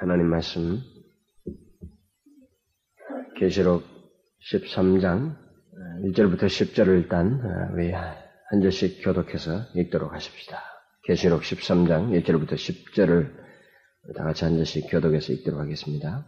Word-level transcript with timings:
하나님 0.00 0.28
말씀 0.28 0.78
계시록 3.38 3.82
13장 4.50 5.36
1절부터 6.04 6.44
10절을 6.44 7.02
일단 7.02 7.38
우리 7.74 7.92
한 7.92 8.62
절씩 8.62 9.04
교독해서 9.04 9.60
읽도록 9.74 10.14
하십시다. 10.14 10.56
계시록 11.04 11.42
13장 11.42 12.18
1절부터 12.18 12.52
10절을 12.54 13.30
다 14.16 14.24
같이 14.24 14.44
한 14.44 14.56
절씩 14.56 14.90
교독해서 14.90 15.34
읽도록 15.34 15.60
하겠습니다. 15.60 16.24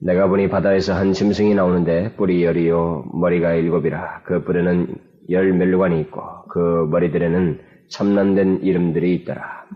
내가 0.00 0.26
보니 0.26 0.48
바다에서 0.48 0.94
한 0.94 1.12
짐승이 1.12 1.54
나오는데 1.54 2.16
뿔이 2.16 2.42
열이요 2.42 3.10
머리가 3.12 3.52
일곱이라 3.52 4.22
그 4.22 4.44
뿔에는 4.44 4.96
열 5.28 5.52
멜관이 5.52 6.00
있고 6.00 6.22
그 6.48 6.88
머리들에는 6.90 7.60
참난된 7.90 8.62
이름들이 8.62 9.14
있더라. 9.16 9.66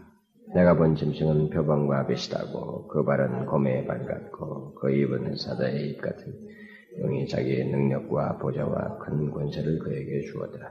내가 0.55 0.77
본 0.77 0.97
짐승은 0.97 1.51
표방과 1.51 2.07
비슷하고 2.07 2.89
그 2.89 3.05
발은 3.05 3.47
곰의 3.47 3.87
발 3.87 4.05
같고 4.07 4.75
그 4.75 4.91
입은 4.91 5.37
사자의 5.37 5.91
입 5.91 6.01
같은 6.01 6.33
용이 7.01 7.27
자기의 7.27 7.69
능력과 7.69 8.39
보좌와 8.39 8.99
큰 8.99 9.31
권세를 9.31 9.79
그에게 9.79 10.21
주었더라. 10.31 10.71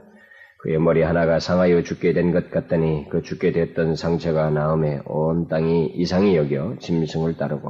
그의 0.60 0.78
머리 0.78 1.02
하나가 1.02 1.40
상하여 1.40 1.82
죽게 1.82 2.12
된 2.12 2.32
것 2.32 2.50
같더니 2.50 3.08
그 3.10 3.22
죽게 3.22 3.50
됐던 3.52 3.96
상처가 3.96 4.50
나음에 4.50 5.00
온 5.06 5.48
땅이 5.48 5.86
이상히 5.96 6.36
여겨 6.36 6.76
짐승을 6.78 7.36
따르고 7.36 7.68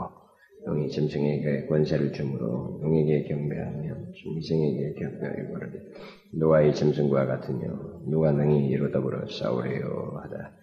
용이 0.69 0.89
짐승에게 0.91 1.67
권세를 1.69 2.13
주므로 2.13 2.81
용에게 2.85 3.25
경배하며 3.29 3.95
짐승에게 4.15 4.95
경배하여 5.01 5.43
이 6.69 6.75
짐승과 6.75 7.27
같으뇨 7.27 8.03
누가 8.09 8.31
능히 8.33 8.69
이로 8.69 8.91
더불어 8.93 9.27
싸우래요 9.27 10.21
하다. 10.23 10.62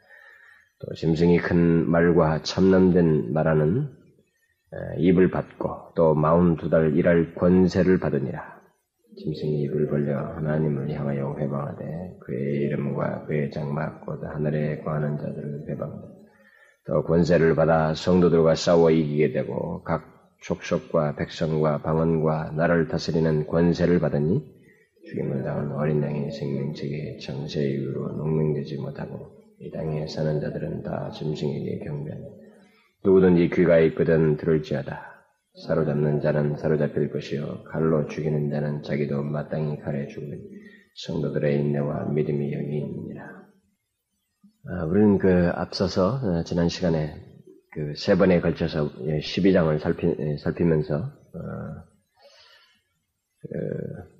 또 0.81 0.93
짐승이 0.95 1.37
큰 1.39 1.89
말과 1.89 2.41
참남된 2.41 3.33
말하는 3.33 3.89
입을 4.97 5.31
받고 5.31 5.93
또 5.95 6.13
마흔 6.15 6.55
두 6.57 6.69
달 6.69 6.95
일할 6.95 7.33
권세를 7.35 7.99
받으니라. 7.99 8.59
짐승이 9.17 9.63
입을 9.63 9.87
벌려 9.89 10.17
하나님을 10.35 10.91
향하여 10.91 11.35
회방하되 11.37 12.17
그의 12.21 12.61
이름과 12.61 13.25
그의 13.25 13.51
장막 13.51 14.05
곧 14.05 14.23
하늘에 14.23 14.79
거하는 14.81 15.17
자들을 15.17 15.65
회방하되 15.69 16.07
또 16.85 17.03
권세를 17.03 17.55
받아 17.55 17.93
성도들과 17.93 18.55
싸워 18.55 18.91
이기게 18.91 19.31
되고 19.33 19.83
각 19.83 20.03
족속과 20.43 21.15
백성과 21.17 21.81
방언과 21.81 22.51
나라를 22.55 22.87
다스리는 22.87 23.45
권세를 23.47 23.99
받으니 23.99 24.41
죽임을 25.09 25.43
당한 25.43 25.71
어린 25.73 26.01
양의 26.01 26.31
생명책에 26.31 27.17
정세의 27.17 27.71
이유로 27.73 28.13
농명되지 28.13 28.77
못하고 28.77 29.38
이 29.61 29.71
땅에 29.71 30.07
사는 30.07 30.39
자들은 30.39 30.83
다 30.83 31.11
짐승에게 31.11 31.79
경배하니 31.85 32.25
누구든지 33.03 33.49
귀가 33.49 33.79
있거든 33.79 34.37
들을지어다. 34.37 35.07
사로잡는 35.67 36.21
자는 36.21 36.57
사로잡힐 36.57 37.11
것이요 37.11 37.63
칼로 37.63 38.07
죽이는 38.07 38.49
자는 38.49 38.83
자기도 38.83 39.21
마땅히 39.23 39.79
칼에 39.79 40.07
죽으니 40.07 40.41
성도들의 40.95 41.59
인내와 41.59 42.09
믿음이 42.13 42.53
여기 42.53 42.77
있느니라. 42.77 43.39
아, 44.67 44.85
우리는 44.85 45.17
그 45.17 45.49
앞서서 45.53 46.19
어, 46.23 46.43
지난 46.43 46.69
시간에 46.69 47.15
그 47.71 47.93
세 47.95 48.15
번에 48.15 48.41
걸쳐서 48.41 48.89
12장을 48.95 49.79
살피, 49.79 50.37
살피면서 50.39 50.95
어, 50.95 51.39
그 53.41 54.18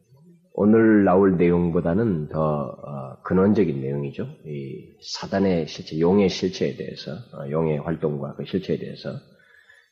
오늘 0.61 1.05
나올 1.05 1.37
내용보다는 1.37 2.27
더 2.27 2.41
어, 2.41 3.21
근원적인 3.23 3.79
내용이죠. 3.79 4.27
이 4.45 4.93
사단의 5.01 5.67
실체, 5.67 5.97
용의 6.01 6.27
실체에 6.27 6.75
대해서, 6.75 7.13
어, 7.13 7.49
용의 7.49 7.77
활동과 7.77 8.35
그 8.35 8.43
실체에 8.43 8.77
대해서 8.77 9.09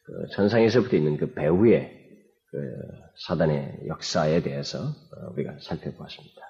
그 0.04 0.28
천상에서부터 0.34 0.98
있는 0.98 1.16
그 1.16 1.34
배후의 1.34 1.90
그 2.52 2.58
사단의 3.28 3.84
역사에 3.88 4.42
대해서 4.42 4.80
어, 4.80 5.32
우리가 5.36 5.54
살펴보았습니다. 5.62 6.42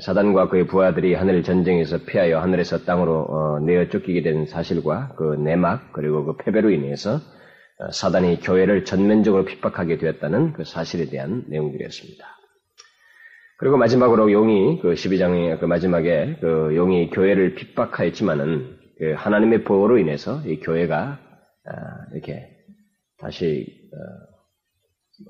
사단과 0.00 0.48
그의 0.48 0.66
부하들이 0.66 1.14
하늘 1.14 1.44
전쟁에서 1.44 1.98
피하여 1.98 2.40
하늘에서 2.40 2.78
땅으로 2.78 3.60
내어 3.60 3.88
쫓기게 3.88 4.22
된 4.22 4.46
사실과 4.46 5.14
그 5.16 5.36
내막 5.36 5.92
그리고 5.92 6.24
그 6.24 6.36
패배로 6.36 6.70
인해서 6.70 7.20
사단이 7.92 8.40
교회를 8.40 8.84
전면적으로 8.84 9.44
핍박하게 9.44 9.98
되었다는 9.98 10.52
그 10.52 10.64
사실에 10.64 11.06
대한 11.06 11.44
내용들이었습니다. 11.46 12.36
그리고 13.58 13.76
마지막으로 13.78 14.32
용이 14.32 14.80
그 14.80 14.92
12장의 14.92 15.58
그 15.58 15.64
마지막에 15.64 16.36
그 16.40 16.76
용이 16.76 17.10
교회를 17.10 17.54
핍박하였지만은 17.54 18.76
그 18.98 19.14
하나님의 19.16 19.64
보호로 19.64 19.98
인해서 19.98 20.40
이 20.46 20.60
교회가 20.60 21.18
아, 21.64 22.06
이렇게 22.12 22.48
다시 23.18 23.66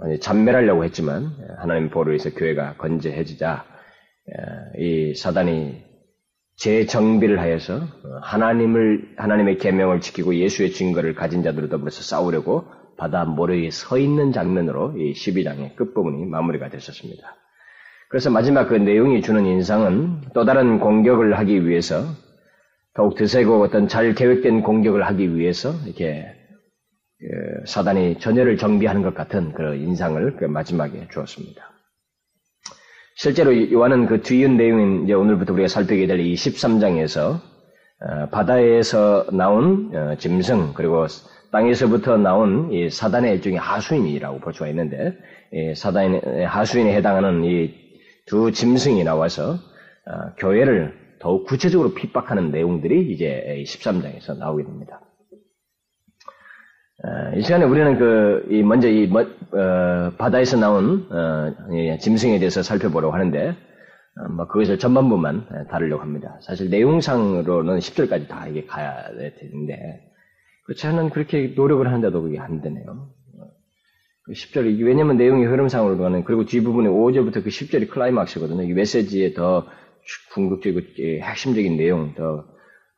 어, 0.01 0.17
잔멸하려고 0.19 0.85
했지만 0.85 1.31
하나님의 1.59 1.91
보호로 1.91 2.13
인해서 2.13 2.31
교회가 2.31 2.77
건재해지자 2.77 3.65
이 4.79 5.15
사단이 5.15 5.85
재정비를 6.57 7.39
하여서 7.39 7.81
하나님을 8.23 9.15
하나님의 9.17 9.59
계명을 9.59 10.01
지키고 10.01 10.35
예수의 10.35 10.73
증거를 10.73 11.15
가진 11.15 11.43
자들로 11.43 11.69
더불어서 11.69 12.03
싸우려고 12.03 12.65
바다 12.97 13.25
모래에 13.25 13.71
서 13.71 13.99
있는 13.99 14.33
장면으로 14.33 14.97
이 14.97 15.13
12장의 15.13 15.77
끝부분이 15.77 16.25
마무리가 16.25 16.71
됐었습니다. 16.71 17.37
그래서 18.09 18.31
마지막 18.31 18.69
그 18.69 18.75
내용이 18.75 19.21
주는 19.23 19.45
인상은 19.45 20.21
또 20.35 20.45
다른 20.45 20.79
공격을 20.79 21.39
하기 21.39 21.67
위해서 21.67 22.05
더욱 22.95 23.15
드세고 23.17 23.63
어떤 23.63 23.89
잘 23.89 24.15
계획된 24.15 24.63
공격을 24.63 25.07
하기 25.07 25.37
위해서 25.37 25.73
이렇게 25.85 26.27
그 27.19 27.67
사단이 27.67 28.19
전열을 28.19 28.59
정비하는 28.59 29.03
것 29.03 29.15
같은 29.15 29.53
그런 29.53 29.77
인상을 29.79 30.37
그 30.37 30.45
마지막에 30.45 31.09
주었습니다. 31.11 31.63
실제로 33.17 33.73
요한은 33.73 34.07
그 34.07 34.21
뒤은 34.23 34.57
내용인 34.57 35.05
이제 35.05 35.15
오늘부터 35.15 35.55
우리가 35.55 35.69
살피게 35.69 36.07
될 36.07 36.21
이 36.21 36.35
13장에서 36.35 37.41
어, 37.99 38.29
바다에서 38.31 39.27
나온 39.33 39.91
어, 39.95 40.15
짐승 40.17 40.75
그리고 40.75 41.07
땅에서부터 41.51 42.19
나온 42.19 42.71
이 42.73 42.91
사단의 42.91 43.37
일종의 43.37 43.59
하수인이라고 43.59 44.41
볼 44.41 44.53
수가 44.53 44.69
있는데 44.69 45.17
사단의 45.75 46.45
하수인에 46.47 46.95
해당하는 46.95 47.45
이 47.45 47.86
두 48.27 48.51
짐승이 48.51 49.05
나와서 49.05 49.53
어, 49.53 50.35
교회를 50.39 50.95
더욱 51.21 51.47
구체적으로 51.47 51.95
핍박하는 51.95 52.51
내용들이 52.51 53.13
이제 53.13 53.63
13장에서 53.65 54.37
나오게 54.37 54.65
됩니다. 54.65 55.01
어, 57.05 57.37
이 57.37 57.43
시간에 57.43 57.65
우리는 57.65 57.99
그 57.99 58.47
먼저 58.65 58.89
이 58.89 59.11
어, 59.13 60.13
바다에서 60.19 60.57
나온 60.57 61.09
짐승에 62.01 62.39
대해서 62.39 62.63
살펴보려고 62.63 63.15
하는데 63.15 63.57
뭐 64.31 64.49
그것을 64.49 64.79
전반부만 64.79 65.69
다루려고 65.71 66.03
합니다. 66.03 66.39
사실 66.41 66.71
내용상으로는 66.71 67.79
10절까지 67.79 68.29
다 68.29 68.47
이게 68.49 68.65
가야 68.65 69.09
되는데 69.15 70.11
그렇지 70.65 70.87
않은 70.87 71.11
그렇게 71.11 71.53
노력을 71.55 71.87
하는데도 71.87 72.23
그게 72.23 72.39
안 72.39 72.61
되네요. 72.61 73.11
10절, 74.29 74.83
왜냐면 74.85 75.17
내용이 75.17 75.45
흐름상으로 75.45 75.99
가는, 75.99 76.25
그리고 76.25 76.45
뒷부분에 76.45 76.89
5절부터 76.89 77.45
그 77.45 77.51
10절이 77.51 77.89
클라이막스거든요. 77.91 78.63
이 78.63 78.73
메시지에 78.73 79.35
더 79.35 79.67
궁극적이고 80.33 80.81
핵심적인 81.23 81.77
내용, 81.77 82.15
더 82.15 82.45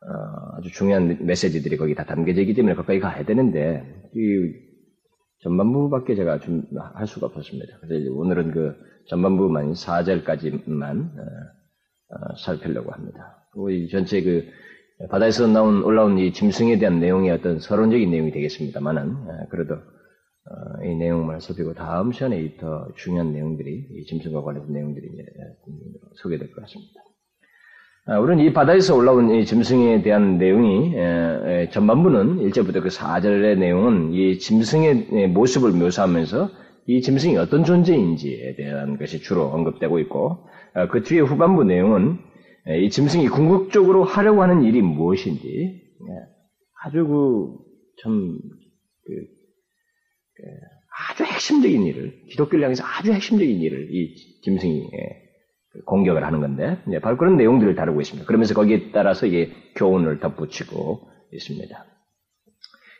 어, 0.01 0.57
아주 0.57 0.71
중요한 0.71 1.25
메시지들이 1.25 1.75
거기 1.77 1.93
다 1.93 2.05
담겨져 2.05 2.41
있기 2.41 2.53
때문에 2.53 2.75
거기까지 2.75 2.99
가야 2.99 3.25
되는데, 3.25 3.83
이 4.15 4.53
전반부밖에 5.41 6.15
제가 6.15 6.39
좀 6.39 6.63
할 6.95 7.07
수가 7.07 7.27
없었습니다. 7.27 7.77
그래서 7.81 8.11
오늘은 8.11 8.51
그 8.51 8.75
전반부만 9.07 9.73
4절까지만 9.73 11.17
어, 11.17 11.21
어, 12.11 12.35
살피려고 12.43 12.91
합니다. 12.91 13.45
그리고 13.51 13.69
이 13.69 13.89
전체 13.89 14.21
그 14.21 14.45
바다에서 15.09 15.47
나온 15.47 15.83
올라온 15.83 16.17
이 16.17 16.33
짐승에 16.33 16.77
대한 16.77 16.99
내용이 16.99 17.29
어떤 17.31 17.59
서론적인 17.59 18.11
내용이 18.11 18.31
되겠습니다만은 18.31 19.01
어, 19.01 19.47
그래도 19.49 19.75
어, 19.75 19.79
이 20.83 20.95
내용만 20.95 21.39
살피고 21.39 21.73
다음 21.73 22.11
시간에 22.11 22.55
더 22.57 22.87
중요한 22.95 23.33
내용들이 23.33 23.87
이 23.91 24.05
짐승과 24.05 24.41
관련된 24.41 24.73
내용들이 24.73 25.07
이제 25.13 25.23
소개될 26.15 26.51
것 26.51 26.61
같습니다. 26.61 27.01
아, 28.05 28.19
우리는 28.19 28.43
이 28.43 28.53
바다에서 28.53 28.95
올라온 28.95 29.29
이 29.29 29.45
짐승에 29.45 30.01
대한 30.01 30.39
내용이 30.39 30.93
전반부는 31.71 32.37
1절부터 32.49 32.81
그 32.81 32.89
4절의 32.89 33.59
내용은 33.59 34.13
이 34.13 34.39
짐승의 34.39 35.27
모습을 35.27 35.71
묘사하면서 35.71 36.49
이 36.87 37.01
짐승이 37.01 37.37
어떤 37.37 37.63
존재인지에 37.63 38.55
대한 38.55 38.97
것이 38.97 39.19
주로 39.19 39.43
언급되고 39.49 39.99
있고 39.99 40.47
아, 40.73 40.87
그 40.87 41.03
뒤에 41.03 41.19
후반부 41.19 41.65
내용은 41.65 42.17
이 42.81 42.89
짐승이 42.89 43.27
궁극적으로 43.29 44.03
하려고 44.03 44.41
하는 44.41 44.63
일이 44.63 44.81
무엇인지 44.81 45.81
아주 46.83 47.05
그참 47.05 48.39
그 49.05 49.13
예, 49.13 49.38
아주 51.11 51.23
핵심적인 51.23 51.85
일을 51.85 52.25
기독교를 52.29 52.63
향해서 52.63 52.83
아주 52.83 53.13
핵심적인 53.13 53.61
일을 53.61 53.87
이 53.91 54.15
짐승이 54.43 54.89
예, 54.93 55.29
그 55.71 55.81
공격을 55.85 56.25
하는 56.25 56.41
건데 56.41 56.77
바로 57.01 57.17
그런 57.17 57.37
내용들을 57.37 57.75
다루고 57.75 58.01
있습니다. 58.01 58.27
그러면서 58.27 58.53
거기에 58.53 58.91
따라서 58.91 59.25
이게 59.25 59.51
교훈을 59.75 60.19
덧붙이고 60.19 61.09
있습니다. 61.31 61.85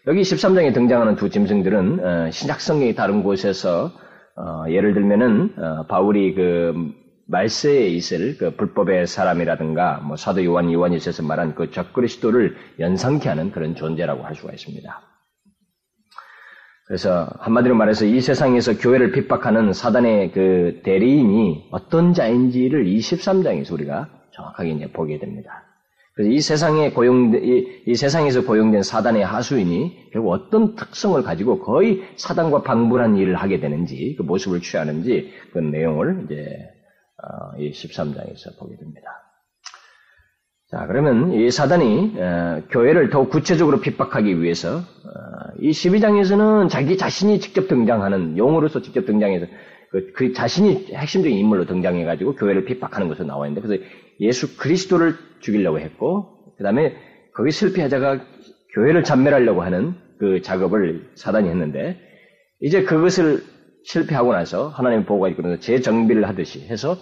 여기 0.07 0.21
13장에 0.21 0.73
등장하는 0.73 1.15
두 1.15 1.29
짐승들은 1.29 2.05
어, 2.05 2.31
신약 2.31 2.61
성경의 2.61 2.95
다른 2.95 3.21
곳에서 3.21 3.91
어, 4.35 4.69
예를 4.69 4.93
들면은 4.93 5.53
어, 5.57 5.85
바울이 5.87 6.33
그 6.35 6.73
말세에 7.27 7.87
있을 7.89 8.37
그 8.37 8.55
불법의 8.55 9.05
사람이라든가 9.05 9.99
뭐 9.99 10.15
사도 10.15 10.43
요한 10.45 10.71
요한일서에서 10.71 11.21
말한 11.23 11.53
그 11.53 11.69
적그리스도를 11.69 12.55
연상케 12.79 13.27
하는 13.29 13.51
그런 13.51 13.75
존재라고 13.75 14.23
할 14.23 14.35
수가 14.35 14.53
있습니다. 14.53 15.08
그래서 16.89 17.29
한마디로 17.37 17.75
말해서 17.75 18.05
이 18.05 18.19
세상에서 18.19 18.79
교회를 18.79 19.11
핍박하는 19.11 19.73
사단의 19.73 20.31
그 20.31 20.81
대리인이 20.83 21.67
어떤 21.69 22.15
자인지를 22.15 22.83
23장에서 22.85 23.73
우리가 23.73 24.09
정확하게 24.31 24.71
이제 24.71 24.91
보게 24.91 25.19
됩니다. 25.19 25.65
그래서 26.15 26.31
이 26.31 26.41
세상에 26.41 26.89
고용 26.89 27.35
이, 27.35 27.83
이 27.85 27.93
세상에서 27.93 28.43
고용된 28.43 28.81
사단의 28.81 29.23
하수인이 29.23 30.09
결국 30.13 30.31
어떤 30.31 30.75
특성을 30.75 31.21
가지고 31.21 31.59
거의 31.59 32.01
사단과 32.15 32.63
방불한 32.63 33.17
일을 33.17 33.35
하게 33.35 33.59
되는지 33.59 34.15
그 34.17 34.23
모습을 34.23 34.61
취하는지 34.61 35.31
그 35.53 35.59
내용을 35.59 36.23
이제 36.25 36.57
어, 37.21 37.55
이 37.59 37.69
13장에서 37.69 38.57
보게 38.57 38.75
됩니다. 38.77 39.28
자, 40.71 40.85
그러면 40.85 41.33
이 41.33 41.49
사단이 41.49 42.13
어, 42.15 42.61
교회를 42.69 43.09
더 43.09 43.27
구체적으로 43.27 43.79
핍박하기 43.81 44.39
위해서 44.39 44.77
어, 44.77 44.81
이 45.59 45.71
12장에서는 45.71 46.69
자기 46.69 46.95
자신이 46.95 47.39
직접 47.39 47.67
등장하는 47.67 48.37
용으로서 48.37 48.83
직접 48.83 49.07
등장해서 49.07 49.47
그, 49.89 50.11
그 50.13 50.33
자신이 50.33 50.89
핵심적인 50.93 51.35
인물로 51.35 51.65
등장해가지고 51.65 52.35
교회를 52.35 52.65
핍박하는 52.65 53.07
것으로 53.07 53.25
나와 53.25 53.47
있는데 53.47 53.67
그래서 53.67 53.83
예수 54.19 54.57
그리스도를 54.57 55.15
죽이려고 55.39 55.79
했고 55.79 56.53
그 56.55 56.63
다음에 56.63 56.93
거기 57.33 57.49
실패하자가 57.49 58.19
교회를 58.75 59.03
잔멸하려고 59.03 59.63
하는 59.63 59.95
그 60.19 60.43
작업을 60.43 61.09
사단이 61.15 61.49
했는데 61.49 61.99
이제 62.61 62.83
그것을 62.83 63.41
실패하고 63.85 64.33
나서 64.33 64.67
하나님 64.67 65.05
보고가 65.05 65.29
있고 65.29 65.59
재정비를 65.59 66.27
하듯이 66.27 66.67
해서 66.67 66.95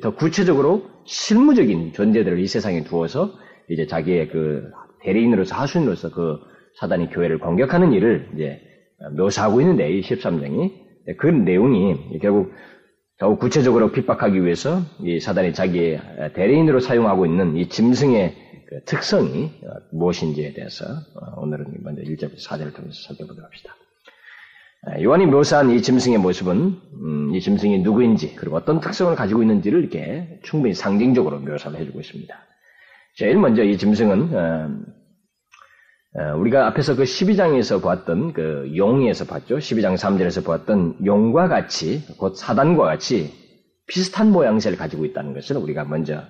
더 0.00 0.14
구체적으로 0.14 0.88
실무적인 1.04 1.92
존재들을 1.92 2.38
이 2.38 2.46
세상에 2.46 2.84
두어서 2.84 3.32
이제 3.68 3.86
자기의 3.86 4.28
그 4.28 4.70
대리인으로서 5.02 5.54
하수인으로서 5.56 6.10
그 6.10 6.38
사단이 6.76 7.10
교회를 7.10 7.38
공격하는 7.38 7.92
일을 7.92 8.30
이제 8.34 8.60
묘사하고 9.16 9.60
있는데 9.60 9.90
이 9.90 10.00
13장이 10.02 10.72
그 11.16 11.26
내용이 11.26 12.18
결국 12.20 12.52
더욱 13.18 13.38
구체적으로 13.38 13.90
핍박하기 13.92 14.44
위해서 14.44 14.80
이 15.00 15.20
사단이 15.20 15.52
자기의 15.52 16.00
대리인으로 16.34 16.80
사용하고 16.80 17.26
있는 17.26 17.56
이 17.56 17.68
짐승의 17.68 18.34
그 18.68 18.84
특성이 18.84 19.50
무엇인지에 19.92 20.52
대해서 20.54 20.84
오늘은 21.36 21.66
먼저 21.82 22.02
1절부터 22.02 22.36
4절을 22.36 22.74
통해서 22.74 23.08
살펴보도록 23.08 23.44
합시다. 23.44 23.74
요한이 25.00 25.26
묘사한 25.26 25.70
이 25.70 25.82
짐승의 25.82 26.18
모습은 26.18 26.56
음, 27.02 27.34
이 27.34 27.40
짐승이 27.40 27.80
누구인지 27.80 28.34
그리고 28.36 28.56
어떤 28.56 28.80
특성을 28.80 29.14
가지고 29.14 29.42
있는지를 29.42 29.80
이렇게 29.80 30.40
충분히 30.42 30.72
상징적으로 30.72 31.38
묘사를 31.40 31.78
해주고 31.78 32.00
있습니다. 32.00 32.34
제일 33.16 33.36
먼저 33.36 33.62
이 33.62 33.76
짐승은 33.76 34.34
어, 34.34 34.70
어, 36.18 36.36
우리가 36.38 36.66
앞에서 36.68 36.96
그 36.96 37.02
12장에서 37.02 37.82
보았던 37.82 38.32
그 38.32 38.72
용에서 38.74 39.26
봤죠. 39.26 39.58
12장 39.58 39.96
3절에서 39.96 40.44
보았던 40.44 41.04
용과 41.04 41.48
같이 41.48 42.02
곧 42.16 42.34
사단과 42.34 42.84
같이 42.84 43.32
비슷한 43.86 44.32
모양새를 44.32 44.78
가지고 44.78 45.04
있다는 45.04 45.34
것을 45.34 45.56
우리가 45.58 45.84
먼저 45.84 46.22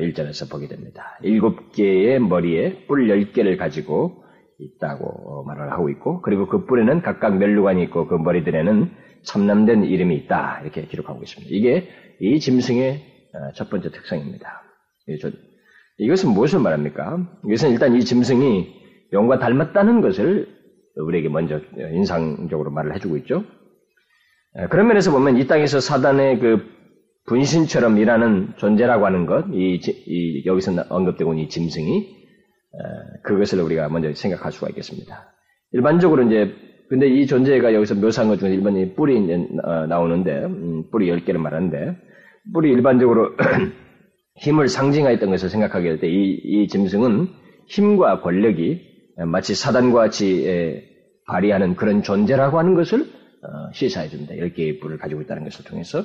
1절에서 0.00 0.46
어, 0.46 0.48
보게 0.50 0.68
됩니다. 0.68 1.18
일곱 1.22 1.72
개의 1.72 2.20
머리에 2.20 2.86
뿔 2.86 3.08
10개를 3.08 3.58
가지고 3.58 4.22
있다고 4.58 5.44
말을 5.44 5.72
하고 5.72 5.88
있고, 5.88 6.20
그리고 6.22 6.46
그 6.46 6.66
뿔에는 6.66 7.02
각각 7.02 7.36
멜루관이 7.36 7.82
있고, 7.84 8.06
그 8.06 8.14
머리들에는 8.14 8.90
참남된 9.22 9.84
이름이 9.84 10.16
있다. 10.16 10.60
이렇게 10.62 10.86
기록하고 10.86 11.22
있습니다. 11.22 11.54
이게 11.54 11.88
이 12.20 12.40
짐승의 12.40 13.02
어, 13.34 13.52
첫 13.54 13.70
번째 13.70 13.90
특성입니다. 13.90 14.62
이것은 15.98 16.30
무엇을 16.30 16.60
말합니까? 16.60 17.26
이것은 17.46 17.70
일단 17.70 17.94
이 17.94 18.00
짐승이 18.00 18.78
용과 19.12 19.38
닮았다는 19.38 20.00
것을 20.00 20.48
우리에게 20.96 21.28
먼저 21.28 21.60
인상적으로 21.76 22.70
말을 22.70 22.94
해주고 22.94 23.16
있죠. 23.18 23.44
그런 24.70 24.88
면에서 24.88 25.10
보면 25.10 25.36
이 25.38 25.46
땅에서 25.46 25.80
사단의 25.80 26.40
그 26.40 26.78
분신처럼 27.26 27.98
일하는 27.98 28.54
존재라고 28.56 29.06
하는 29.06 29.26
것, 29.26 29.46
이, 29.52 29.80
이 30.06 30.42
여기서 30.46 30.84
언급되고 30.88 31.32
있는 31.34 31.44
이 31.44 31.48
짐승이 31.48 32.17
그것을 33.24 33.60
우리가 33.60 33.88
먼저 33.88 34.12
생각할 34.12 34.52
수가 34.52 34.68
있겠습니다. 34.70 35.32
일반적으로 35.72 36.22
이제 36.24 36.52
근데 36.88 37.06
이 37.08 37.26
존재가 37.26 37.74
여기서 37.74 37.94
묘사한 37.96 38.28
것 38.28 38.38
중에 38.38 38.50
일반이 38.54 38.82
이제 38.84 39.46
어, 39.62 39.86
나오는데 39.86 40.44
음, 40.44 40.90
뿔이 40.90 41.06
10개를 41.06 41.36
말하는데 41.36 41.96
뿔이 42.54 42.70
일반적으로 42.70 43.32
힘을 44.40 44.68
상징하였던 44.68 45.30
것을 45.30 45.48
생각하게 45.50 45.88
될 45.88 46.00
때 46.00 46.08
이 46.08 46.40
이 46.44 46.68
짐승은 46.68 47.28
힘과 47.68 48.20
권력이 48.22 48.80
마치 49.26 49.54
사단과 49.54 50.00
같이 50.00 50.86
발휘하는 51.26 51.76
그런 51.76 52.02
존재라고 52.02 52.58
하는 52.58 52.74
것을 52.74 53.00
어, 53.00 53.70
시사해 53.74 54.08
줍니다. 54.08 54.34
10개의 54.34 54.80
뿔을 54.80 54.96
가지고 54.98 55.20
있다는 55.22 55.44
것을 55.44 55.64
통해서 55.64 56.02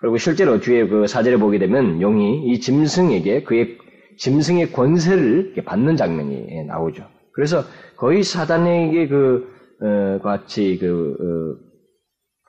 그리고 0.00 0.16
실제로 0.18 0.60
뒤에 0.60 0.86
그 0.86 1.06
사절에 1.06 1.36
보게 1.36 1.58
되면 1.58 2.00
용이 2.02 2.46
이 2.46 2.60
짐승에게 2.60 3.42
그의 3.44 3.78
짐승의 4.20 4.72
권세를 4.72 5.54
받는 5.64 5.96
장면이 5.96 6.64
나오죠. 6.64 7.04
그래서 7.32 7.64
거의 7.96 8.22
사단에게 8.22 9.08
그 9.08 9.48
어, 9.82 10.20
같이 10.22 10.76
그 10.78 11.16
어, 11.18 11.70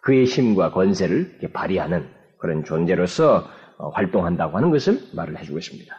그의 0.01 0.25
힘과 0.25 0.71
권세를 0.71 1.39
발휘하는 1.53 2.05
그런 2.39 2.65
존재로서 2.65 3.47
어, 3.77 3.89
활동한다고 3.89 4.57
하는 4.57 4.69
것을 4.69 4.99
말을 5.15 5.39
해주고 5.39 5.59
있습니다. 5.59 5.95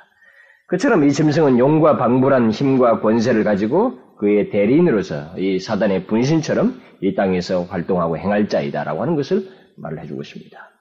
그처럼 0.69 1.05
이 1.05 1.11
짐승은 1.11 1.59
용과 1.59 1.97
방불한 1.97 2.51
힘과 2.51 3.01
권세를 3.01 3.43
가지고 3.43 3.99
그의 4.19 4.51
대리인으로서 4.51 5.39
이 5.39 5.59
사단의 5.59 6.07
분신처럼 6.07 6.81
이 7.01 7.15
땅에서 7.15 7.63
활동하고 7.65 8.19
행할 8.19 8.49
자이다라고 8.49 9.01
하는 9.01 9.17
것을 9.17 9.49
말을 9.77 10.01
해주고 10.01 10.21
있습니다. 10.21 10.72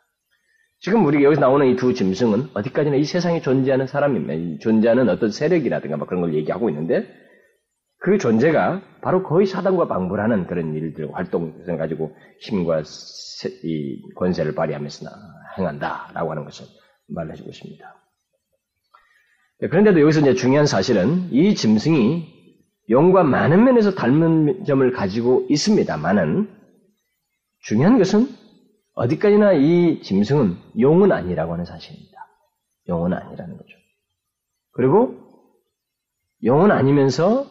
지금 0.81 1.05
우리가 1.05 1.23
여기서 1.23 1.41
나오는 1.41 1.67
이 1.67 1.75
두 1.75 1.93
짐승은 1.93 2.49
어디까지나 2.55 2.95
이 2.95 3.03
세상에 3.03 3.41
존재하는 3.41 3.85
사람입니다. 3.85 4.59
존재하는 4.61 5.09
어떤 5.09 5.31
세력이라든가 5.31 5.97
뭐 5.97 6.07
그런 6.07 6.21
걸 6.21 6.33
얘기하고 6.33 6.69
있는데 6.69 7.07
그 7.99 8.17
존재가 8.17 8.81
바로 9.01 9.21
거의 9.21 9.45
사단과 9.45 9.87
방불하는 9.87 10.47
그런 10.47 10.73
일들, 10.73 11.13
활동을 11.13 11.77
가지고 11.77 12.15
힘과 12.39 12.81
세, 12.83 13.49
이 13.63 14.01
권세를 14.15 14.55
발휘하면서 14.55 15.05
행한다라고 15.59 16.31
하는 16.31 16.45
것을 16.45 16.65
말해주고 17.09 17.51
있습니다. 17.51 17.95
네, 19.59 19.67
그런데도 19.67 20.01
여기서 20.01 20.21
이제 20.21 20.33
중요한 20.33 20.65
사실은 20.65 21.31
이 21.31 21.53
짐승이 21.53 22.41
용과 22.89 23.21
많은 23.23 23.63
면에서 23.63 23.93
닮은 23.93 24.65
점을 24.65 24.91
가지고 24.91 25.45
있습니다만은 25.47 26.49
중요한 27.59 27.99
것은 27.99 28.40
어디까지나 29.01 29.53
이 29.53 30.01
짐승은 30.01 30.57
용은 30.79 31.11
아니라고 31.11 31.53
하는 31.53 31.65
사실입니다. 31.65 32.11
용은 32.87 33.13
아니라는 33.13 33.57
거죠. 33.57 33.69
그리고 34.73 35.15
용은 36.43 36.71
아니면서 36.71 37.45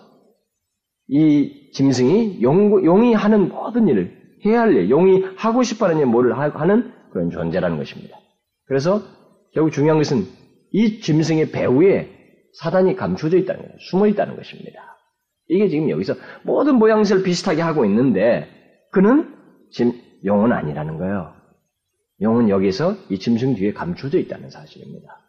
이 1.09 1.73
짐승이 1.73 2.41
용, 2.43 2.85
용이 2.85 3.15
하는 3.15 3.49
모든 3.49 3.89
일을 3.89 4.17
해야 4.45 4.61
할 4.61 4.75
일, 4.75 4.91
용이 4.91 5.25
하고 5.37 5.63
싶어 5.65 5.87
하는 5.87 5.99
일, 5.99 6.07
뭐를 6.07 6.39
하는 6.39 6.93
그런 7.13 7.31
존재라는 7.31 7.77
것입니다. 7.79 8.17
그래서 8.67 9.03
결국 9.53 9.73
중요한 9.73 9.99
것은 9.99 10.27
이 10.73 11.01
짐승의 11.01 11.51
배후에 11.51 12.17
사단이 12.61 12.95
감춰져 12.95 13.39
있다는 13.39 13.63
거예요. 13.63 13.77
숨어 13.91 14.07
있다는 14.07 14.37
것입니다. 14.37 14.97
이게 15.49 15.69
지금 15.69 15.91
여기서 15.91 16.15
모든 16.45 16.77
모양새를 16.77 17.25
비슷하게 17.25 17.61
하고 17.61 17.85
있는데 17.85 18.49
그는 18.93 19.35
짐, 19.73 19.93
용은 20.25 20.53
아니라는 20.53 20.97
거예요. 20.97 21.40
용은 22.23 22.49
여기서 22.49 22.97
이 23.09 23.19
짐승 23.19 23.55
뒤에 23.55 23.73
감춰져 23.73 24.19
있다는 24.19 24.51
사실입니다. 24.51 25.21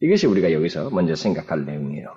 이것이 0.00 0.26
우리가 0.26 0.52
여기서 0.52 0.90
먼저 0.90 1.14
생각할 1.14 1.64
내용이에요. 1.64 2.14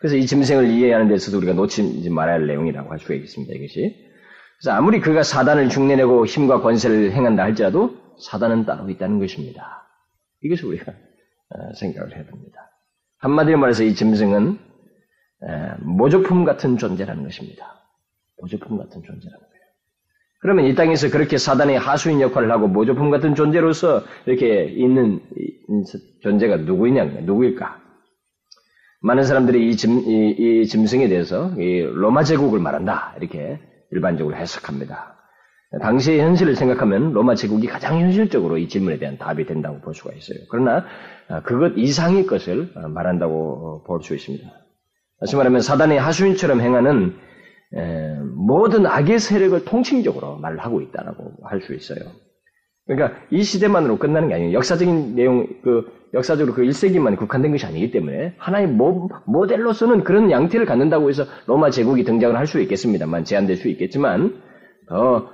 그래서 0.00 0.16
이 0.16 0.26
짐승을 0.26 0.68
이해하는 0.68 1.08
데서도 1.08 1.36
우리가 1.38 1.52
놓치지 1.52 2.10
말아야 2.10 2.34
할 2.34 2.46
내용이라고 2.48 2.90
할 2.90 2.98
수가 2.98 3.14
있습니다. 3.14 3.54
이것이. 3.54 4.10
그래서 4.58 4.76
아무리 4.76 5.00
그가 5.00 5.22
사단을 5.22 5.68
흉내내고 5.68 6.26
힘과 6.26 6.60
권세를 6.60 7.12
행한다 7.12 7.44
할지라도 7.44 7.96
사단은 8.20 8.66
따로 8.66 8.90
있다는 8.90 9.20
것입니다. 9.20 9.86
이것을 10.42 10.66
우리가 10.66 10.92
어, 10.92 11.74
생각을 11.74 12.16
해야 12.16 12.24
됩니다. 12.24 12.70
한마디로 13.18 13.58
말해서 13.58 13.84
이 13.84 13.94
짐승은 13.94 14.58
모조품 15.80 16.44
같은 16.44 16.78
존재라는 16.78 17.24
것입니다. 17.24 17.80
모조품 18.40 18.78
같은 18.78 19.02
존재라는 19.02 19.38
거예요. 19.38 19.51
그러면 20.42 20.64
이 20.66 20.74
땅에서 20.74 21.08
그렇게 21.08 21.38
사단의 21.38 21.78
하수인 21.78 22.20
역할을 22.20 22.50
하고 22.50 22.66
모조품 22.66 23.10
같은 23.10 23.36
존재로서 23.36 24.02
이렇게 24.26 24.64
있는 24.64 25.20
존재가 26.22 26.58
누구이냐, 26.58 27.04
누구일까? 27.22 27.80
많은 29.02 29.24
사람들이 29.24 29.68
이, 29.70 29.76
짐, 29.76 30.00
이, 30.00 30.62
이 30.62 30.66
짐승에 30.66 31.08
대해서 31.08 31.52
이 31.58 31.80
로마 31.82 32.24
제국을 32.24 32.58
말한다. 32.58 33.14
이렇게 33.18 33.60
일반적으로 33.92 34.36
해석합니다. 34.36 35.16
당시의 35.80 36.20
현실을 36.20 36.56
생각하면 36.56 37.12
로마 37.12 37.34
제국이 37.36 37.66
가장 37.68 38.00
현실적으로 38.00 38.58
이 38.58 38.68
질문에 38.68 38.98
대한 38.98 39.18
답이 39.18 39.46
된다고 39.46 39.80
볼 39.80 39.94
수가 39.94 40.12
있어요. 40.12 40.38
그러나 40.50 40.84
아, 41.28 41.42
그것 41.42 41.72
이상의 41.76 42.26
것을 42.26 42.70
아, 42.74 42.88
말한다고 42.88 43.84
볼 43.84 44.02
수 44.02 44.14
있습니다. 44.14 44.44
다시 45.20 45.36
말하면 45.36 45.60
사단의 45.60 45.98
하수인처럼 46.00 46.60
행하는 46.60 47.14
모든 48.36 48.86
악의 48.86 49.18
세력을 49.18 49.64
통칭적으로 49.64 50.36
말을 50.36 50.58
하고 50.58 50.80
있다라고 50.80 51.32
할 51.44 51.60
수 51.62 51.74
있어요. 51.74 52.00
그러니까 52.86 53.18
이 53.30 53.42
시대만으로 53.42 53.98
끝나는 53.98 54.28
게 54.28 54.34
아니에요. 54.34 54.52
역사적인 54.54 55.14
내용, 55.14 55.46
그 55.62 55.86
역사적으로 56.14 56.54
그 56.54 56.62
1세기만 56.62 57.16
국한된 57.16 57.52
것이 57.52 57.64
아니기 57.64 57.90
때문에 57.92 58.34
하나의 58.38 58.66
모, 58.66 59.08
모델로서는 59.24 60.02
그런 60.04 60.30
양태를 60.30 60.66
갖는다고 60.66 61.08
해서 61.08 61.24
로마 61.46 61.70
제국이 61.70 62.04
등장을 62.04 62.36
할 62.36 62.46
수 62.46 62.60
있겠습니다만 62.60 63.24
제한될 63.24 63.56
수 63.56 63.68
있겠지만 63.68 64.42
더 64.88 65.30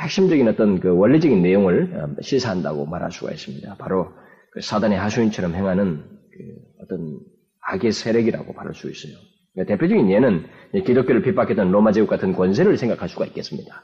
핵심적인 0.00 0.48
어떤 0.48 0.80
그 0.80 0.96
원리적인 0.96 1.42
내용을 1.42 1.92
어, 2.18 2.22
시사한다고 2.22 2.86
말할 2.86 3.12
수가 3.12 3.30
있습니다. 3.30 3.76
바로 3.78 4.08
그 4.52 4.60
사단의 4.62 4.98
하수인처럼 4.98 5.54
행하는 5.54 5.98
그 5.98 6.82
어떤 6.82 7.20
악의 7.60 7.92
세력이라고 7.92 8.52
말할 8.54 8.74
수 8.74 8.90
있어요. 8.90 9.14
그러니까 9.52 9.74
대표적인 9.74 10.10
예는 10.10 10.44
기독교를 10.84 11.22
핍박했던 11.22 11.70
로마 11.70 11.92
제국 11.92 12.08
같은 12.08 12.32
권세를 12.32 12.76
생각할 12.76 13.08
수가 13.08 13.26
있겠습니다. 13.26 13.82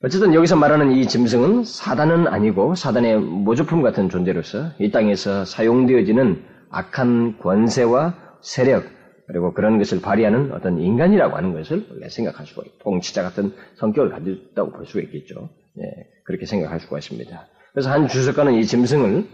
어쨌든 0.00 0.32
여기서 0.32 0.54
말하는 0.54 0.92
이 0.92 1.06
짐승은 1.08 1.64
사단은 1.64 2.28
아니고 2.28 2.76
사단의 2.76 3.18
모조품 3.18 3.82
같은 3.82 4.08
존재로서 4.08 4.70
이 4.78 4.92
땅에서 4.92 5.44
사용되어지는 5.44 6.44
악한 6.70 7.38
권세와 7.38 8.14
세력 8.40 8.84
그리고 9.26 9.52
그런 9.52 9.78
것을 9.78 10.00
발휘하는 10.00 10.52
어떤 10.52 10.78
인간이라고 10.80 11.36
하는 11.36 11.52
것을 11.52 11.86
우리가 11.90 12.08
생각할 12.08 12.46
수가 12.46 12.62
있고 12.64 12.78
통치자 12.78 13.22
같은 13.22 13.52
성격을 13.76 14.10
가졌다고 14.10 14.72
볼 14.72 14.86
수가 14.86 15.00
있겠죠. 15.02 15.50
예, 15.78 15.82
그렇게 16.24 16.46
생각할 16.46 16.80
수가 16.80 16.98
있습니다. 16.98 17.46
그래서 17.72 17.90
한 17.90 18.08
주석가는 18.08 18.54
이 18.54 18.64
짐승을 18.64 19.26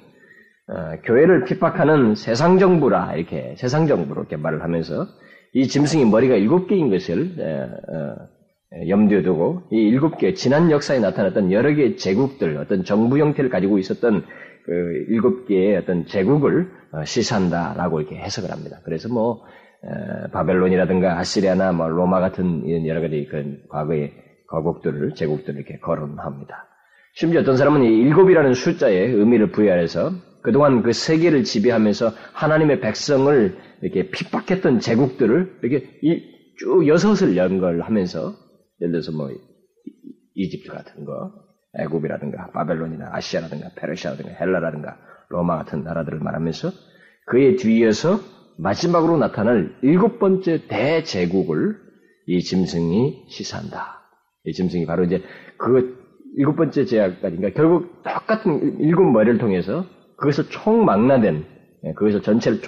어, 0.66 0.72
교회를 1.04 1.44
핍박하는 1.44 2.14
세상 2.14 2.58
정부라 2.58 3.14
이렇게 3.16 3.54
세상 3.58 3.86
정부로 3.86 4.22
이렇게 4.22 4.36
말을 4.36 4.62
하면서 4.62 5.06
이 5.54 5.68
짐승이 5.68 6.04
머리가 6.06 6.34
일곱 6.34 6.66
개인 6.66 6.90
것을 6.90 7.30
어, 7.38 7.94
어, 7.96 8.88
염두에 8.88 9.22
두고 9.22 9.62
이 9.70 9.76
일곱 9.76 10.18
개 10.18 10.34
지난 10.34 10.70
역사에 10.70 10.98
나타났던 10.98 11.52
여러 11.52 11.72
개의 11.72 11.96
제국들 11.96 12.56
어떤 12.56 12.84
정부 12.84 13.18
형태를 13.18 13.50
가지고 13.50 13.78
있었던 13.78 14.24
그 14.66 14.72
일곱 15.08 15.46
개의 15.46 15.76
어떤 15.76 16.06
제국을 16.06 16.72
어, 16.92 17.04
시사한다라고 17.04 18.00
이렇게 18.00 18.16
해석을 18.16 18.50
합니다. 18.50 18.80
그래서 18.84 19.08
뭐 19.08 19.42
바벨론이라든가 20.32 21.18
아시리아나 21.18 21.72
뭐 21.72 21.88
로마 21.88 22.18
같은 22.18 22.64
이런 22.64 22.86
여러 22.86 23.02
가지 23.02 23.28
그 23.30 23.58
과거의 23.68 24.12
거국들을 24.48 25.14
제국들을 25.14 25.60
이렇게 25.60 25.78
거론합니다. 25.78 26.66
심지어 27.12 27.42
어떤 27.42 27.58
사람은 27.58 27.84
이 27.84 27.98
일곱이라는 27.98 28.54
숫자에 28.54 28.96
의미를 28.96 29.50
부여해서 29.50 30.10
그동안 30.42 30.82
그 30.82 30.92
세계를 30.92 31.44
지배하면서 31.44 32.12
하나님의 32.32 32.80
백성을 32.80 33.56
이렇게 33.84 34.08
핍박했던 34.08 34.80
제국들을 34.80 35.58
이렇게 35.62 35.86
쭉 36.58 36.88
여섯을 36.88 37.36
연결하면서 37.36 38.34
예를 38.80 38.92
들어서 38.92 39.12
뭐 39.12 39.28
이집트 40.34 40.72
같은 40.72 41.04
거, 41.04 41.30
애굽이라든가 41.78 42.50
바벨론이나 42.52 43.10
아시아라든가 43.12 43.72
페르시아라든가 43.76 44.30
헬라라든가 44.40 44.96
로마 45.28 45.58
같은 45.58 45.84
나라들을 45.84 46.18
말하면서 46.18 46.70
그의 47.26 47.56
뒤에서 47.56 48.20
마지막으로 48.56 49.18
나타날 49.18 49.76
일곱 49.82 50.18
번째 50.18 50.66
대제국을 50.66 51.76
이 52.26 52.40
짐승이 52.40 53.26
시사한다. 53.28 54.00
이 54.44 54.52
짐승이 54.52 54.86
바로 54.86 55.04
이제 55.04 55.22
그 55.58 55.98
일곱 56.36 56.56
번째 56.56 56.86
제약까지인가 56.86 57.50
결국 57.50 58.02
똑같은 58.02 58.80
일곱 58.80 59.04
머리를 59.10 59.36
통해서 59.36 59.84
그것을 60.16 60.44
총망라된 60.48 61.44
예, 61.84 61.92
그것을 61.92 62.22
전체를 62.22 62.62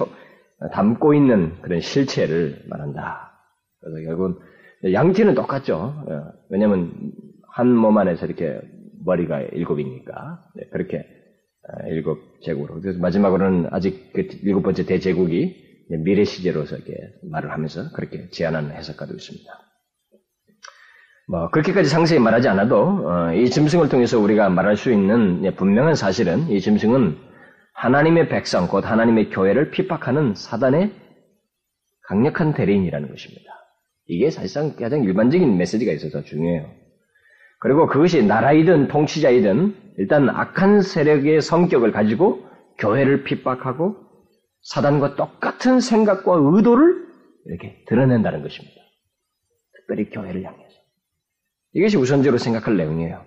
담고 0.73 1.15
있는 1.15 1.61
그런 1.63 1.81
실체를 1.81 2.63
말한다. 2.69 3.33
그래서 3.81 4.07
결국은 4.09 4.35
양티는 4.93 5.35
똑같죠. 5.35 6.05
예. 6.11 6.15
왜냐하면 6.51 6.93
한 7.53 7.69
몸 7.69 7.97
안에서 7.99 8.27
이렇게 8.27 8.61
머리가 9.05 9.41
일곱이니까 9.41 10.45
네, 10.57 10.65
그렇게 10.73 10.99
아, 11.69 11.87
일곱 11.89 12.19
제국으로. 12.43 12.81
그래서 12.81 12.99
마지막으로는 13.01 13.69
아직 13.73 14.13
그 14.13 14.29
일곱 14.43 14.63
번째 14.63 14.85
대제국이 14.85 15.65
미래 16.05 16.25
시제로서 16.25 16.77
이렇게 16.77 16.95
말을 17.31 17.51
하면서 17.53 17.91
그렇게 17.95 18.29
제안하는 18.31 18.73
해석가도 18.73 19.15
있습니다. 19.15 19.51
뭐 21.29 21.51
그렇게까지 21.51 21.89
상세히 21.89 22.21
말하지 22.21 22.49
않아도 22.49 23.09
어, 23.09 23.33
이 23.35 23.51
짐승을 23.51 23.89
통해서 23.89 24.19
우리가 24.19 24.49
말할 24.49 24.77
수 24.77 24.93
있는 24.93 25.55
분명한 25.57 25.95
사실은 25.97 26.49
이 26.51 26.61
짐승은 26.61 27.17
하나님의 27.77 28.29
백성 28.29 28.69
곧 28.69 28.91
하나님의 28.91 29.31
교회를 29.31 29.71
핍박하는 29.71 30.35
사단의 30.35 30.93
강력한 32.09 32.55
대리인이라는 32.55 33.11
것입니다. 33.11 33.53
이게 34.07 34.31
사실상 34.31 34.75
가장 34.77 35.05
일반적인 35.05 35.57
메시지가 35.59 35.93
있어서 35.93 36.23
중요해요. 36.23 36.71
그리고 37.61 37.87
그것이 37.87 38.25
나라이든 38.25 38.89
통치자이든 38.89 39.95
일단 39.99 40.29
악한 40.29 40.83
세력의 40.83 41.43
성격을 41.43 41.93
가지고 41.93 42.47
교회를 42.79 43.25
핍박하고 43.25 43.97
사단과 44.63 45.17
똑같은 45.17 45.81
생각과 45.81 46.33
의도를 46.35 47.07
이렇게 47.47 47.85
드러낸다는 47.87 48.43
것입니다. 48.43 48.77
특별히 49.75 50.09
교회를 50.11 50.45
향해서. 50.45 50.77
이것이 51.75 51.97
우선적으로 51.99 52.39
생각할 52.39 52.77
내용이에요. 52.77 53.25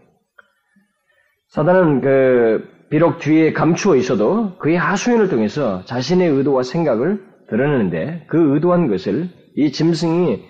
사단은 1.50 2.02
그 2.02 2.79
비록 2.90 3.20
뒤에 3.20 3.54
감추어 3.54 3.96
있어도 3.96 4.58
그의 4.58 4.78
하수인을 4.78 5.30
통해서 5.30 5.84
자신의 5.86 6.30
의도와 6.30 6.64
생각을 6.64 7.24
드러내는데 7.50 8.26
그 8.28 8.56
의도한 8.56 8.88
것을 8.88 9.30
이 9.56 9.72
짐승이 9.72 10.50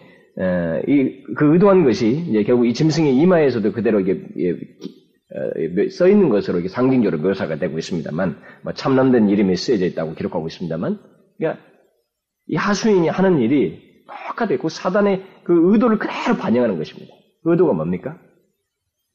이, 0.87 1.23
그 1.35 1.53
의도한 1.53 1.83
것이 1.83 2.09
이제 2.29 2.43
결국 2.43 2.65
이 2.65 2.73
짐승의 2.73 3.15
이마에서도 3.17 3.71
그대로 3.73 3.99
이게 3.99 4.21
어, 5.31 5.89
써 5.91 6.07
있는 6.07 6.29
것으로 6.29 6.59
이게 6.59 6.69
상징적으로 6.69 7.21
묘사가 7.21 7.57
되고 7.59 7.77
있습니다만 7.77 8.39
뭐 8.63 8.73
참남된 8.73 9.29
이름이 9.29 9.55
쓰여져 9.55 9.85
있다고 9.85 10.15
기록하고 10.15 10.47
있습니다만 10.47 10.99
그러니까 11.37 11.61
이 12.47 12.55
하수인이 12.55 13.09
하는 13.09 13.39
일이 13.39 13.89
똑같고 14.39 14.69
사단의 14.69 15.23
그 15.43 15.71
의도를 15.73 15.99
그대로 15.99 16.37
반영하는 16.37 16.77
것입니다. 16.77 17.13
의도가 17.43 17.73
뭡니까? 17.73 18.17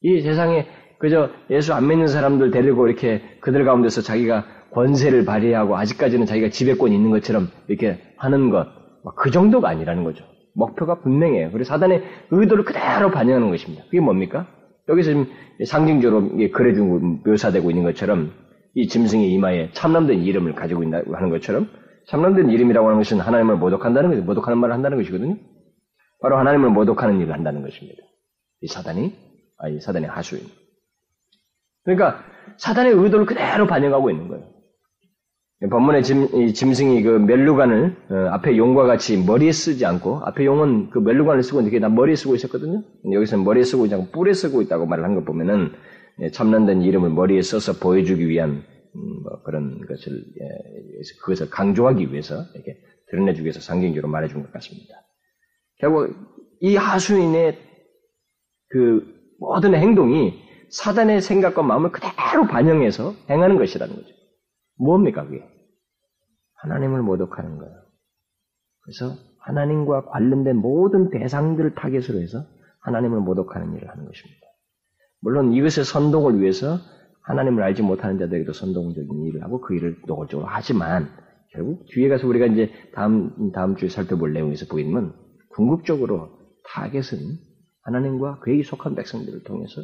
이 0.02 0.20
세상에 0.20 0.66
그저 1.04 1.28
예수 1.50 1.74
안 1.74 1.86
믿는 1.86 2.06
사람들 2.06 2.50
데리고 2.50 2.86
이렇게 2.88 3.20
그들 3.40 3.66
가운데서 3.66 4.00
자기가 4.00 4.46
권세를 4.70 5.26
발휘하고 5.26 5.76
아직까지는 5.76 6.24
자기가 6.24 6.48
지배권이 6.48 6.94
있는 6.94 7.10
것처럼 7.10 7.48
이렇게 7.68 7.98
하는 8.16 8.48
것, 8.48 8.66
그 9.16 9.30
정도가 9.30 9.68
아니라는 9.68 10.02
거죠. 10.02 10.24
목표가 10.54 11.00
분명해요. 11.02 11.50
그리고 11.50 11.64
사단의 11.64 12.02
의도를 12.30 12.64
그대로 12.64 13.10
반영하는 13.10 13.50
것입니다. 13.50 13.84
그게 13.84 14.00
뭡니까? 14.00 14.46
여기서 14.88 15.10
지금 15.10 15.26
상징적으로 15.66 16.30
그려지고 16.52 16.98
묘사되고 17.26 17.70
있는 17.70 17.84
것처럼 17.84 18.32
이 18.74 18.88
짐승의 18.88 19.30
이마에 19.30 19.72
참남된 19.72 20.20
이름을 20.20 20.54
가지고 20.54 20.84
있다고 20.84 21.14
하는 21.14 21.28
것처럼 21.28 21.68
참남된 22.08 22.48
이름이라고 22.48 22.86
하는 22.86 22.98
것은 23.00 23.20
하나님을 23.20 23.56
모독한다는 23.56 24.08
것이 24.08 24.22
모독하는 24.22 24.56
말을 24.58 24.74
한다는 24.74 24.96
것이거든요. 24.96 25.36
바로 26.22 26.38
하나님을 26.38 26.70
모독하는 26.70 27.20
일을 27.20 27.34
한다는 27.34 27.60
것입니다. 27.60 28.02
이 28.62 28.68
사단이 28.68 29.12
아 29.58 29.68
이 29.68 29.80
사단의 29.80 30.08
하수인. 30.08 30.63
그러니까 31.84 32.22
사단의 32.58 32.92
의도를 32.92 33.26
그대로 33.26 33.66
반영하고 33.66 34.10
있는 34.10 34.28
거예요. 34.28 34.54
본문의 35.70 36.02
짐, 36.02 36.52
짐승이 36.52 37.02
그 37.02 37.08
멜루간을 37.10 37.96
어, 38.10 38.14
앞에 38.32 38.56
용과 38.58 38.84
같이 38.84 39.16
머리에 39.16 39.50
쓰지 39.52 39.86
않고 39.86 40.20
앞에 40.24 40.44
용은 40.44 40.90
그 40.90 40.98
멜루간을 40.98 41.42
쓰고 41.42 41.62
이렇게 41.62 41.80
다 41.80 41.88
머리에 41.88 42.16
쓰고 42.16 42.34
있었거든요. 42.34 42.82
여기서는 43.12 43.44
머리에 43.44 43.62
쓰고 43.62 43.86
있지 43.86 43.94
않고 43.94 44.10
뿔에 44.10 44.34
쓰고 44.34 44.60
있다고 44.62 44.86
말을 44.86 45.04
한 45.04 45.14
거 45.14 45.24
보면은 45.24 45.72
예, 46.20 46.30
참난된 46.30 46.82
이름을 46.82 47.10
머리에 47.10 47.40
써서 47.42 47.78
보여주기 47.78 48.28
위한 48.28 48.50
음, 48.94 49.22
뭐 49.22 49.42
그런 49.42 49.80
것을 49.86 50.12
예, 50.12 50.48
그것을 51.22 51.50
강조하기 51.50 52.12
위해서 52.12 52.36
이렇게 52.54 52.76
드러내주기 53.10 53.44
위해서 53.44 53.60
상징적으로 53.60 54.10
말해준 54.10 54.42
것 54.42 54.52
같습니다. 54.52 54.94
결국 55.80 56.14
이 56.60 56.76
하수인의 56.76 57.58
그 58.68 59.04
모든 59.40 59.74
행동이 59.74 60.43
사단의 60.74 61.20
생각과 61.20 61.62
마음을 61.62 61.92
그대로 61.92 62.46
반영해서 62.48 63.14
행하는 63.30 63.58
것이라는 63.58 63.94
거죠. 63.94 64.08
뭡니까 64.76 65.24
그게? 65.24 65.46
하나님을 66.54 67.02
모독하는 67.02 67.58
거예요. 67.58 67.74
그래서 68.82 69.14
하나님과 69.38 70.06
관련된 70.06 70.56
모든 70.56 71.10
대상들을 71.10 71.74
타겟으로 71.74 72.20
해서 72.20 72.44
하나님을 72.80 73.20
모독하는 73.20 73.74
일을 73.76 73.88
하는 73.88 74.04
것입니다. 74.04 74.40
물론 75.20 75.52
이것의 75.52 75.84
선동을 75.84 76.40
위해서 76.40 76.78
하나님을 77.22 77.62
알지 77.62 77.82
못하는 77.82 78.18
자들에게도 78.18 78.52
선동적인 78.52 79.26
일을 79.26 79.42
하고 79.42 79.60
그 79.60 79.74
일을 79.74 80.00
노골적으로 80.06 80.46
하지만 80.48 81.08
결국 81.52 81.86
뒤에 81.86 82.08
가서 82.08 82.26
우리가 82.26 82.46
이제 82.46 82.70
다음 82.94 83.52
다음 83.52 83.76
주에 83.76 83.88
살펴볼 83.88 84.32
내용에서 84.32 84.66
보이면 84.66 85.14
궁극적으로 85.50 86.30
타겟은 86.64 87.38
하나님과 87.82 88.40
그에게 88.40 88.62
속한 88.62 88.94
백성들을 88.96 89.44
통해서 89.44 89.80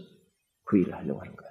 그 0.71 0.79
일을 0.79 0.95
하려고 0.95 1.21
하는 1.21 1.35
거예요. 1.35 1.51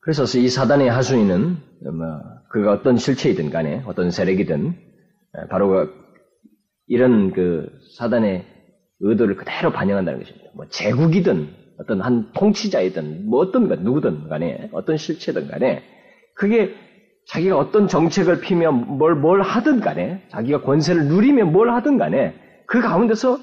그래서 0.00 0.24
이 0.38 0.48
사단의 0.50 0.90
하수인은 0.90 1.56
뭐 1.82 2.20
그가 2.50 2.72
어떤 2.72 2.98
실체이든 2.98 3.50
간에 3.50 3.82
어떤 3.86 4.10
세력이든 4.10 4.74
바로 5.48 5.68
그 5.68 6.06
이런 6.86 7.32
그 7.32 7.66
사단의 7.96 8.44
의도를 9.00 9.36
그대로 9.36 9.72
반영한다는 9.72 10.20
것입니다. 10.20 10.50
뭐 10.54 10.66
제국이든 10.68 11.48
어떤 11.78 12.02
한 12.02 12.30
통치자이든 12.34 13.26
뭐 13.26 13.40
어떤 13.40 13.68
누구든 13.68 14.28
간에 14.28 14.68
어떤 14.72 14.98
실체든 14.98 15.48
간에 15.48 15.82
그게 16.34 16.74
자기가 17.28 17.58
어떤 17.58 17.88
정책을 17.88 18.40
피면 18.40 18.98
뭘, 18.98 19.14
뭘 19.14 19.40
하든 19.40 19.80
간에 19.80 20.26
자기가 20.28 20.60
권세를 20.60 21.06
누리면 21.06 21.52
뭘 21.52 21.70
하든 21.70 21.98
간에 21.98 22.34
그 22.66 22.80
가운데서 22.80 23.38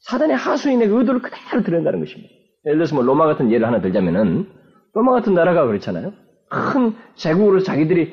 사단의 0.00 0.36
하수인의 0.36 0.88
의도를 0.88 1.22
그대로 1.22 1.62
드러낸다는 1.64 2.00
것입니다. 2.00 2.35
예를 2.66 2.78
들어서 2.78 2.94
뭐 2.94 3.04
로마 3.04 3.26
같은 3.26 3.50
예를 3.50 3.66
하나 3.66 3.80
들자면은 3.80 4.46
로마 4.92 5.12
같은 5.12 5.34
나라가 5.34 5.66
그렇잖아요. 5.66 6.12
큰 6.48 6.94
제국으로 7.14 7.60
자기들이 7.60 8.12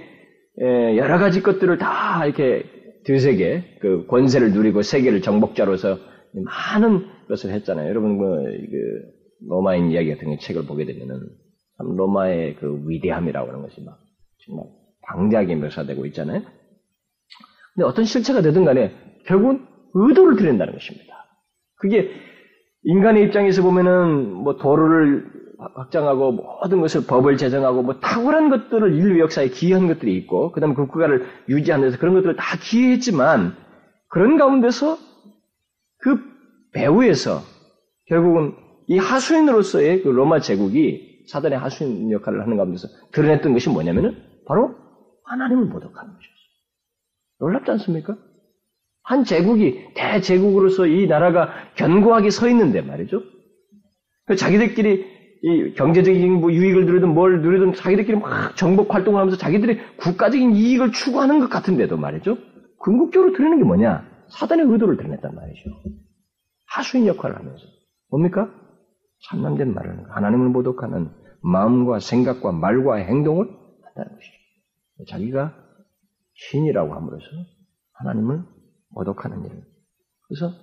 여러 0.98 1.18
가지 1.18 1.42
것들을 1.42 1.78
다 1.78 2.26
이렇게 2.26 2.64
드세게 3.06 3.80
그 3.82 4.06
권세를 4.08 4.54
누리고 4.54 4.82
세계를 4.82 5.22
정복자로서 5.22 5.98
많은 6.34 7.06
것을 7.28 7.52
했잖아요. 7.52 7.90
여러분 7.90 8.18
뭐 8.18 8.38
그 8.38 9.14
로마인 9.46 9.92
이야기 9.92 10.10
같은 10.14 10.38
책을 10.40 10.66
보게 10.66 10.86
되면은 10.86 11.20
참 11.78 11.96
로마의 11.96 12.56
그 12.56 12.84
위대함이라고 12.88 13.50
하는 13.50 13.62
것이 13.62 13.84
막 13.84 14.00
정말 14.46 14.68
방대하게 15.02 15.56
묘사되고 15.56 16.06
있잖아요. 16.08 16.42
근데 17.74 17.86
어떤 17.86 18.06
실체가 18.06 18.42
되든 18.42 18.64
간에 18.66 18.94
결국은 19.26 19.66
의도를 19.94 20.38
드린다는 20.38 20.74
것입니다. 20.74 21.14
그게 21.76 22.12
인간의 22.86 23.24
입장에서 23.24 23.62
보면은 23.62 24.34
뭐 24.34 24.58
도로를 24.58 25.32
확장하고 25.76 26.32
모든 26.34 26.82
것을 26.82 27.06
법을 27.06 27.38
제정하고 27.38 27.84
뭐 27.84 28.00
탁월한 28.00 28.50
것들을 28.50 28.94
인류 28.94 29.20
역사에 29.20 29.48
기여한 29.50 29.88
것들이 29.88 30.16
있고 30.18 30.52
그다음에 30.52 30.76
그 30.76 30.88
국가를 30.88 31.26
유지하는 31.48 31.88
데서 31.88 31.98
그런 31.98 32.14
것들을 32.16 32.36
다 32.36 32.58
기여했지만 32.62 33.56
그런 34.10 34.38
가운데서 34.38 34.98
그 36.00 36.20
배후에서 36.74 37.40
결국은 38.08 38.56
이 38.88 38.98
하수인으로서의 38.98 40.04
그 40.04 40.10
로마 40.10 40.40
제국이 40.40 41.26
사단의 41.28 41.58
하수인 41.58 42.12
역할을 42.12 42.42
하는 42.42 42.58
가운데서 42.58 42.88
드러냈던 43.14 43.54
것이 43.54 43.70
뭐냐면은 43.70 44.18
바로 44.46 44.76
하나님을 45.24 45.66
모독하는 45.66 46.12
것이었어요. 46.12 46.34
놀랍지 47.40 47.72
않습니까? 47.72 48.18
한 49.04 49.26
제국이 49.26 49.94
대제국으로서 49.96 50.88
이 50.88 51.08
나라가 51.08 51.50
견고하게 51.76 52.30
서 52.30 52.48
있는데 52.50 52.82
말이죠. 52.82 53.22
그 54.26 54.36
자기들끼리 54.36 55.14
이 55.44 55.74
경제적인 55.74 56.40
뭐 56.40 56.54
유익을 56.54 56.86
누리든 56.86 57.14
뭘 57.14 57.42
누리든 57.42 57.74
자기들끼리 57.74 58.18
막 58.18 58.56
정복 58.56 58.94
활동을 58.94 59.20
하면서 59.20 59.38
자기들의 59.38 59.98
국가적인 59.98 60.56
이익을 60.56 60.94
추구하는 60.94 61.40
것 61.40 61.50
같은데도 61.50 61.98
말이죠. 61.98 62.38
궁극적으로 62.80 63.34
드러내는 63.34 63.58
게 63.58 63.64
뭐냐? 63.66 64.08
사단의 64.30 64.66
의도를 64.68 64.96
드러냈단 64.96 65.36
말이죠. 65.36 65.70
하수인 66.68 67.08
역할을 67.08 67.36
하면서. 67.36 67.62
뭡니까? 68.10 68.50
참남된 69.30 69.74
말을 69.74 69.92
하는 69.92 70.04
거. 70.04 70.14
하나님을 70.14 70.48
모독하는 70.50 71.10
마음과 71.42 72.00
생각과 72.00 72.54
말과 72.54 72.96
행동을 72.96 73.46
한다는 73.48 74.18
것이죠. 74.18 75.06
자기가 75.10 75.54
신이라고 76.36 76.94
함으로써 76.94 77.26
하나님을 77.94 78.44
모독하는 78.94 79.46
일을. 79.46 79.64
그래서 80.28 80.54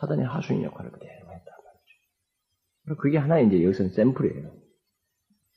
사단의 0.00 0.26
하수인 0.26 0.62
역할을 0.62 0.90
그대로 0.90 1.10
했단 1.12 1.36
말이죠. 1.36 3.00
그게 3.00 3.18
하나의 3.18 3.46
이제 3.46 3.62
여기서는 3.64 3.92
샘플이에요. 3.92 4.50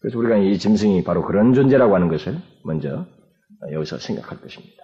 그래서 0.02 0.20
우리가 0.20 0.38
이 0.38 0.58
짐승이 0.58 1.04
바로 1.04 1.24
그런 1.24 1.54
존재라고 1.54 1.96
하는 1.96 2.10
것을 2.10 2.38
먼저 2.64 3.08
여기서 3.72 3.98
생각할 3.98 4.40
것입니다. 4.42 4.84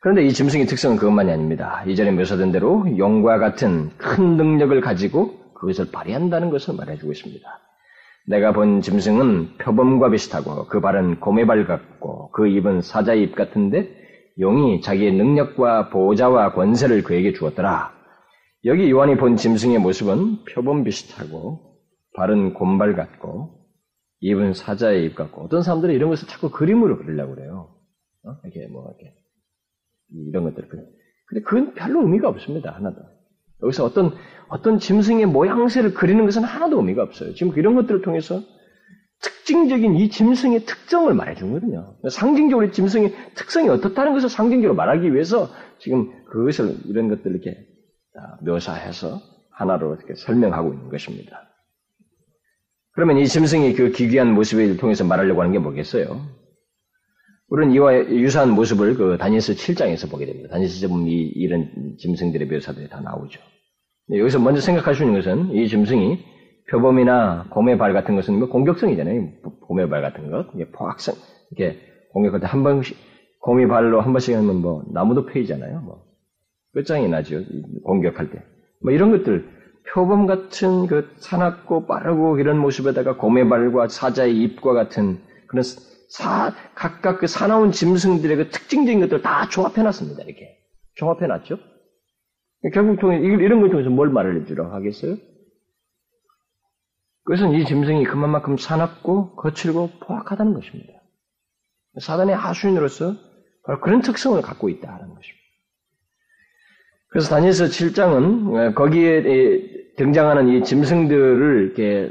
그런데 0.00 0.22
이 0.26 0.32
짐승의 0.32 0.66
특성은 0.66 0.98
그것만이 0.98 1.32
아닙니다. 1.32 1.82
이전에 1.86 2.10
묘사된 2.10 2.52
대로 2.52 2.84
용과 2.98 3.38
같은 3.38 3.88
큰 3.96 4.36
능력을 4.36 4.78
가지고 4.82 5.54
그것을 5.54 5.90
발휘한다는 5.90 6.50
것을 6.50 6.74
말해주고 6.74 7.10
있습니다. 7.10 7.60
내가 8.26 8.52
본 8.52 8.82
짐승은 8.82 9.56
표범과 9.58 10.10
비슷하고 10.10 10.66
그 10.66 10.80
발은 10.80 11.20
고매발 11.20 11.66
같고 11.66 12.30
그 12.32 12.48
입은 12.48 12.82
사자의 12.82 13.22
입 13.22 13.34
같은데 13.34 14.03
용이 14.40 14.80
자기의 14.80 15.12
능력과 15.12 15.90
보호자와 15.90 16.54
권세를 16.54 17.02
그에게 17.02 17.32
주었더라. 17.32 17.92
여기 18.64 18.90
요한이 18.90 19.16
본 19.16 19.36
짐승의 19.36 19.78
모습은 19.78 20.44
표범 20.46 20.84
비슷하고 20.84 21.78
발은 22.14 22.54
곰발 22.54 22.96
같고 22.96 23.64
입은 24.20 24.54
사자의 24.54 25.04
입 25.04 25.14
같고 25.14 25.42
어떤 25.42 25.62
사람들은 25.62 25.94
이런 25.94 26.08
것을 26.08 26.26
자꾸 26.26 26.50
그림으로 26.50 26.98
그리려고 26.98 27.34
그래요. 27.34 27.74
어? 28.24 28.36
이렇게 28.44 28.66
뭐 28.68 28.88
이렇게 28.88 29.14
이런 30.30 30.44
것들 30.44 30.68
근데 31.26 31.42
그건 31.42 31.74
별로 31.74 32.02
의미가 32.02 32.28
없습니다. 32.28 32.70
하나도. 32.70 32.96
여기서 33.62 33.84
어떤 33.84 34.12
어떤 34.48 34.78
짐승의 34.78 35.26
모양새를 35.26 35.94
그리는 35.94 36.24
것은 36.24 36.44
하나도 36.44 36.78
의미가 36.78 37.02
없어요. 37.02 37.34
지금 37.34 37.56
이런 37.56 37.74
것들을 37.74 38.02
통해서 38.02 38.40
특징적인 39.44 39.96
이 39.96 40.08
짐승의 40.08 40.64
특성을 40.64 41.12
말해준 41.12 41.52
거거든요. 41.52 41.94
상징적으로 42.10 42.70
짐승의 42.70 43.12
특성이 43.34 43.68
어떻다는 43.68 44.14
것을 44.14 44.30
상징적으로 44.30 44.74
말하기 44.74 45.12
위해서 45.12 45.50
지금 45.78 46.24
그것을 46.24 46.74
이런 46.86 47.08
것들을 47.08 47.30
이렇게 47.30 47.58
묘사해서 48.40 49.20
하나로 49.50 49.96
이렇게 49.96 50.14
설명하고 50.14 50.72
있는 50.72 50.88
것입니다. 50.88 51.42
그러면 52.92 53.18
이 53.18 53.26
짐승이 53.26 53.74
그 53.74 53.90
기괴한 53.90 54.32
모습을 54.32 54.78
통해서 54.78 55.04
말하려고 55.04 55.42
하는 55.42 55.52
게 55.52 55.58
뭐겠어요? 55.58 56.26
우리는 57.48 57.74
이와 57.74 57.94
유사한 58.08 58.50
모습을 58.50 58.94
그 58.94 59.18
다니엘서 59.18 59.52
7장에서 59.52 60.10
보게 60.10 60.24
됩니다. 60.24 60.48
다니엘서 60.48 60.88
보면 60.88 61.06
이, 61.06 61.12
이런 61.34 61.96
짐승들의 61.98 62.48
묘사들이 62.48 62.88
다 62.88 63.00
나오죠. 63.00 63.40
여기서 64.10 64.38
먼저 64.38 64.62
생각할 64.62 64.94
수 64.94 65.02
있는 65.02 65.20
것은 65.20 65.54
이 65.54 65.68
짐승이 65.68 66.33
표범이나 66.70 67.46
곰의 67.50 67.78
발 67.78 67.92
같은 67.92 68.16
것은 68.16 68.38
뭐 68.38 68.48
공격성이잖아요. 68.48 69.28
곰의 69.66 69.88
발 69.88 70.02
같은 70.02 70.30
것. 70.30 70.46
이게 70.54 70.66
포악성. 70.70 71.14
이렇게 71.50 71.78
공격할 72.12 72.40
때 72.40 72.46
한 72.46 72.62
번씩, 72.62 72.96
곰의 73.40 73.68
발로 73.68 74.00
한 74.00 74.12
번씩 74.12 74.34
하면 74.36 74.56
뭐 74.62 74.84
나무도 74.92 75.26
패이잖아요. 75.26 75.80
뭐. 75.80 76.02
끝장이 76.72 77.08
나죠. 77.08 77.40
공격할 77.84 78.30
때. 78.30 78.42
뭐 78.82 78.92
이런 78.92 79.10
것들, 79.10 79.46
표범 79.92 80.26
같은 80.26 80.86
그 80.86 81.10
사납고 81.18 81.86
빠르고 81.86 82.38
이런 82.38 82.58
모습에다가 82.58 83.16
곰의 83.16 83.48
발과 83.48 83.88
사자의 83.88 84.36
입과 84.42 84.72
같은 84.72 85.18
그런 85.46 85.62
사, 86.08 86.54
각각 86.74 87.18
그 87.20 87.26
사나운 87.26 87.70
짐승들의 87.72 88.36
그 88.36 88.48
특징적인 88.50 89.00
것들을 89.00 89.22
다 89.22 89.48
조합해 89.48 89.82
놨습니다. 89.82 90.22
이렇게. 90.22 90.56
종합해 90.94 91.26
놨죠. 91.26 91.58
결국 92.72 92.98
통해, 93.00 93.18
이런 93.18 93.60
걸 93.60 93.70
통해서 93.70 93.90
뭘 93.90 94.08
말을 94.08 94.40
해주라고 94.40 94.72
하겠어요? 94.72 95.16
그것은 97.24 97.52
이 97.52 97.64
짐승이 97.64 98.04
그만큼 98.04 98.56
사납고 98.56 99.36
거칠고 99.36 99.90
포악하다는 100.00 100.54
것입니다. 100.54 100.92
사단의 101.98 102.36
하수인으로서 102.36 103.14
바로 103.64 103.80
그런 103.80 104.02
특성을 104.02 104.40
갖고 104.42 104.68
있다는 104.68 104.98
것입니다. 104.98 105.44
그래서 107.08 107.30
다니엘서 107.30 107.66
7장은 107.66 108.74
거기에 108.74 109.94
등장하는 109.96 110.48
이 110.48 110.64
짐승들을 110.64 111.64
이렇게 111.64 112.10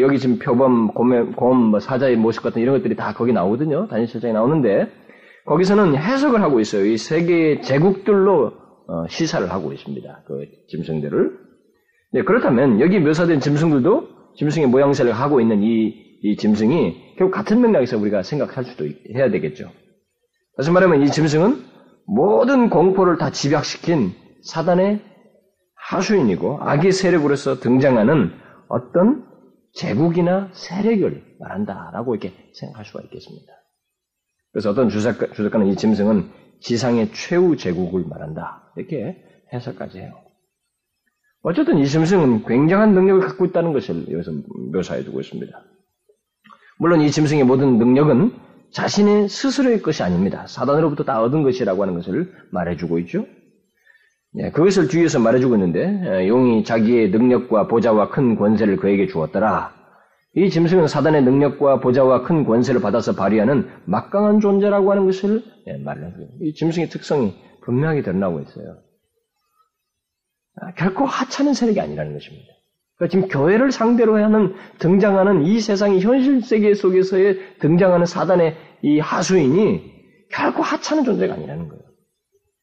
여기 0.00 0.18
지금 0.18 0.38
표범, 0.38 0.88
곰, 0.94 1.32
곰뭐 1.32 1.80
사자의 1.80 2.16
모습 2.16 2.42
같은 2.42 2.60
이런 2.60 2.76
것들이 2.76 2.94
다 2.94 3.14
거기 3.14 3.32
나오거든요. 3.32 3.88
다니엘 3.88 4.08
7장에 4.08 4.32
나오는데 4.32 4.88
거기서는 5.46 5.96
해석을 5.96 6.42
하고 6.42 6.60
있어요. 6.60 6.84
이 6.84 6.96
세계의 6.96 7.62
제국들로 7.62 8.52
어, 8.86 9.06
시사를 9.08 9.50
하고 9.50 9.72
있습니다. 9.72 10.22
그 10.26 10.46
짐승들을. 10.68 11.41
네, 12.12 12.22
그렇다면 12.22 12.80
여기 12.80 12.98
묘사된 12.98 13.40
짐승들도 13.40 14.08
짐승의 14.36 14.68
모양새를 14.68 15.12
하고 15.12 15.40
있는 15.40 15.62
이, 15.62 16.18
이 16.22 16.36
짐승이 16.36 17.16
결국 17.16 17.32
같은 17.34 17.60
맥락에서 17.60 17.98
우리가 17.98 18.22
생각할 18.22 18.64
수도 18.64 18.86
해야 19.14 19.30
되겠죠. 19.30 19.70
다시 20.56 20.70
말하면 20.70 21.02
이 21.02 21.10
짐승은 21.10 21.64
모든 22.06 22.68
공포를 22.68 23.16
다 23.16 23.30
집약시킨 23.30 24.12
사단의 24.42 25.00
하수인이고 25.74 26.58
악의 26.60 26.92
세력으로서 26.92 27.60
등장하는 27.60 28.30
어떤 28.68 29.26
제국이나 29.74 30.50
세력을 30.52 31.36
말한다라고 31.40 32.14
이렇게 32.14 32.34
생각할 32.52 32.84
수가 32.84 33.02
있겠습니다. 33.04 33.52
그래서 34.52 34.70
어떤 34.70 34.90
주석가, 34.90 35.32
주석가는 35.32 35.66
이 35.68 35.76
짐승은 35.76 36.30
지상의 36.60 37.12
최후 37.12 37.56
제국을 37.56 38.04
말한다. 38.06 38.70
이렇게 38.76 39.16
해석까지 39.52 40.00
해요. 40.00 40.21
어쨌든 41.42 41.78
이 41.78 41.86
짐승은 41.86 42.44
굉장한 42.44 42.94
능력을 42.94 43.26
갖고 43.26 43.44
있다는 43.44 43.72
것을 43.72 44.10
여기서 44.10 44.32
묘사해 44.72 45.02
주고 45.02 45.20
있습니다. 45.20 45.52
물론 46.78 47.00
이 47.00 47.10
짐승의 47.10 47.44
모든 47.44 47.78
능력은 47.78 48.32
자신의 48.70 49.28
스스로의 49.28 49.82
것이 49.82 50.02
아닙니다. 50.02 50.46
사단으로부터 50.46 51.04
다 51.04 51.20
얻은 51.22 51.42
것이라고 51.42 51.82
하는 51.82 51.94
것을 51.94 52.32
말해주고 52.50 52.98
있죠. 53.00 53.26
예, 54.38 54.50
그것을 54.50 54.88
뒤에서 54.88 55.18
말해주고 55.18 55.56
있는데 55.56 56.26
용이 56.26 56.64
자기의 56.64 57.10
능력과 57.10 57.66
보좌와 57.68 58.08
큰 58.08 58.36
권세를 58.36 58.76
그에게 58.76 59.06
주었더라. 59.06 59.74
이 60.34 60.48
짐승은 60.48 60.86
사단의 60.86 61.24
능력과 61.24 61.80
보좌와 61.80 62.22
큰 62.22 62.44
권세를 62.46 62.80
받아서 62.80 63.14
발휘하는 63.14 63.68
막강한 63.84 64.40
존재라고 64.40 64.90
하는 64.90 65.04
것을 65.04 65.42
예, 65.66 65.76
말해줘요. 65.76 66.28
이 66.40 66.54
짐승의 66.54 66.88
특성이 66.88 67.34
분명하게 67.64 68.02
드러나고 68.02 68.40
있어요. 68.40 68.78
아, 70.60 70.72
결코 70.74 71.04
하찮은 71.04 71.54
세력이 71.54 71.80
아니라는 71.80 72.12
것입니다. 72.12 72.46
그러니까 72.96 73.10
지금 73.10 73.28
교회를 73.28 73.72
상대로 73.72 74.16
하는 74.16 74.54
등장하는 74.78 75.42
이 75.42 75.60
세상의 75.60 76.00
현실 76.00 76.42
세계 76.42 76.74
속에서의 76.74 77.58
등장하는 77.58 78.06
사단의 78.06 78.56
이 78.82 78.98
하수인이 78.98 79.92
결코 80.30 80.62
하찮은 80.62 81.04
존재가 81.04 81.34
아니라는 81.34 81.68
거예요. 81.68 81.82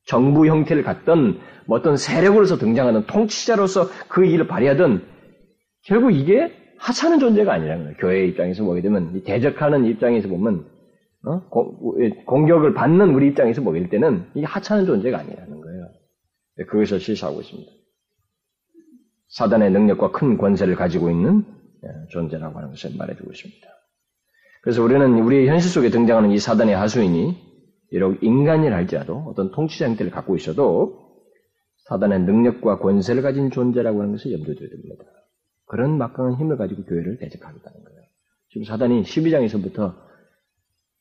정부 0.06 0.48
형태를 0.48 0.84
갖던 0.84 1.40
뭐 1.68 1.78
어떤 1.78 1.98
세력으로서 1.98 2.58
등장하는 2.58 3.06
통치자로서 3.06 3.90
그 4.08 4.26
일을 4.26 4.48
발휘하던 4.48 5.04
결국 5.86 6.12
이게 6.12 6.52
하찮은 6.78 7.20
존재가 7.20 7.54
아니라는 7.54 7.84
거예요. 7.84 7.98
교회 8.00 8.26
입장에서 8.26 8.64
보게 8.64 8.82
되면 8.82 9.22
대적하는 9.24 9.86
입장에서 9.86 10.28
보면 10.30 10.66
어? 11.26 11.42
공격을 12.26 12.74
받는 12.74 13.14
우리 13.14 13.28
입장에서 13.28 13.62
보일 13.62 13.90
때는 13.90 14.26
이게 14.36 14.46
하찮은 14.46 14.86
존재가 14.86 15.20
아니라는 15.20 15.62
거예요. 15.62 15.90
그것을 16.70 17.00
실시하고 17.00 17.42
있습니다. 17.42 17.79
사단의 19.30 19.72
능력과 19.72 20.12
큰 20.12 20.38
권세를 20.38 20.76
가지고 20.76 21.10
있는 21.10 21.46
예, 21.84 21.90
존재라고 22.10 22.58
하는 22.58 22.70
것을 22.72 22.92
말해주고 22.98 23.32
있습니다. 23.32 23.68
그래서 24.62 24.84
우리는 24.84 25.14
우리의 25.22 25.48
현실 25.48 25.72
속에 25.72 25.90
등장하는 25.90 26.32
이 26.32 26.40
사단의 26.40 26.76
하수인이 26.76 27.50
비록 27.90 28.22
인간이라 28.22 28.76
할지라도 28.76 29.26
어떤 29.28 29.52
통치자 29.52 29.88
형태를 29.88 30.12
갖고 30.12 30.36
있어도 30.36 31.10
사단의 31.88 32.22
능력과 32.22 32.80
권세를 32.80 33.22
가진 33.22 33.50
존재라고 33.50 34.02
하는 34.02 34.12
것을 34.14 34.34
염두에 34.34 34.56
둬야 34.56 34.70
됩니다. 34.70 35.06
그런 35.66 35.98
막강한 35.98 36.36
힘을 36.36 36.58
가지고 36.58 36.84
교회를 36.84 37.18
대적하겠다는 37.20 37.84
거예요. 37.84 38.02
지금 38.50 38.66
사단이 38.66 39.04
12장에서부터 39.04 39.96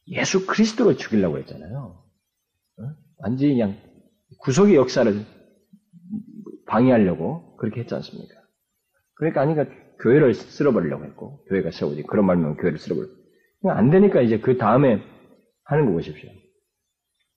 예수 0.08 0.46
그리스도를 0.46 0.96
죽이려고 0.96 1.38
했잖아요. 1.38 2.02
어? 2.78 2.82
완전히 3.18 3.54
그냥 3.54 3.76
구속의 4.38 4.76
역사를 4.76 5.24
방해하려고 6.68 7.57
그렇게 7.57 7.81
했지 7.81 7.94
않습니까? 7.94 8.35
그러니까 9.14 9.40
아니가 9.40 9.66
교회를 10.00 10.35
쓸어버리려고 10.35 11.04
했고 11.04 11.44
교회가 11.48 11.70
세우지 11.70 12.04
그런 12.04 12.26
말면 12.26 12.57
교회를 12.57 12.78
쓸어버려. 12.78 13.09
안 13.64 13.90
되니까 13.90 14.20
이제 14.20 14.38
그 14.38 14.57
다음에 14.57 15.02
하는 15.64 15.87
거 15.87 15.92
보십시오. 15.92 16.31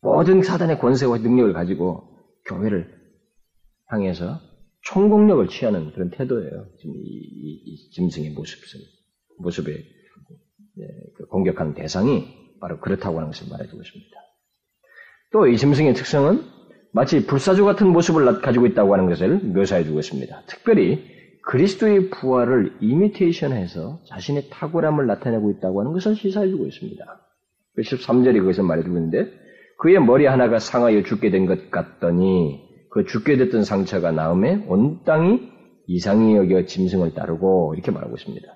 모든 0.02 0.44
사단의 0.44 0.80
권세와 0.80 1.18
능력을 1.20 1.54
가지고 1.54 2.20
교회를 2.46 2.88
향해서 3.88 4.40
총공력을 4.84 5.48
취하는 5.48 5.92
그런 5.94 6.10
태도예요. 6.12 6.68
지금 6.80 6.96
이, 6.96 7.00
이, 7.00 7.62
이 7.66 7.90
짐승의 7.92 8.32
모습, 8.32 8.60
모습에 9.40 9.74
예, 9.74 10.88
그 11.16 11.26
공격하는 11.26 11.74
대상이 11.74 12.58
바로 12.60 12.80
그렇다고 12.80 13.18
하는 13.18 13.32
것을 13.32 13.48
말해주고 13.50 13.82
있습니다. 13.82 14.12
또 15.34 15.48
이 15.48 15.58
짐승의 15.58 15.94
특성은 15.94 16.44
마치 16.94 17.26
불사조 17.26 17.66
같은 17.66 17.88
모습을 17.88 18.42
가지고 18.42 18.66
있다고 18.66 18.94
하는 18.94 19.08
것을 19.08 19.40
묘사해 19.40 19.84
주고 19.84 20.00
있습니다. 20.00 20.44
특별히 20.48 21.04
그리스도의 21.44 22.10
부활을 22.10 22.74
이미테이션해서 22.82 24.02
자신의 24.08 24.50
탁월함을 24.52 25.08
나타내고 25.08 25.52
있다고 25.52 25.80
하는 25.80 25.94
것을 25.94 26.16
시사해 26.16 26.50
주고 26.50 26.66
있습니다. 26.66 27.04
13절이 27.80 28.40
그것을 28.40 28.64
말해주고 28.64 28.96
있는데 28.98 29.32
그의 29.80 30.00
머리 30.00 30.26
하나가 30.26 30.60
상하여 30.60 31.02
죽게 31.04 31.32
된 31.32 31.48
것 31.48 31.72
같더니 31.72 32.62
그 32.92 33.06
죽게 33.06 33.38
됐던 33.38 33.64
상처가 33.64 34.12
나음에 34.12 34.64
온 34.68 35.04
땅이 35.06 35.50
이상히 35.88 36.36
여겨 36.36 36.66
짐승을 36.66 37.14
따르고 37.14 37.74
이렇게 37.74 37.92
말하고 37.92 38.16
있습니다. 38.16 38.48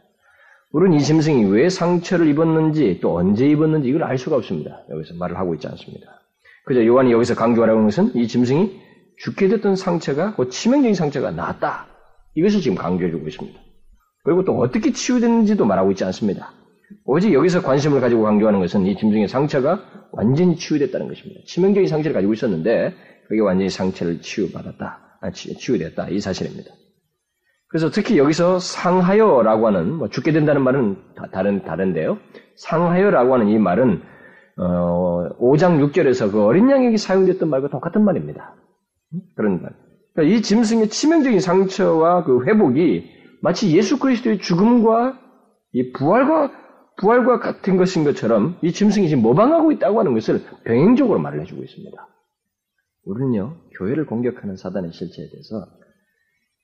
우리는 0.71 0.97
이 0.97 0.99
짐승이 0.99 1.45
왜 1.45 1.69
상처를 1.69 2.27
입었는지 2.27 2.99
또 3.01 3.15
언제 3.15 3.47
입었는지 3.47 3.87
이걸 3.87 4.03
알 4.03 4.17
수가 4.17 4.35
없습니다. 4.35 4.83
여기서 4.89 5.15
말을 5.15 5.37
하고 5.37 5.53
있지 5.55 5.67
않습니다. 5.67 6.24
그저 6.65 6.85
요한이 6.85 7.11
여기서 7.11 7.35
강조하라고 7.35 7.79
하는 7.79 7.89
것은 7.89 8.15
이 8.15 8.27
짐승이 8.27 8.81
죽게 9.17 9.47
됐던 9.47 9.75
상처가 9.75 10.35
그 10.35 10.49
치명적인 10.49 10.93
상처가 10.95 11.31
나았다. 11.31 11.87
이것을 12.35 12.61
지금 12.61 12.75
강조해주고 12.75 13.27
있습니다. 13.27 13.59
그리고 14.23 14.43
또 14.43 14.57
어떻게 14.59 14.91
치유됐는지도 14.91 15.65
말하고 15.65 15.91
있지 15.91 16.03
않습니다. 16.05 16.51
오직 17.05 17.33
여기서 17.33 17.61
관심을 17.61 18.01
가지고 18.01 18.23
강조하는 18.23 18.59
것은 18.59 18.85
이 18.85 18.97
짐승의 18.97 19.27
상처가 19.27 19.81
완전히 20.11 20.55
치유됐다는 20.55 21.07
것입니다. 21.07 21.41
치명적인 21.45 21.87
상처를 21.87 22.13
가지고 22.13 22.33
있었는데 22.33 22.93
그게 23.27 23.41
완전히 23.41 23.69
상처를 23.69 24.21
치유받았다, 24.21 25.19
아, 25.21 25.31
치유됐다 25.31 26.09
이 26.09 26.19
사실입니다. 26.19 26.71
그래서 27.69 27.89
특히 27.89 28.17
여기서 28.17 28.59
상하여라고 28.59 29.67
하는 29.67 29.93
뭐 29.93 30.09
죽게 30.09 30.31
된다는 30.31 30.63
말은 30.63 30.97
다른 31.31 31.63
다른데요. 31.63 32.17
상하여라고 32.57 33.33
하는 33.33 33.49
이 33.49 33.57
말은 33.57 34.01
어, 34.57 35.29
5장 35.39 35.79
6절에서 35.91 36.31
그 36.31 36.43
어린 36.43 36.69
양에게 36.69 36.97
사용됐던 36.97 37.49
말과 37.49 37.69
똑같은 37.69 38.03
말입니다. 38.03 38.55
그런 39.35 39.61
말. 39.61 39.73
그러니까 40.13 40.35
이 40.35 40.41
짐승의 40.41 40.89
치명적인 40.89 41.39
상처와 41.39 42.23
그 42.23 42.45
회복이 42.45 43.09
마치 43.41 43.75
예수 43.75 43.99
그리스도의 43.99 44.39
죽음과 44.39 45.19
이 45.73 45.91
부활과 45.91 46.51
부활과 46.97 47.39
같은 47.39 47.75
것인 47.75 48.05
것처럼 48.05 48.57
이 48.61 48.71
짐승이 48.71 49.09
지금 49.09 49.21
모방하고 49.23 49.73
있다고 49.73 49.99
하는 49.99 50.13
것을 50.13 50.41
병행적으로 50.63 51.19
말을 51.19 51.41
해주고 51.41 51.61
있습니다. 51.61 52.07
우리는요 53.03 53.57
교회를 53.77 54.05
공격하는 54.05 54.55
사단의 54.55 54.93
실체에 54.93 55.29
대해서 55.29 55.67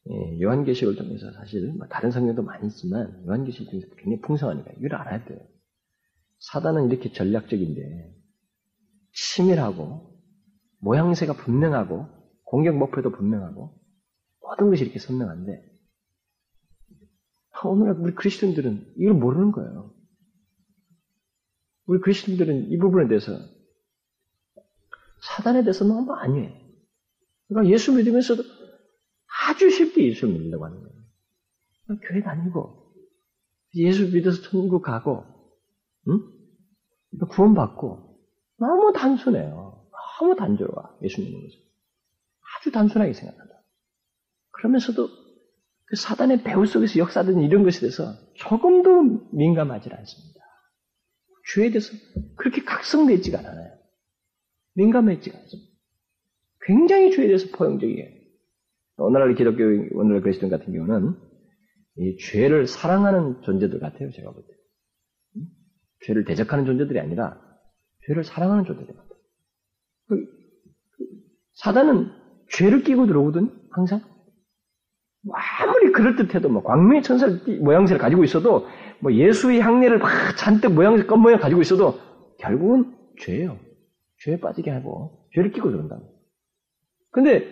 예, 0.10 0.42
요한계시를 0.42 0.96
통해서 0.96 1.32
사실 1.34 1.74
뭐 1.78 1.86
다른 1.88 2.10
성경도 2.10 2.42
많이 2.42 2.68
있지만 2.68 3.22
요한계시를 3.28 3.70
통해서 3.70 3.88
굉장히 3.98 4.22
풍성하니까 4.22 4.72
이걸 4.80 4.96
알아야 4.96 5.26
돼요. 5.26 5.40
사단은 6.42 6.90
이렇게 6.90 7.12
전략적인데 7.12 8.16
치밀하고 9.14 10.20
모양새가 10.80 11.34
분명하고 11.34 12.08
공격 12.44 12.76
목표도 12.78 13.12
분명하고 13.12 13.80
모든 14.42 14.70
것이 14.70 14.84
이렇게 14.84 15.00
선명한데 15.00 15.72
오늘날 17.64 17.96
우리 18.00 18.16
그리스도인들은 18.16 18.94
이걸 18.98 19.14
모르는 19.14 19.52
거예요. 19.52 19.94
우리 21.86 22.00
그리스도인들은 22.02 22.72
이 22.72 22.78
부분에 22.80 23.08
대해서 23.08 23.38
사단에 25.22 25.62
대해서 25.62 25.86
너무 25.86 26.12
안해. 26.14 26.60
그러니까 27.48 27.72
예수 27.72 27.94
믿으면서도 27.94 28.42
아주 29.48 29.70
쉽게 29.70 30.08
예수 30.08 30.28
믿으려고 30.28 30.66
하는 30.66 30.82
거예요. 30.82 32.00
교회 32.08 32.24
다니고 32.24 32.96
예수 33.76 34.12
믿어서 34.12 34.42
천국 34.42 34.82
가고 34.82 35.41
응? 36.08 37.28
구원받고 37.30 38.20
너무 38.58 38.94
단순해요. 38.94 39.88
너무 40.20 40.36
단조로워 40.36 40.98
예수 41.02 41.22
믿는 41.22 41.42
것은. 41.42 41.60
아주 42.58 42.72
단순하게 42.72 43.14
생각한다. 43.14 43.54
그러면서도 44.52 45.08
그 45.86 45.96
사단의 45.96 46.44
배후 46.44 46.66
속에서 46.66 47.00
역사되는 47.00 47.42
이런 47.42 47.64
것에 47.64 47.82
대해서 47.82 48.14
조금도 48.36 49.28
민감하지 49.34 49.90
않습니다. 49.92 50.42
죄에 51.54 51.70
대해서 51.70 51.92
그렇게 52.38 52.64
각성되지가 52.64 53.40
않아요. 53.40 53.78
민감해지가 54.76 55.38
않습니다. 55.38 55.72
굉장히 56.66 57.12
죄에 57.12 57.28
대해서 57.28 57.48
포용적이에요. 57.58 58.22
오늘날 58.98 59.34
기독교, 59.36 59.64
오늘날 59.98 60.22
그리스도 60.22 60.50
같은 60.50 60.72
경우는 60.72 61.16
이 61.98 62.18
죄를 62.18 62.68
사랑하는 62.68 63.42
존재들 63.42 63.80
같아요, 63.80 64.12
제가 64.12 64.32
볼 64.32 64.44
때. 64.44 64.54
죄를 66.06 66.26
대적하는 66.26 66.66
존재들이 66.66 67.00
아니라 67.00 67.40
죄를 68.08 68.24
사랑하는 68.24 68.66
존재들 68.66 68.96
같아요. 68.96 69.20
그, 70.08 70.16
그, 70.18 71.06
사단은 71.54 72.12
죄를 72.50 72.84
끼고 72.84 73.08
들어오거든, 73.08 73.50
항상. 73.72 74.02
뭐 75.24 75.36
아무리 75.36 75.92
그럴듯해도 75.92 76.50
뭐 76.50 76.64
광명의 76.64 77.04
천사 77.04 77.28
모양새를 77.60 78.02
가지고 78.02 78.24
있어도 78.24 78.68
뭐 79.00 79.14
예수의 79.14 79.62
향내를 79.62 80.00
막 80.00 80.10
잔뜩 80.36 80.74
모양새 80.74 81.06
껌 81.06 81.22
모양 81.22 81.40
가지고 81.40 81.62
있어도 81.62 82.00
결국은 82.40 82.96
죄예요. 83.20 83.60
죄에 84.24 84.40
빠지게 84.40 84.72
하고 84.72 85.28
죄를 85.36 85.52
끼고 85.52 85.70
들어온다. 85.70 86.00
근데 87.12 87.48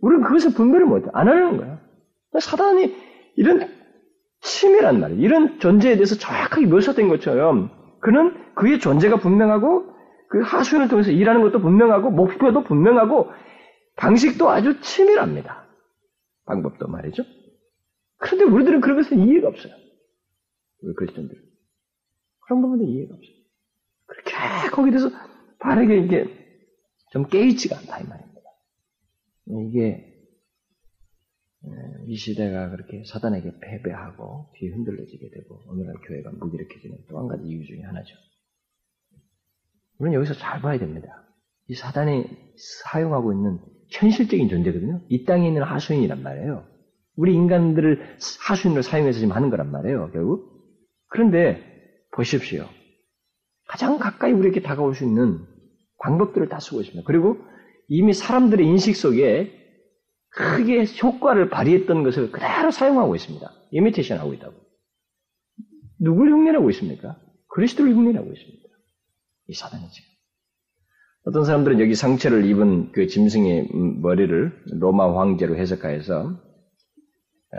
우리는 0.00 0.24
그것을 0.24 0.52
분별을 0.52 0.86
못해. 0.86 1.08
안 1.12 1.28
하려는 1.28 1.58
거야. 1.58 1.80
사단이 2.40 2.92
이런 3.36 3.68
치밀한 4.40 4.98
말, 4.98 5.20
이런 5.20 5.60
존재에 5.60 5.94
대해서 5.94 6.16
정확하게 6.16 6.66
묘사된 6.66 7.08
것처럼 7.08 7.70
그는 8.02 8.54
그의 8.54 8.80
존재가 8.80 9.18
분명하고 9.18 9.94
그 10.28 10.40
하수인을 10.40 10.88
통해서 10.88 11.10
일하는 11.10 11.40
것도 11.42 11.60
분명하고 11.60 12.10
목표도 12.10 12.64
분명하고 12.64 13.30
방식도 13.96 14.50
아주 14.50 14.80
치밀합니다. 14.80 15.66
방법도 16.44 16.88
말이죠. 16.88 17.22
그런데 18.18 18.44
우리들은 18.44 18.80
그런 18.80 18.96
것에 18.96 19.14
이해가 19.14 19.48
없어요. 19.48 19.72
우리 20.82 20.94
그리스도인들은. 20.94 21.42
그런 22.40 22.62
부분에 22.62 22.84
이해가 22.84 23.14
없어요. 23.14 23.36
그렇게 24.06 24.70
거기에 24.70 24.90
대해서 24.90 25.10
바르게 25.60 25.98
이게 25.98 26.26
좀 27.12 27.26
깨있지가 27.26 27.78
않다 27.78 28.00
이 28.00 28.08
말입니다. 28.08 28.40
이게 29.46 30.11
이 32.06 32.16
시대가 32.16 32.70
그렇게 32.70 33.04
사단에게 33.06 33.52
패배하고 33.60 34.50
뒤에 34.56 34.70
흔들려지게 34.70 35.30
되고 35.30 35.60
오늘날 35.68 35.94
교회가 36.06 36.30
무기력해지는 36.32 36.96
또 37.08 37.18
한 37.18 37.28
가지 37.28 37.44
이유 37.46 37.64
중에 37.64 37.82
하나죠. 37.82 38.14
우리는 39.98 40.16
여기서 40.16 40.34
잘 40.34 40.60
봐야 40.60 40.78
됩니다. 40.78 41.08
이 41.68 41.74
사단이 41.74 42.24
사용하고 42.84 43.32
있는 43.32 43.60
현실적인 43.90 44.48
존재거든요. 44.48 45.02
이 45.08 45.24
땅에 45.24 45.46
있는 45.46 45.62
하수인이란 45.62 46.22
말이에요. 46.22 46.66
우리 47.14 47.34
인간들을 47.34 48.16
하수인으로 48.40 48.82
사용해서 48.82 49.20
지금 49.20 49.32
하는 49.34 49.50
거란 49.50 49.70
말이에요, 49.70 50.10
결국. 50.12 50.50
그런데 51.08 51.62
보십시오. 52.12 52.66
가장 53.68 53.98
가까이 53.98 54.32
우리에게 54.32 54.62
다가올 54.62 54.94
수 54.94 55.04
있는 55.04 55.46
방법들을 55.98 56.48
다 56.48 56.58
쓰고 56.58 56.80
있습니다. 56.80 57.06
그리고 57.06 57.36
이미 57.88 58.12
사람들의 58.12 58.66
인식 58.66 58.96
속에 58.96 59.61
크게 60.34 60.86
효과를 61.02 61.50
발휘했던 61.50 62.02
것을 62.04 62.30
그대로 62.32 62.70
사용하고 62.70 63.14
있습니다. 63.14 63.50
이미테이션 63.70 64.18
하고 64.18 64.32
있다고. 64.34 64.54
누굴 65.98 66.30
흉내내고 66.30 66.70
있습니까? 66.70 67.16
그리스도를 67.48 67.94
흉내내고 67.94 68.32
있습니다. 68.32 68.68
이 69.48 69.54
사단이 69.54 69.90
지금. 69.90 70.10
어떤 71.24 71.44
사람들은 71.44 71.80
여기 71.80 71.94
상처를 71.94 72.44
입은 72.46 72.92
그 72.92 73.06
짐승의 73.06 73.68
머리를 73.72 74.64
로마 74.80 75.16
황제로 75.16 75.56
해석하여서 75.56 76.40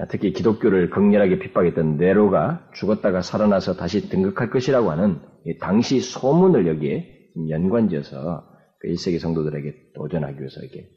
특히 0.10 0.34
기독교를 0.34 0.90
극렬하게 0.90 1.40
핍박했던 1.40 1.98
네로가 1.98 2.72
죽었다가 2.74 3.22
살아나서 3.22 3.76
다시 3.76 4.10
등극할 4.10 4.50
것이라고 4.50 4.92
하는 4.92 5.20
당시 5.62 6.00
소문을 6.00 6.68
여기에 6.68 7.30
연관지어서 7.50 8.50
그 8.80 8.88
1세기 8.90 9.20
성도들에게 9.20 9.92
도전하기 9.96 10.40
위해서 10.40 10.60
이렇게 10.62 10.90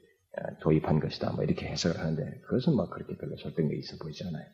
도입한 0.61 1.01
것이다. 1.01 1.33
뭐 1.33 1.45
이렇게 1.45 1.67
해석을 1.67 2.01
하는데 2.01 2.41
그것은 2.47 2.75
뭐 2.75 2.89
그렇게 2.89 3.17
별로 3.17 3.37
설득력이 3.37 3.79
있어 3.79 3.97
보이지 3.99 4.25
않아요. 4.29 4.45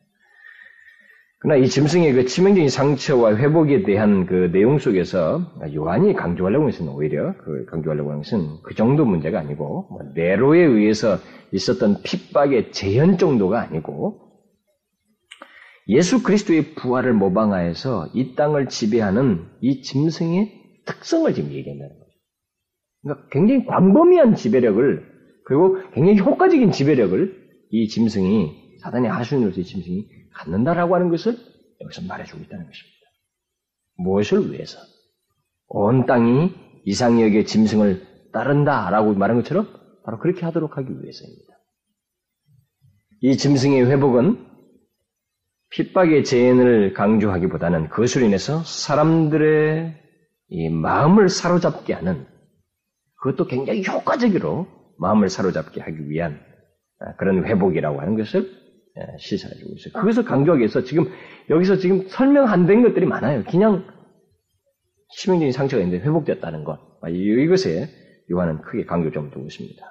그러나 1.42 1.60
이 1.60 1.68
짐승의 1.68 2.12
그 2.12 2.24
치명적인 2.24 2.68
상처와 2.68 3.34
회복에 3.34 3.82
대한 3.82 4.26
그 4.26 4.50
내용 4.52 4.78
속에서 4.78 5.40
요한이 5.74 6.14
강조하려고 6.14 6.66
것은 6.66 6.88
오히려 6.88 7.36
그 7.38 7.64
강조하려고 7.64 8.10
하는 8.10 8.22
것은 8.22 8.62
그 8.62 8.76
정도 8.76 9.04
문제가 9.04 9.40
아니고 9.40 9.88
뭐 9.90 10.00
네로에 10.14 10.60
의해서 10.60 11.18
있었던 11.50 12.02
핍박의 12.04 12.70
재현 12.70 13.18
정도가 13.18 13.60
아니고 13.60 14.20
예수 15.88 16.22
그리스도의 16.22 16.74
부활을 16.76 17.12
모방하여서 17.12 18.10
이 18.14 18.36
땅을 18.36 18.68
지배하는 18.68 19.44
이 19.60 19.82
짐승의 19.82 20.84
특성을 20.86 21.34
지금 21.34 21.50
얘기한다는 21.50 21.98
거죠. 21.98 22.12
그러니까 23.02 23.28
굉장히 23.32 23.66
광범위한 23.66 24.36
지배력을 24.36 25.11
그리고 25.44 25.78
굉장히 25.92 26.18
효과적인 26.18 26.72
지배력을 26.72 27.42
이 27.70 27.88
짐승이 27.88 28.78
사단의 28.80 29.10
하수인으로서 29.10 29.60
이 29.60 29.64
짐승이 29.64 30.06
갖는다라고 30.32 30.94
하는 30.94 31.08
것을 31.08 31.36
여기서 31.80 32.02
말해주고 32.02 32.42
있다는 32.44 32.66
것입니다. 32.66 32.98
무엇을 33.96 34.52
위해서? 34.52 34.78
온 35.68 36.06
땅이 36.06 36.54
이상역의 36.84 37.46
짐승을 37.46 38.30
따른다라고 38.32 39.14
말한 39.14 39.38
것처럼 39.38 39.68
바로 40.04 40.18
그렇게 40.18 40.44
하도록 40.44 40.76
하기 40.76 40.88
위해서입니다. 40.88 41.52
이 43.20 43.36
짐승의 43.36 43.86
회복은 43.86 44.46
핍박의 45.70 46.24
재현을 46.24 46.92
강조하기보다는 46.92 47.88
그것으로 47.88 48.26
인해서 48.26 48.62
사람들의 48.64 49.94
이 50.48 50.68
마음을 50.68 51.28
사로잡게 51.28 51.94
하는 51.94 52.26
그것도 53.22 53.46
굉장히 53.46 53.82
효과적으로 53.86 54.66
마음을 55.02 55.28
사로잡게 55.28 55.80
하기 55.80 56.08
위한 56.08 56.40
그런 57.18 57.44
회복이라고 57.44 58.00
하는 58.00 58.16
것을 58.16 58.48
시사해주고 59.18 59.74
있어요. 59.74 59.92
그것을 59.94 60.24
강조하기 60.24 60.60
위해서 60.60 60.82
지금 60.84 61.10
여기서 61.50 61.76
지금 61.76 62.06
설명 62.08 62.46
안 62.48 62.66
된 62.66 62.82
것들이 62.82 63.06
많아요. 63.06 63.42
그냥 63.44 63.84
치명적인 65.10 65.52
상처가 65.52 65.82
있는데 65.82 66.04
회복됐다는 66.04 66.64
것. 66.64 66.78
이것에 67.08 67.88
요한은 68.30 68.62
크게 68.62 68.84
강조점을 68.84 69.30
두고 69.30 69.46
있습니다. 69.46 69.82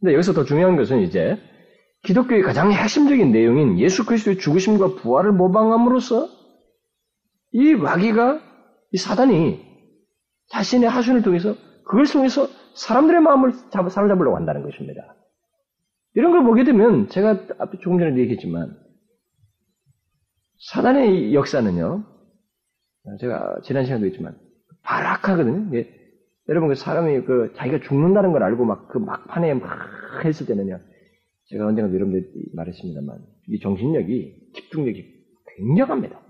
근데 0.00 0.12
여기서 0.14 0.34
더 0.34 0.44
중요한 0.44 0.76
것은 0.76 1.00
이제 1.00 1.38
기독교의 2.02 2.42
가장 2.42 2.70
핵심적인 2.70 3.32
내용인 3.32 3.78
예수 3.78 4.04
그리스도의 4.04 4.38
죽으심과 4.38 4.96
부활을 4.96 5.32
모방함으로써 5.32 6.28
이 7.52 7.74
마귀가 7.74 8.40
이 8.92 8.98
사단이 8.98 9.64
자신의 10.50 10.88
하순을 10.88 11.22
통해서 11.22 11.56
그걸 11.84 12.04
통해서 12.06 12.46
사람들의 12.76 13.20
마음을 13.20 13.52
잡, 13.70 13.90
사로잡으려고 13.90 14.36
한다는 14.36 14.62
것입니다. 14.62 15.16
이런 16.14 16.32
걸 16.32 16.44
보게 16.44 16.64
되면 16.64 17.08
제가 17.08 17.46
앞에 17.58 17.78
조금 17.80 17.98
전에 17.98 18.16
얘기했지만 18.16 18.76
사단의 20.70 21.34
역사는요. 21.34 22.04
제가 23.20 23.60
지난 23.62 23.84
시간도 23.84 24.06
했지만 24.06 24.38
발악하거든요. 24.82 25.70
여러분 26.48 26.68
그 26.68 26.74
사람이 26.74 27.22
그 27.22 27.52
자기가 27.56 27.80
죽는다는 27.80 28.32
걸 28.32 28.42
알고 28.42 28.64
막 28.64 28.88
그 28.88 28.98
막판에 28.98 29.54
막 29.54 29.78
했을 30.24 30.46
때는요. 30.46 30.80
제가 31.48 31.66
언젠가 31.66 31.94
여러분들 31.94 32.30
말했습니다만 32.54 33.18
이 33.48 33.60
정신력이 33.60 34.52
집중력이 34.54 35.26
굉장합니다. 35.56 36.20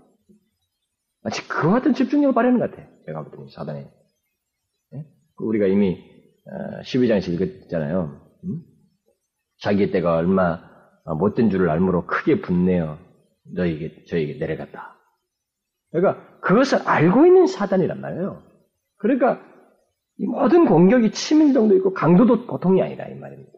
마치 1.23 1.47
그와 1.49 1.75
같은 1.75 1.95
집중력을 1.95 2.35
발휘하는 2.35 2.61
것 2.61 2.71
같아요. 2.71 2.89
제가 3.07 3.25
볼때 3.25 3.53
사단에 3.53 3.89
네? 4.93 5.07
우리가 5.39 5.67
이미 5.67 6.16
12장에서 6.85 7.29
어, 7.29 7.33
읽었잖아요. 7.33 8.21
음? 8.45 8.63
자기 9.61 9.91
때가 9.91 10.17
얼마 10.17 10.61
못된 11.19 11.51
줄을 11.51 11.71
알므로 11.71 12.07
크게 12.07 12.41
분내어 12.41 12.99
너에게 13.55 14.05
저에게 14.05 14.39
내려갔다. 14.39 14.97
그러니까 15.91 16.41
그것을 16.41 16.79
알고 16.87 17.27
있는 17.27 17.47
사단이란 17.47 18.01
말이에요. 18.01 18.43
그러니까 18.99 19.41
이 20.19 20.27
모든 20.27 20.67
공격이 20.67 21.13
치밀정도 21.13 21.77
있고 21.77 21.93
강도도 21.93 22.47
보통이 22.47 22.83
아니다 22.83 23.07
이 23.07 23.15
말입니다. 23.15 23.53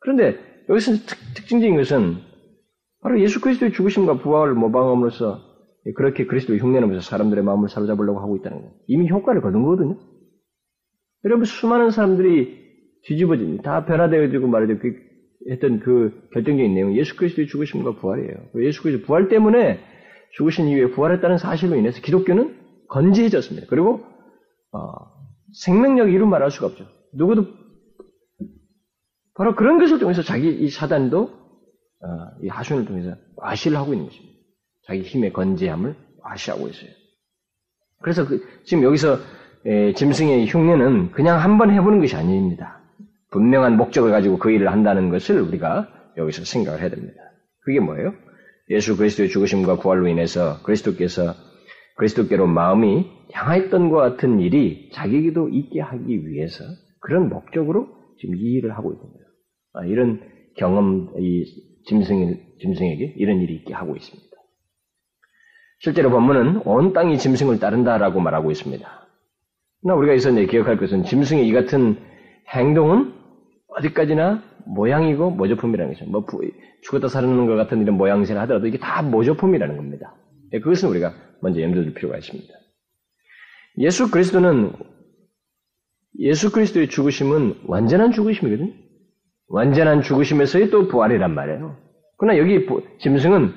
그런데 0.00 0.38
여기서 0.68 0.92
특, 1.06 1.46
증적인 1.46 1.76
것은 1.76 2.18
바로 3.00 3.20
예수 3.20 3.40
그리스도의 3.40 3.72
죽으심과 3.72 4.18
부활을 4.18 4.54
모방함으로써 4.54 5.40
그렇게 5.96 6.26
그리스도의 6.26 6.60
흉내내면서 6.60 7.02
사람들의 7.02 7.44
마음을 7.44 7.68
사로잡으려고 7.68 8.20
하고 8.20 8.36
있다는 8.36 8.58
거예요. 8.58 8.72
이미 8.86 9.08
효과를 9.10 9.42
거둔 9.42 9.62
거거든요. 9.62 9.98
여러분 11.24 11.44
수많은 11.44 11.90
사람들이 11.90 12.62
뒤집어진 13.02 13.62
다 13.62 13.84
변화되어지고 13.84 14.46
말이죠. 14.46 14.78
그 14.78 14.94
했던 15.50 15.80
그 15.80 16.28
결정적인 16.32 16.74
내용 16.74 16.96
예수 16.96 17.16
그리스도의 17.16 17.48
죽으심과 17.48 17.96
부활이에요. 17.96 18.34
예수 18.62 18.82
그리스도 18.82 19.06
부활 19.06 19.28
때문에 19.28 19.80
죽으신 20.32 20.68
이후에 20.68 20.90
부활했다는 20.90 21.38
사실로 21.38 21.76
인해서 21.76 22.00
기독교는 22.00 22.56
건재해졌습니다. 22.88 23.66
그리고 23.68 24.04
어, 24.72 24.80
생명력 25.52 26.10
이루 26.10 26.26
말할 26.26 26.50
수가 26.50 26.68
없죠. 26.68 26.86
누구도 27.12 27.46
바로 29.34 29.54
그런 29.54 29.78
것을 29.78 29.98
통해서 29.98 30.22
자기 30.22 30.48
이 30.48 30.70
사단도 30.70 31.22
어, 31.22 32.06
이 32.42 32.48
하순을 32.48 32.84
통해서 32.84 33.16
과시를 33.36 33.76
하고 33.76 33.92
있는 33.92 34.06
것입니다. 34.06 34.34
자기 34.86 35.02
힘의 35.02 35.32
건재함을 35.32 35.94
과시하고 36.20 36.68
있어요. 36.68 36.90
그래서 38.02 38.26
그, 38.26 38.44
지금 38.64 38.82
여기서 38.82 39.14
에, 39.14 39.18
짐승의 39.64 40.46
흉내는 40.46 41.12
그냥 41.12 41.40
한번 41.40 41.70
해보는 41.70 42.00
것이 42.00 42.14
아닙니다. 42.16 42.80
분명한 43.30 43.76
목적을 43.76 44.10
가지고 44.10 44.38
그 44.38 44.50
일을 44.50 44.70
한다는 44.70 45.08
것을 45.08 45.40
우리가 45.40 45.88
여기서 46.16 46.44
생각을 46.44 46.80
해야 46.80 46.90
됩니다. 46.90 47.14
그게 47.60 47.80
뭐예요? 47.80 48.12
예수 48.70 48.96
그리스도의 48.96 49.28
죽으심과 49.30 49.76
부활로 49.76 50.06
인해서 50.08 50.62
그리스도께서 50.62 51.34
그리스도께로 51.96 52.46
마음이 52.46 53.06
향했던 53.32 53.90
것 53.90 53.96
같은 53.96 54.40
일이 54.40 54.90
자기에게도 54.92 55.48
있게 55.48 55.80
하기 55.80 56.28
위해서 56.28 56.64
그런 57.00 57.28
목적으로 57.28 57.88
지금 58.20 58.36
이 58.36 58.40
일을 58.40 58.76
하고 58.76 58.92
있는 58.92 59.02
거예요. 59.02 59.24
아, 59.74 59.84
이런 59.86 60.20
경험, 60.56 61.12
이 61.18 61.44
짐승, 61.86 62.36
짐승에게 62.60 63.14
이런 63.16 63.40
일이 63.40 63.54
있게 63.56 63.74
하고 63.74 63.96
있습니다. 63.96 64.30
실제로 65.80 66.10
본문은 66.10 66.62
온 66.64 66.92
땅이 66.92 67.18
짐승을 67.18 67.58
따른다라고 67.58 68.20
말하고 68.20 68.50
있습니다. 68.50 69.03
그러나 69.84 69.98
우리가 69.98 70.14
이제 70.14 70.46
기억할 70.46 70.78
것은 70.78 71.04
짐승의 71.04 71.46
이 71.46 71.52
같은 71.52 71.98
행동은 72.48 73.12
어디까지나 73.68 74.42
모양이고 74.64 75.30
모조품이라는 75.32 75.92
것이죠. 75.92 76.10
뭐 76.10 76.24
죽었다 76.80 77.08
살아나는 77.08 77.46
것 77.46 77.54
같은 77.54 77.82
이런 77.82 77.98
모양새를 77.98 78.40
하더라도 78.42 78.66
이게 78.66 78.78
다 78.78 79.02
모조품이라는 79.02 79.76
겁니다. 79.76 80.14
예, 80.54 80.60
그것은 80.60 80.88
우리가 80.88 81.12
먼저 81.42 81.60
염두에 81.60 81.84
둘 81.84 81.92
필요가 81.92 82.16
있습니다. 82.16 82.48
예수 83.78 84.10
그리스도는 84.10 84.72
예수 86.20 86.50
그리스도의 86.50 86.88
죽으심은 86.88 87.56
완전한 87.66 88.12
죽으심이거든요. 88.12 88.72
완전한 89.48 90.00
죽으심에서의 90.00 90.70
또 90.70 90.88
부활이란 90.88 91.34
말이에요. 91.34 91.76
그러나 92.16 92.38
여기 92.38 92.66
짐승은 93.00 93.52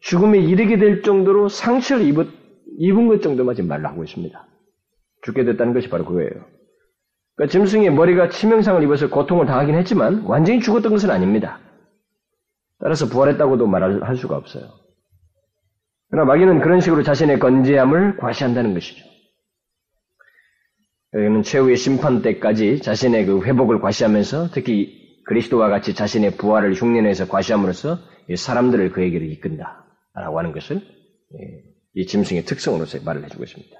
죽음에 0.00 0.38
이르게 0.38 0.78
될 0.78 1.02
정도로 1.02 1.48
상처를 1.48 2.06
입은, 2.06 2.30
입은 2.78 3.08
것 3.08 3.20
정도만 3.20 3.54
지금 3.54 3.68
말로 3.68 3.88
하고 3.88 4.02
있습니다. 4.02 4.48
죽게 5.22 5.44
됐다는 5.44 5.74
것이 5.74 5.88
바로 5.88 6.04
그거예요. 6.04 6.30
그러니까 7.36 7.52
짐승의 7.52 7.90
머리가 7.92 8.28
치명상을 8.28 8.82
입어서 8.82 9.08
고통을 9.08 9.46
당하긴 9.46 9.76
했지만 9.76 10.22
완전히 10.24 10.60
죽었던 10.60 10.90
것은 10.90 11.10
아닙니다. 11.10 11.60
따라서 12.80 13.06
부활했다고도 13.08 13.66
말할 13.66 14.16
수가 14.16 14.36
없어요. 14.36 14.64
그러나 16.10 16.26
마귀는 16.32 16.60
그런 16.60 16.80
식으로 16.80 17.02
자신의 17.02 17.38
건재함을 17.38 18.16
과시한다는 18.16 18.74
것이죠. 18.74 19.04
여기는 21.14 21.42
최후의 21.42 21.76
심판 21.76 22.22
때까지 22.22 22.80
자신의 22.80 23.26
그 23.26 23.42
회복을 23.42 23.80
과시하면서 23.80 24.48
특히 24.52 25.22
그리스도와 25.26 25.68
같이 25.68 25.94
자신의 25.94 26.36
부활을 26.36 26.74
흉내내서 26.74 27.28
과시함으로써 27.28 27.98
사람들을 28.34 28.92
그에게로 28.92 29.24
이끈다라고 29.24 30.38
하는 30.38 30.52
것을 30.52 30.76
예, 30.76 31.62
이 31.94 32.06
짐승의 32.06 32.44
특성으로서 32.44 32.98
말을 33.04 33.24
해주고 33.24 33.44
있습니다. 33.44 33.76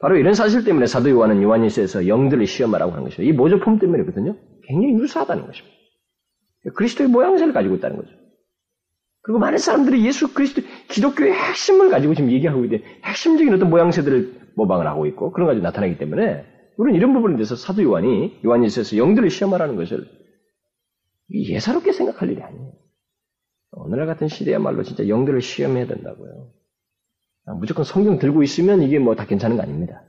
바로 0.00 0.16
이런 0.16 0.34
사실 0.34 0.64
때문에 0.64 0.86
사도 0.86 1.10
요한은 1.10 1.42
요한일서에서 1.42 2.06
영들을 2.06 2.46
시험하라고 2.46 2.92
하는 2.92 3.04
것이죠. 3.04 3.22
이 3.22 3.32
모조품 3.32 3.78
때문이거든요. 3.78 4.36
굉장히 4.66 4.94
유사하다는 4.94 5.46
것입니다. 5.46 5.76
그리스도의 6.74 7.08
모양새를 7.08 7.52
가지고 7.52 7.76
있다는 7.76 7.96
거죠. 7.96 8.10
그리고 9.22 9.40
많은 9.40 9.58
사람들이 9.58 10.06
예수 10.06 10.32
그리스도 10.32 10.62
기독교의 10.88 11.32
핵심을 11.32 11.90
가지고 11.90 12.14
지금 12.14 12.30
얘기하고 12.30 12.64
있는데 12.64 12.84
핵심적인 13.04 13.52
어떤 13.52 13.70
모양새들을 13.70 14.52
모방을 14.54 14.86
하고 14.86 15.06
있고 15.06 15.32
그런 15.32 15.48
가지고 15.48 15.64
나타나기 15.64 15.98
때문에 15.98 16.44
우리는 16.76 16.96
이런 16.96 17.12
부분에 17.12 17.34
대해서 17.34 17.56
사도 17.56 17.82
요한이 17.82 18.40
요한일서에서 18.44 18.96
영들을 18.96 19.28
시험하라는 19.30 19.76
것을 19.76 20.08
예사롭게 21.32 21.92
생각할 21.92 22.30
일이 22.30 22.42
아니에요. 22.42 22.72
오늘날 23.72 24.06
같은 24.06 24.28
시대야말로 24.28 24.82
진짜 24.82 25.08
영들을 25.08 25.40
시험해야 25.40 25.86
된다고요. 25.86 26.52
아, 27.48 27.54
무조건 27.54 27.84
성경 27.84 28.18
들고 28.18 28.42
있으면 28.42 28.82
이게 28.82 28.98
뭐 28.98 29.14
다 29.14 29.26
괜찮은 29.26 29.56
거 29.56 29.62
아닙니다. 29.62 30.04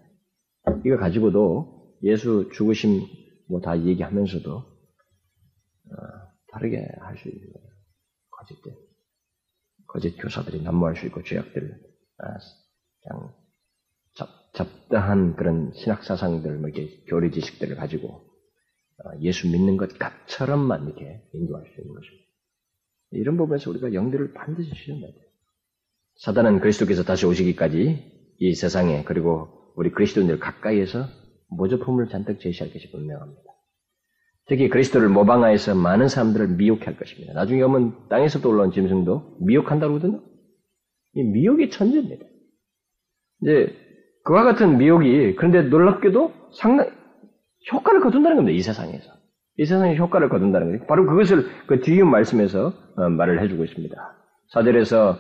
이거 0.86 0.98
가지고도 0.98 1.96
예수 2.04 2.50
죽으심 2.54 3.02
뭐 3.50 3.62
다 3.62 3.80
얘기하면서도 3.86 4.52
어, 4.58 5.96
다르게 6.52 6.86
할 7.02 7.18
수 7.18 7.30
있는 7.30 7.52
거예요. 7.54 7.70
거짓된 8.32 8.76
거짓 9.88 10.18
교사들이 10.18 10.62
난무할 10.64 10.96
수 10.98 11.06
있고 11.08 11.24
죄악들 11.24 11.82
아, 12.20 12.38
그냥 13.04 13.34
잡, 14.16 14.28
잡다한 14.54 15.36
그런 15.38 15.72
신학 15.76 16.04
사상들 16.04 16.58
뭐 16.60 16.70
이렇게 16.70 17.04
교리 17.06 17.32
지식들을 17.32 17.76
가지고 17.78 18.10
어, 19.00 19.18
예수 19.22 19.48
믿는 19.50 19.78
것처럼만 19.78 20.88
이렇게 20.88 21.24
인도할 21.34 21.66
수 21.74 21.82
있는 21.82 21.96
것입니다. 21.96 22.26
이런 23.12 23.38
부분에서 23.38 23.70
우리가 23.72 23.94
영들을 23.94 24.34
반드시 24.34 24.72
시험해야 24.76 25.12
돼요. 25.12 25.29
사단은 26.20 26.60
그리스도께서 26.60 27.04
다시 27.04 27.26
오시기까지 27.26 28.36
이 28.40 28.54
세상에 28.54 29.04
그리고 29.06 29.48
우리 29.76 29.92
그리스도인들 29.92 30.40
가까이에서 30.40 31.06
모조품을 31.50 32.10
잔뜩 32.10 32.40
제시할 32.40 32.72
것이 32.74 32.92
분명합니다. 32.92 33.42
특히 34.48 34.68
그리스도를 34.68 35.10
모방하여서 35.10 35.76
많은 35.76 36.08
사람들을 36.08 36.56
미혹할 36.58 36.98
것입니다. 36.98 37.34
나중에 37.34 37.62
오면 37.62 38.10
땅에서도 38.10 38.50
올라온 38.50 38.72
짐승도 38.72 39.38
미혹한다고 39.42 39.96
하거든요. 39.96 40.22
이 41.14 41.24
미혹의 41.24 41.70
천재입니다. 41.70 42.26
이제 43.44 43.74
그와 44.26 44.44
같은 44.44 44.78
미혹이 44.78 45.36
그런데 45.36 45.62
놀랍게도 45.62 46.34
상당히 46.54 46.92
효과를 47.72 48.02
거둔다는 48.02 48.38
겁니다. 48.38 48.58
이 48.58 48.62
세상에서. 48.62 49.14
이 49.58 49.66
세상에 49.66 49.96
효과를 49.96 50.30
거둔다는 50.30 50.68
거예요. 50.68 50.86
바로 50.88 51.06
그것을 51.06 51.46
그 51.68 51.82
뒤에 51.82 52.04
말씀에서 52.04 52.74
어, 52.96 53.10
말을 53.10 53.42
해주고 53.44 53.64
있습니다. 53.64 53.96
사절에서 54.50 55.18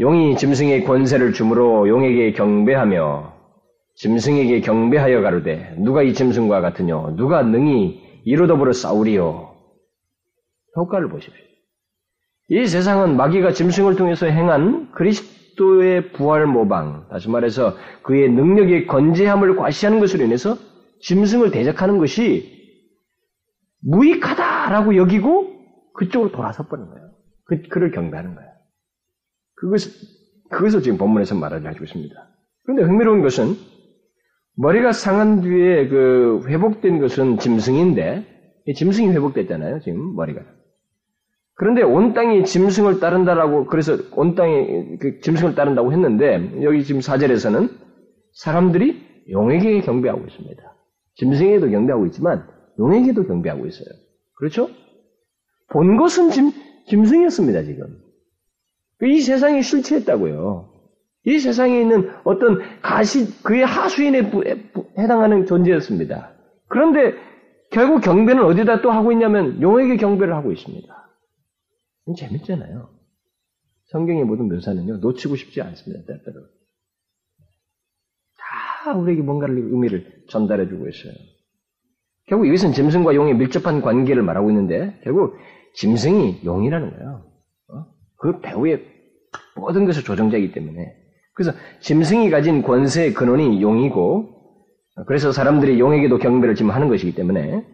용이 0.00 0.36
짐승의 0.36 0.84
권세를 0.84 1.32
주므로 1.32 1.88
용에게 1.88 2.32
경배하며 2.32 3.32
짐승에게 3.96 4.60
경배하여 4.60 5.20
가로되 5.20 5.76
누가 5.78 6.02
이 6.02 6.12
짐승과 6.14 6.60
같으뇨 6.60 7.14
누가 7.16 7.42
능히 7.42 8.02
이로 8.24 8.46
더불어 8.46 8.72
싸우리요 8.72 9.54
효과를 10.76 11.08
보십시오. 11.08 11.44
이 12.48 12.66
세상은 12.66 13.16
마귀가 13.16 13.52
짐승을 13.52 13.96
통해서 13.96 14.26
행한 14.26 14.92
그리스도의 14.92 16.12
부활 16.12 16.46
모방, 16.46 17.08
다시 17.08 17.30
말해서 17.30 17.74
그의 18.02 18.30
능력의 18.30 18.86
건재함을 18.86 19.56
과시하는 19.56 20.00
것으로 20.00 20.24
인해서 20.24 20.56
짐승을 21.00 21.50
대적하는 21.50 21.98
것이 21.98 22.52
무익하다라고 23.82 24.96
여기고 24.96 25.54
그쪽으로 25.94 26.32
돌아서 26.32 26.66
버린 26.66 26.86
거예요. 26.86 27.10
그, 27.44 27.62
그를 27.68 27.90
경배하는 27.92 28.34
거예요. 28.34 28.53
그것을, 29.56 29.92
그것을 30.50 30.82
지금 30.82 30.98
본문에서 30.98 31.34
말하려 31.34 31.68
하고 31.68 31.84
있습니다. 31.84 32.14
그런데 32.64 32.82
흥미로운 32.84 33.22
것은 33.22 33.56
머리가 34.56 34.92
상한 34.92 35.40
뒤에 35.40 35.88
그 35.88 36.42
회복된 36.46 37.00
것은 37.00 37.38
짐승인데, 37.38 38.62
짐승이 38.74 39.08
회복됐잖아요, 39.10 39.80
지금 39.80 40.14
머리가. 40.14 40.42
그런데 41.56 41.82
온 41.82 42.14
땅이 42.14 42.44
짐승을 42.44 43.00
따른다라고, 43.00 43.66
그래서 43.66 43.96
온 44.12 44.34
땅이 44.34 44.98
그 44.98 45.20
짐승을 45.20 45.54
따른다고 45.54 45.92
했는데, 45.92 46.62
여기 46.62 46.84
지금 46.84 47.00
사절에서는 47.00 47.68
사람들이 48.32 49.02
용에게 49.30 49.80
경배하고 49.80 50.24
있습니다. 50.24 50.62
짐승에게도 51.16 51.70
경배하고 51.70 52.06
있지만, 52.06 52.46
용에게도 52.78 53.26
경배하고 53.26 53.66
있어요. 53.66 53.88
그렇죠? 54.36 54.68
본 55.68 55.96
것은 55.96 56.30
짐, 56.30 56.52
짐승이었습니다, 56.86 57.62
지금. 57.64 58.03
이 59.04 59.20
세상이 59.20 59.62
실체했다고요. 59.62 60.72
이 61.26 61.38
세상에 61.38 61.80
있는 61.80 62.10
어떤 62.24 62.60
가시, 62.82 63.42
그의 63.42 63.64
하수인에 63.64 64.30
해당하는 64.98 65.46
존재였습니다. 65.46 66.34
그런데 66.68 67.14
결국 67.70 68.02
경배는 68.02 68.44
어디다 68.44 68.82
또 68.82 68.90
하고 68.90 69.10
있냐면 69.12 69.60
용에게 69.60 69.96
경배를 69.96 70.34
하고 70.34 70.52
있습니다. 70.52 70.94
재밌잖아요. 72.16 72.90
성경의 73.86 74.24
모든 74.24 74.48
묘사는요, 74.48 74.98
놓치고 74.98 75.36
싶지 75.36 75.62
않습니다, 75.62 76.04
때때로. 76.04 76.40
다 78.84 78.94
우리에게 78.94 79.22
뭔가를 79.22 79.56
의미를 79.56 80.24
전달해주고 80.28 80.88
있어요. 80.88 81.12
결국 82.26 82.46
이것은 82.46 82.72
짐승과 82.72 83.14
용의 83.14 83.34
밀접한 83.34 83.80
관계를 83.80 84.22
말하고 84.22 84.50
있는데, 84.50 84.98
결국 85.04 85.36
짐승이 85.74 86.42
용이라는 86.44 86.90
거예요. 86.90 87.26
어? 87.68 87.86
그 88.16 88.40
배후의 88.40 88.93
모든 89.56 89.84
것을 89.84 90.02
조정자이기 90.02 90.52
때문에. 90.52 90.94
그래서 91.34 91.52
짐승이 91.80 92.30
가진 92.30 92.62
권세의 92.62 93.14
근원이 93.14 93.60
용이고, 93.62 94.30
그래서 95.06 95.32
사람들이 95.32 95.80
용에게도 95.80 96.18
경배를 96.18 96.54
지금 96.54 96.70
하는 96.70 96.88
것이기 96.88 97.14
때문에, 97.14 97.64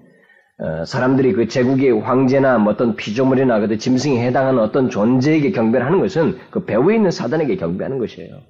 어, 0.58 0.84
사람들이 0.84 1.32
그 1.32 1.48
제국의 1.48 2.00
황제나 2.00 2.58
뭐 2.58 2.72
어떤 2.72 2.94
피조물이나 2.94 3.60
그 3.60 3.78
짐승에 3.78 4.24
해당하는 4.26 4.60
어떤 4.60 4.90
존재에게 4.90 5.52
경배를 5.52 5.86
하는 5.86 6.00
것은 6.00 6.36
그 6.50 6.64
배후에 6.64 6.96
있는 6.96 7.10
사단에게 7.10 7.56
경배하는 7.56 7.98
것이에요. 7.98 8.40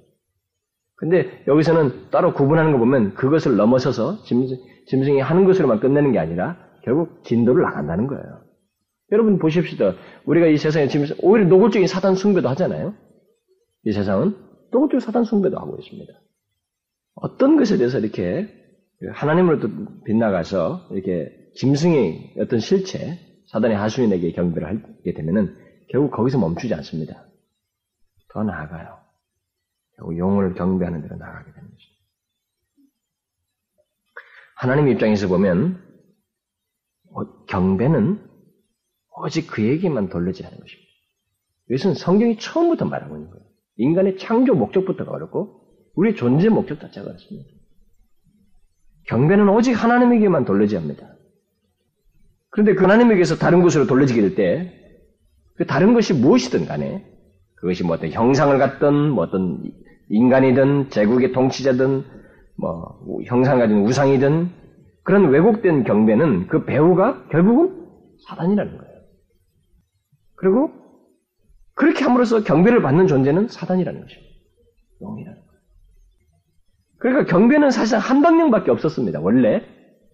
근데 0.97 1.43
여기서는 1.47 2.09
따로 2.11 2.33
구분하는 2.33 2.73
거 2.73 2.77
보면 2.77 3.13
그것을 3.15 3.55
넘어서서 3.55 4.23
짐승, 4.23 4.57
짐승이 4.87 5.19
하는 5.19 5.45
것으로만 5.45 5.79
끝내는 5.79 6.11
게 6.11 6.19
아니라 6.19 6.57
결국 6.83 7.23
진도를 7.23 7.63
나간다는 7.63 8.07
거예요. 8.07 8.23
여러분 9.11 9.39
보십시다. 9.39 9.93
우리가 10.25 10.47
이 10.47 10.57
세상에 10.57 10.87
짐승, 10.87 11.15
오히려 11.21 11.47
노골적인 11.47 11.87
사단 11.87 12.15
숭배도 12.15 12.47
하잖아요. 12.49 12.93
이 13.83 13.91
세상은 13.91 14.35
노골적인 14.71 14.99
사단 14.99 15.23
숭배도 15.23 15.57
하고 15.57 15.77
있습니다. 15.79 16.13
어떤 17.15 17.57
것에 17.57 17.77
대해서 17.77 17.99
이렇게 17.99 18.47
하나님으로부터 19.11 20.03
빗나가서 20.05 20.89
이렇게 20.91 21.31
짐승의 21.55 22.35
어떤 22.39 22.59
실체, 22.59 23.19
사단의 23.47 23.75
하수인에게 23.77 24.31
경배를 24.31 24.67
하게 24.67 25.13
되면은 25.13 25.57
결국 25.89 26.11
거기서 26.11 26.39
멈추지 26.39 26.73
않습니다. 26.75 27.25
더 28.29 28.43
나아가요. 28.43 28.99
결국 29.97 30.17
용을 30.17 30.53
경배하는 30.53 31.01
데로 31.01 31.17
나아가게 31.17 31.51
되는 31.51 31.69
것입니다. 31.69 32.01
하나님 34.55 34.87
입장에서 34.89 35.27
보면 35.27 35.81
어, 37.13 37.45
경배는 37.45 38.29
오직 39.17 39.47
그에게만 39.47 40.09
돌리지 40.09 40.43
하는 40.43 40.59
것입니다. 40.59 40.91
이것은 41.69 41.93
성경이 41.95 42.37
처음부터 42.37 42.85
말하고 42.85 43.15
있는 43.17 43.29
거예요. 43.31 43.40
인간의 43.81 44.17
창조 44.17 44.53
목적부터가 44.53 45.11
어렵고 45.11 45.59
우리의 45.95 46.15
존재 46.15 46.49
목적 46.49 46.79
자체가 46.79 47.07
어렵습니다. 47.07 47.49
경배는 49.07 49.49
오직 49.49 49.73
하나님에게만 49.73 50.45
돌리지 50.45 50.75
합니다. 50.75 51.15
그런데 52.51 52.75
그 52.75 52.83
하나님에게서 52.83 53.37
다른 53.37 53.61
곳으로 53.61 53.87
돌려지게 53.87 54.21
될 54.21 54.35
때, 54.35 54.73
그 55.55 55.65
다른 55.65 55.93
것이 55.93 56.13
무엇이든 56.13 56.65
간에, 56.65 57.03
그것이 57.55 57.83
뭐 57.83 57.95
어떤 57.95 58.11
형상을 58.11 58.55
갖든, 58.57 59.11
뭐 59.11 59.23
어떤 59.23 59.63
인간이든, 60.09 60.89
제국의 60.89 61.31
통치자든, 61.31 62.03
뭐, 62.57 62.99
형상을 63.25 63.59
가진 63.59 63.83
우상이든, 63.85 64.49
그런 65.03 65.29
왜곡된 65.29 65.85
경배는 65.85 66.47
그 66.47 66.65
배우가 66.65 67.27
결국은 67.29 67.87
사단이라는 68.27 68.77
거예요. 68.77 68.93
그리고 70.35 70.80
그렇게 71.81 72.03
함으로써 72.03 72.43
경배를 72.43 72.83
받는 72.83 73.07
존재는 73.07 73.47
사단이라는 73.47 74.01
것입니다. 74.01 74.35
영이라는. 75.01 75.41
그러니까 76.99 77.25
경배는 77.25 77.71
사실상 77.71 77.99
한 77.99 78.21
방향밖에 78.21 78.69
없었습니다. 78.69 79.19
원래 79.19 79.63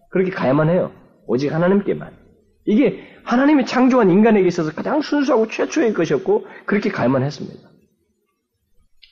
그렇게 0.09 0.31
가야만 0.31 0.69
해요. 0.69 0.93
오직 1.25 1.53
하나님께만. 1.53 2.17
이게 2.63 3.03
하나님이 3.25 3.65
창조한 3.65 4.09
인간에게 4.09 4.47
있어서 4.47 4.71
가장 4.71 5.01
순수하고 5.01 5.47
최초의 5.47 5.93
것이었고 5.93 6.45
그렇게 6.65 6.89
가야만 6.89 7.21
했습니다. 7.23 7.69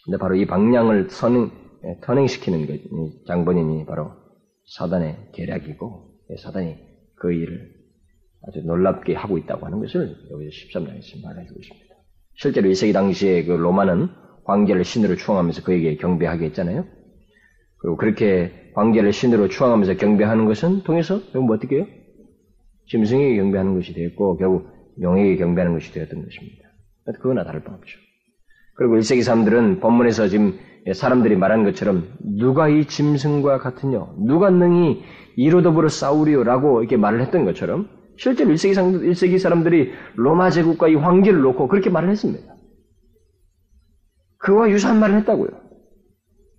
근데 0.06 0.18
바로 0.18 0.36
이 0.36 0.48
방향을 0.48 1.10
선행, 1.10 1.52
예, 1.84 2.00
터닝시키는 2.06 2.68
장본인이 3.28 3.86
바로 3.86 4.14
사단의 4.78 5.32
계략이고 5.34 6.20
예, 6.30 6.38
사단이 6.38 6.78
그 7.16 7.34
일을 7.34 7.70
아주 8.48 8.62
놀랍게 8.66 9.14
하고 9.14 9.38
있다고 9.38 9.66
하는 9.66 9.82
것을 9.82 10.16
여기 10.32 10.48
13장에서 10.48 11.22
말해주고 11.22 11.60
있습니다. 11.60 11.85
실제로 12.36 12.70
1세기 12.70 12.94
당시에 12.94 13.46
그 13.46 13.52
로마는 13.52 14.10
황제를 14.46 14.84
신으로 14.84 15.16
추앙하면서 15.16 15.64
그에게 15.64 15.96
경배하게 15.96 16.46
했잖아요. 16.46 16.86
그리고 17.78 17.98
그렇게 17.98 18.72
황제를 18.76 19.14
신으로 19.14 19.48
추앙하면서 19.48 19.96
경배하는 19.96 20.46
것은 20.46 20.84
통해서 20.84 21.20
결국 21.32 21.46
뭐 21.48 21.56
어떻게 21.56 21.78
해요? 21.78 21.88
짐승에게 22.88 23.38
경배하는 23.38 23.76
것이 23.76 23.94
되었고 23.94 24.38
결국 24.38 24.70
용에게 25.02 25.38
경배하는 25.38 25.74
것이 25.74 25.92
되었던 25.92 26.24
것입니다. 26.24 26.70
그거나 27.22 27.44
다를 27.44 27.64
바 27.64 27.74
없죠. 27.74 28.00
그리고 28.76 28.98
1세기 28.98 29.24
사람들은 29.24 29.80
본문에서 29.80 30.28
지금 30.28 30.58
사람들이 30.94 31.36
말한 31.36 31.64
것처럼 31.64 32.10
누가 32.38 32.68
이 32.68 32.86
짐승과 32.86 33.60
같으냐 33.60 34.06
누가 34.20 34.50
능히 34.50 35.02
이로 35.36 35.62
더불어 35.62 35.90
싸우리요라고 35.90 36.82
이렇게 36.82 36.98
말을 36.98 37.22
했던 37.22 37.46
것처럼 37.46 37.90
실제로 38.18 38.52
1세기, 38.52 38.74
1세기 38.76 39.40
사람들이 39.40 39.92
로마 40.16 40.50
제국과 40.50 40.88
이 40.88 40.96
황제를 40.96 41.42
놓고 41.42 41.68
그렇게 41.68 41.90
말을 41.90 42.10
했습니다. 42.10 42.56
그와 44.38 44.70
유사한 44.70 45.00
말을 45.00 45.18
했다고요. 45.20 45.50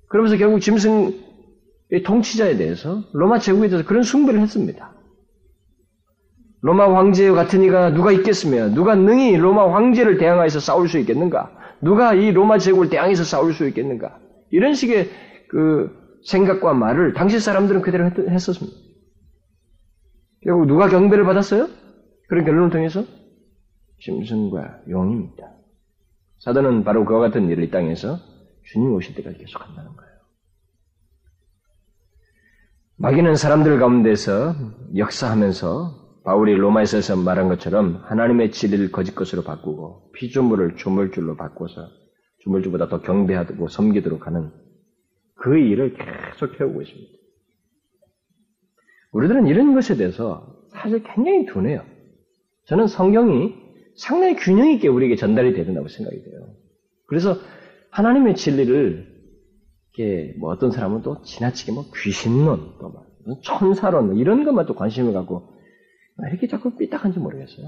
그러면서 0.09 0.37
결국 0.37 0.61
짐승의 0.61 2.03
통치자에 2.05 2.57
대해서 2.57 3.03
로마 3.13 3.39
제국에 3.39 3.69
대해서 3.69 3.87
그런 3.87 4.03
숭배를 4.03 4.41
했습니다. 4.41 4.93
로마 6.63 6.93
황제 6.97 7.31
같은 7.31 7.63
이가 7.63 7.93
누가 7.93 8.11
있겠으며 8.13 8.71
누가 8.71 8.95
능히 8.95 9.37
로마 9.37 9.73
황제를 9.73 10.19
대항하여서 10.19 10.59
싸울 10.61 10.89
수 10.89 10.99
있겠는가? 10.99 11.53
누가 11.81 12.15
이 12.15 12.33
로마 12.33 12.59
제국을 12.59 12.89
대항해서 12.89 13.25
싸울 13.25 13.53
수 13.53 13.69
있겠는가? 13.69 14.19
이런 14.51 14.75
식의 14.75 15.11
그 15.49 15.91
생각과 16.25 16.75
말을 16.75 17.15
당시 17.15 17.39
사람들은 17.39 17.83
그대로 17.83 18.11
했었습니다. 18.29 18.86
결국 20.43 20.67
누가 20.67 20.89
경배를 20.89 21.25
받았어요? 21.25 21.69
그런 22.29 22.45
결론을 22.45 22.71
통해서 22.71 23.05
짐승과 24.01 24.83
용입니다. 24.89 25.53
사단은 26.39 26.85
바로 26.85 27.05
그와 27.05 27.21
같은 27.21 27.49
일을 27.49 27.65
이 27.65 27.71
땅에서 27.71 28.19
주님 28.65 28.93
오실 28.95 29.15
때까지 29.15 29.39
계속 29.39 29.63
한다는 29.63 29.95
거예요. 29.97 30.17
마귀는 32.99 33.37
사람들 33.37 33.79
가운데서 33.79 34.55
역사하면서 34.97 36.23
바울이 36.25 36.55
로마에서 36.55 37.17
말한 37.17 37.49
것처럼 37.49 38.03
하나님의 38.05 38.51
진리를 38.51 38.91
거짓 38.91 39.15
것으로 39.15 39.43
바꾸고 39.43 40.11
피조물을 40.13 40.77
조물줄로 40.77 41.37
바꿔서 41.37 41.89
조물줄보다 42.41 42.89
더 42.89 43.01
경배하고 43.01 43.69
섬기도록 43.69 44.27
하는 44.27 44.51
그 45.37 45.57
일을 45.57 45.95
계속 45.95 46.59
해오고 46.59 46.83
있습니다. 46.83 47.13
우리들은 49.13 49.47
이런 49.47 49.75
것에 49.75 49.97
대해서 49.97 50.65
사실 50.71 51.03
굉장히 51.03 51.47
둔해요. 51.47 51.83
저는 52.67 52.87
성경이 52.87 53.55
상당히 53.97 54.37
균형 54.37 54.71
있게 54.71 54.89
우리에게 54.89 55.17
전달이 55.17 55.55
되는다고 55.55 55.89
생각이 55.89 56.23
돼요. 56.23 56.55
그래서 57.07 57.37
하나님의 57.91 58.35
진리를 58.37 59.17
이게 59.95 60.35
뭐 60.39 60.51
어떤 60.53 60.71
사람은 60.71 61.03
또 61.03 61.23
지나치게 61.23 61.73
뭐 61.73 61.85
귀신론, 61.95 62.79
또 62.79 62.91
막 62.91 63.07
천사론 63.43 64.17
이런 64.19 64.45
것만 64.45 64.67
또 64.67 64.75
관심을 64.75 65.13
갖고 65.13 65.49
왜 66.19 66.31
이렇게 66.31 66.47
자꾸 66.47 66.77
삐딱한지 66.77 67.19
모르겠어요. 67.19 67.67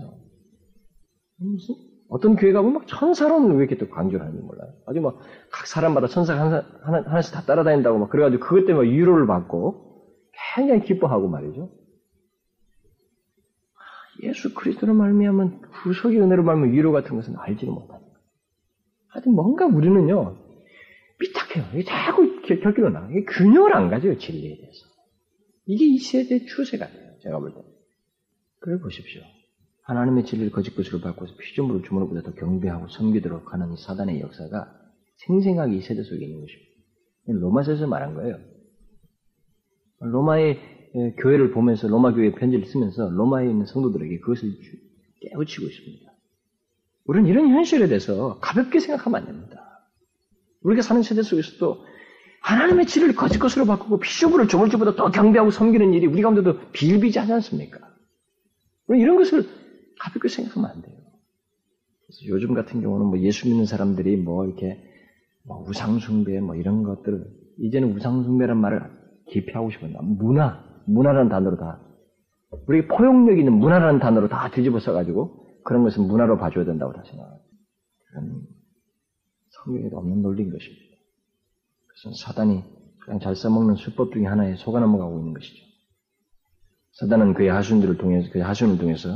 무슨 1.38 1.74
어떤 2.10 2.36
교회 2.36 2.52
가면 2.52 2.72
막 2.74 2.86
천사론 2.86 3.50
왜 3.52 3.58
이렇게 3.58 3.76
또 3.76 3.88
강조를 3.88 4.24
하는지 4.24 4.42
몰라요. 4.44 4.70
아주 4.86 5.00
막 5.00 5.18
각 5.50 5.66
사람마다 5.66 6.06
천사가 6.08 6.40
하나, 6.40 6.64
하나, 6.82 6.98
하나씩 7.08 7.32
다 7.34 7.42
따라다닌다고 7.42 7.98
막 7.98 8.10
그래가지고 8.10 8.44
그것 8.44 8.66
때문에 8.66 8.88
위로를 8.90 9.26
받고 9.26 9.87
굉장히 10.58 10.82
기뻐하고 10.82 11.28
말이죠. 11.28 11.70
예수 14.22 14.52
그리스도로 14.54 14.94
말미암은 14.94 15.62
구속의 15.62 16.20
은혜로 16.20 16.42
말미암은 16.42 16.74
위로 16.74 16.92
같은 16.92 17.14
것은 17.16 17.36
알지를 17.36 17.72
못합니다. 17.72 18.18
하여튼 19.08 19.32
뭔가 19.32 19.66
우리는요 19.66 20.36
삐딱해요. 21.18 21.84
자꾸 21.84 22.42
결기로 22.42 22.90
나. 22.90 23.08
이게 23.10 23.24
균형을 23.24 23.74
안 23.74 23.90
가져요 23.90 24.18
진리에 24.18 24.56
대해서. 24.56 24.86
이게 25.66 25.84
이 25.84 25.98
세대의 25.98 26.46
추세가 26.46 26.88
돼요. 26.88 27.12
제가 27.22 27.38
볼 27.38 27.54
때. 27.54 27.60
그래 28.60 28.78
보십시오. 28.80 29.22
하나님의 29.82 30.24
진리를 30.24 30.52
거짓 30.52 30.74
것으로 30.74 31.00
바꿔서 31.00 31.34
피조물을 31.36 31.82
주문으로보다 31.82 32.22
더 32.22 32.34
경배하고 32.34 32.88
섬기도록 32.88 33.52
하는 33.52 33.74
사단의 33.76 34.20
역사가 34.20 34.70
생생하게 35.26 35.76
이 35.76 35.80
세대 35.80 36.02
속에 36.02 36.24
있는 36.24 36.40
것입니다. 36.40 36.68
로마서에서 37.26 37.86
말한 37.86 38.14
거예요. 38.14 38.38
로마의 40.00 40.58
교회를 41.18 41.50
보면서 41.50 41.88
로마 41.88 42.12
교회 42.12 42.32
편지를 42.32 42.66
쓰면서 42.66 43.10
로마에 43.10 43.48
있는 43.48 43.66
성도들에게 43.66 44.20
그것을 44.20 44.50
깨우치고 45.20 45.66
있습니다. 45.66 46.12
우리는 47.04 47.28
이런 47.28 47.48
현실에 47.48 47.88
대해서 47.88 48.38
가볍게 48.40 48.80
생각하면 48.80 49.20
안 49.20 49.26
됩니다. 49.26 49.88
우리가 50.62 50.82
사는 50.82 51.02
세대 51.02 51.22
속에서도 51.22 51.84
하나님의 52.40 52.86
진리를 52.86 53.14
거짓 53.14 53.38
것으로 53.38 53.66
바꾸고 53.66 53.98
피조물을 53.98 54.48
조물주보다 54.48 54.94
더 54.94 55.10
경배하고 55.10 55.50
섬기는 55.50 55.92
일이 55.94 56.06
우리 56.06 56.22
가운데도 56.22 56.70
비일비재하지 56.72 57.32
않습니까? 57.32 57.78
이런 58.88 59.16
것을 59.16 59.46
가볍게 59.98 60.28
생각하면 60.28 60.70
안 60.70 60.82
돼요. 60.82 60.96
그래서 62.06 62.26
요즘 62.26 62.54
같은 62.54 62.80
경우는 62.80 63.06
뭐 63.06 63.18
예수 63.20 63.48
믿는 63.48 63.66
사람들이 63.66 64.16
뭐 64.16 64.46
이렇게 64.46 64.82
뭐 65.42 65.64
우상숭배 65.68 66.40
뭐 66.40 66.54
이런 66.54 66.82
것들을 66.84 67.24
이제는 67.58 67.94
우상숭배란 67.94 68.56
말을 68.56 68.82
기피하고 69.30 69.70
싶은다. 69.70 70.00
문화, 70.02 70.64
문화라는 70.86 71.28
단어로 71.28 71.56
다 71.56 71.80
우리 72.66 72.86
포용력 72.86 73.38
있는 73.38 73.52
문화라는 73.52 74.00
단어로 74.00 74.28
다 74.28 74.50
뒤집어 74.50 74.80
써가지고 74.80 75.62
그런 75.64 75.82
것은 75.82 76.04
문화로 76.04 76.38
봐줘야 76.38 76.64
된다고 76.64 76.92
다 76.92 77.02
생각합니다. 77.04 77.44
성경에도 79.50 79.98
없는 79.98 80.22
논리인 80.22 80.50
것입니다. 80.50 80.96
그것은 81.86 82.12
사단이 82.24 82.62
그냥 83.00 83.20
잘 83.20 83.36
써먹는 83.36 83.76
수법 83.76 84.12
중에 84.12 84.24
하나에 84.26 84.54
속아 84.56 84.80
넘어가고 84.80 85.18
있는 85.18 85.34
것이죠. 85.34 85.68
사단은 86.92 87.34
그의 87.34 87.50
하순들을 87.50 87.98
통해서, 87.98 88.30
그의 88.30 88.44
하순을 88.44 88.78
통해서 88.78 89.08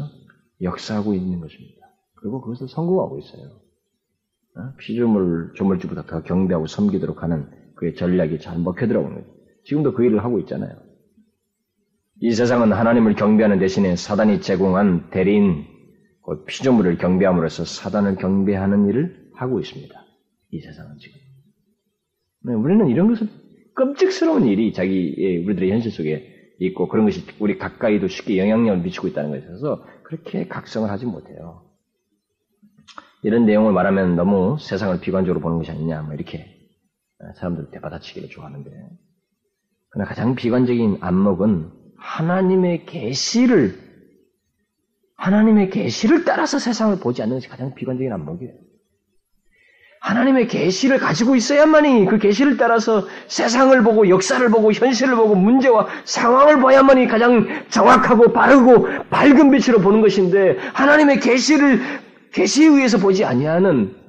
역사하고 0.61 1.15
있는 1.15 1.41
것입니다. 1.41 1.87
그리고 2.15 2.41
그것을 2.41 2.69
성공하고 2.69 3.19
있어요. 3.19 3.45
어? 4.57 4.75
피조물, 4.79 5.55
조물주보다 5.57 6.03
더 6.07 6.23
경배하고 6.23 6.67
섬기도록 6.67 7.23
하는 7.23 7.51
그의 7.75 7.95
전략이 7.95 8.39
잘 8.41 8.59
먹혀 8.59 8.87
들어오는 8.87 9.15
거죠. 9.15 9.41
지금도 9.65 9.95
그 9.95 10.05
일을 10.05 10.25
하고 10.25 10.39
있잖아요. 10.41 10.73
이 12.21 12.33
세상은 12.33 12.73
하나님을 12.73 13.15
경배하는 13.15 13.59
대신에 13.59 13.97
사단이 13.97 14.41
제공한 14.41 15.11
대리인, 15.11 15.65
곧 16.21 16.45
피조물을 16.47 16.99
경배함으로써 16.99 17.65
사단을 17.65 18.17
경배하는 18.17 18.87
일을 18.89 19.31
하고 19.35 19.59
있습니다. 19.59 19.95
이 20.51 20.61
세상은 20.61 20.99
지금. 20.99 21.21
네, 22.45 22.55
우리는 22.55 22.89
이런 22.89 23.09
것을 23.09 23.29
끔찍스러운 23.75 24.47
일이 24.47 24.73
자기 24.73 25.43
우리들의 25.45 25.71
현실 25.71 25.91
속에 25.91 26.29
있고 26.61 26.87
그런 26.89 27.07
것이 27.07 27.23
우리 27.41 27.59
가까이도 27.59 28.07
쉽게 28.07 28.39
영향력을 28.39 28.83
미치고 28.83 29.09
있다는 29.09 29.31
것에 29.31 29.45
있어서 29.45 29.85
그렇게 30.05 30.47
각성을 30.47 30.89
하지 30.89 31.07
못해요. 31.07 31.65
이런 33.25 33.47
내용을 33.47 33.73
말하면 33.73 34.15
너무 34.17 34.59
세상을 34.61 35.01
비관적으로 35.01 35.41
보는 35.41 35.59
것이 35.59 35.71
아니냐, 35.71 36.03
뭐 36.03 36.15
이렇게 36.15 36.47
사람들 37.37 37.71
대받아치기를 37.71 38.29
좋아하는데, 38.29 38.71
그러나 39.93 40.09
가장 40.09 40.34
비관적인 40.34 40.99
안목은 41.01 41.70
하나님의 41.99 42.86
계시를 42.86 43.78
하나님의 45.16 45.70
계시를 45.70 46.24
따라서 46.24 46.59
세상을 46.59 46.99
보지 46.99 47.22
않는 47.22 47.36
것이 47.36 47.49
가장 47.49 47.74
비관적인 47.74 48.11
안목이에요. 48.12 48.55
하나님의 50.01 50.49
계시를 50.49 50.99
가지고 50.99 51.36
있어야만이 51.36 52.07
그 52.07 52.18
계시를 52.18 52.57
따라서 52.57 53.07
세상을 53.28 53.80
보고 53.84 54.09
역사를 54.09 54.45
보고 54.49 54.72
현실을 54.72 55.14
보고 55.14 55.36
문제와 55.36 55.86
상황을 56.05 56.61
봐야만이 56.61 57.07
가장 57.07 57.47
정확하고 57.68 58.32
바르고 58.32 58.88
밝은 59.11 59.51
빛으로 59.53 59.78
보는 59.80 60.01
것인데 60.01 60.59
하나님의 60.72 61.20
계시를 61.20 61.80
계시에 62.32 62.66
의해서 62.66 62.99
보지 62.99 63.24
아니하는 63.24 63.95
어, 63.95 64.01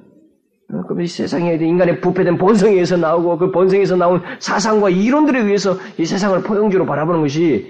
그럼 0.82 1.02
이 1.02 1.06
세상에 1.06 1.54
인간의 1.54 2.00
부패된 2.00 2.38
본성에 2.38 2.72
의해서 2.72 2.96
나오고 2.96 3.38
그 3.38 3.50
본성에서 3.50 3.96
나온 3.96 4.20
사상과 4.40 4.90
이론들에 4.90 5.40
의해서 5.42 5.76
이 5.98 6.04
세상을 6.04 6.42
포용적으로 6.42 6.86
바라보는 6.86 7.20
것이 7.20 7.66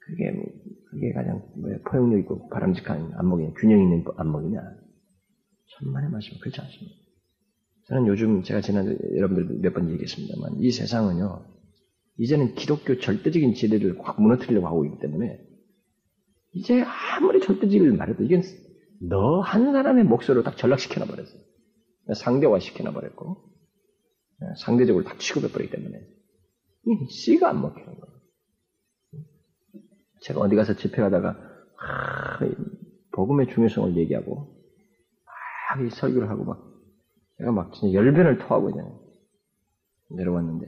그게 0.00 0.32
그게 0.90 1.12
가장 1.12 1.42
포용력 1.90 2.20
있고 2.20 2.48
바람직한 2.48 3.12
안목이냐 3.16 3.52
균형 3.58 3.80
있는 3.80 4.04
안목이냐 4.16 4.60
천만의 5.78 6.10
말씀 6.10 6.38
그렇지 6.40 6.60
않습니다. 6.60 6.96
저는 7.88 8.06
요즘 8.06 8.42
제가 8.42 8.60
지난 8.60 8.96
여러분들 9.16 9.58
몇 9.60 9.74
번 9.74 9.90
얘기했습니다만 9.90 10.56
이 10.60 10.70
세상은요 10.70 11.44
이제는 12.18 12.54
기독교 12.54 12.98
절대적인 12.98 13.54
진리를 13.54 13.98
확 14.02 14.20
무너뜨리려고 14.20 14.66
하고 14.66 14.84
있기 14.86 14.98
때문에 15.00 15.38
이제 16.54 16.82
아무리 16.82 17.40
절대적인 17.40 17.96
말해도 17.96 18.24
이게 18.24 18.40
너한 19.00 19.72
사람의 19.72 20.04
목소리로 20.04 20.42
딱 20.42 20.56
전락시켜놔 20.56 21.06
버렸어요. 21.06 21.40
상대화 22.14 22.58
시켜놔 22.58 22.92
버렸고 22.92 23.52
상대적으로 24.64 25.04
다 25.04 25.16
취급해 25.18 25.52
버리기 25.52 25.72
때문에 25.72 25.98
이 26.86 27.10
씨가 27.10 27.48
안 27.48 27.60
먹히는 27.62 27.86
거예요. 28.00 28.16
제가 30.22 30.40
어디 30.40 30.56
가서 30.56 30.74
집회 30.76 31.02
가다가 31.02 31.36
아, 31.78 32.38
복음의 33.12 33.48
중요성을 33.48 33.96
얘기하고 33.96 34.54
막 35.70 35.84
이 35.84 35.90
설교를 35.90 36.30
하고 36.30 36.44
막 36.44 36.64
제가 37.38 37.52
막 37.52 37.72
진짜 37.74 37.92
열변을 37.94 38.38
토하고 38.38 38.70
그냥 38.72 38.98
내려왔는데 40.10 40.64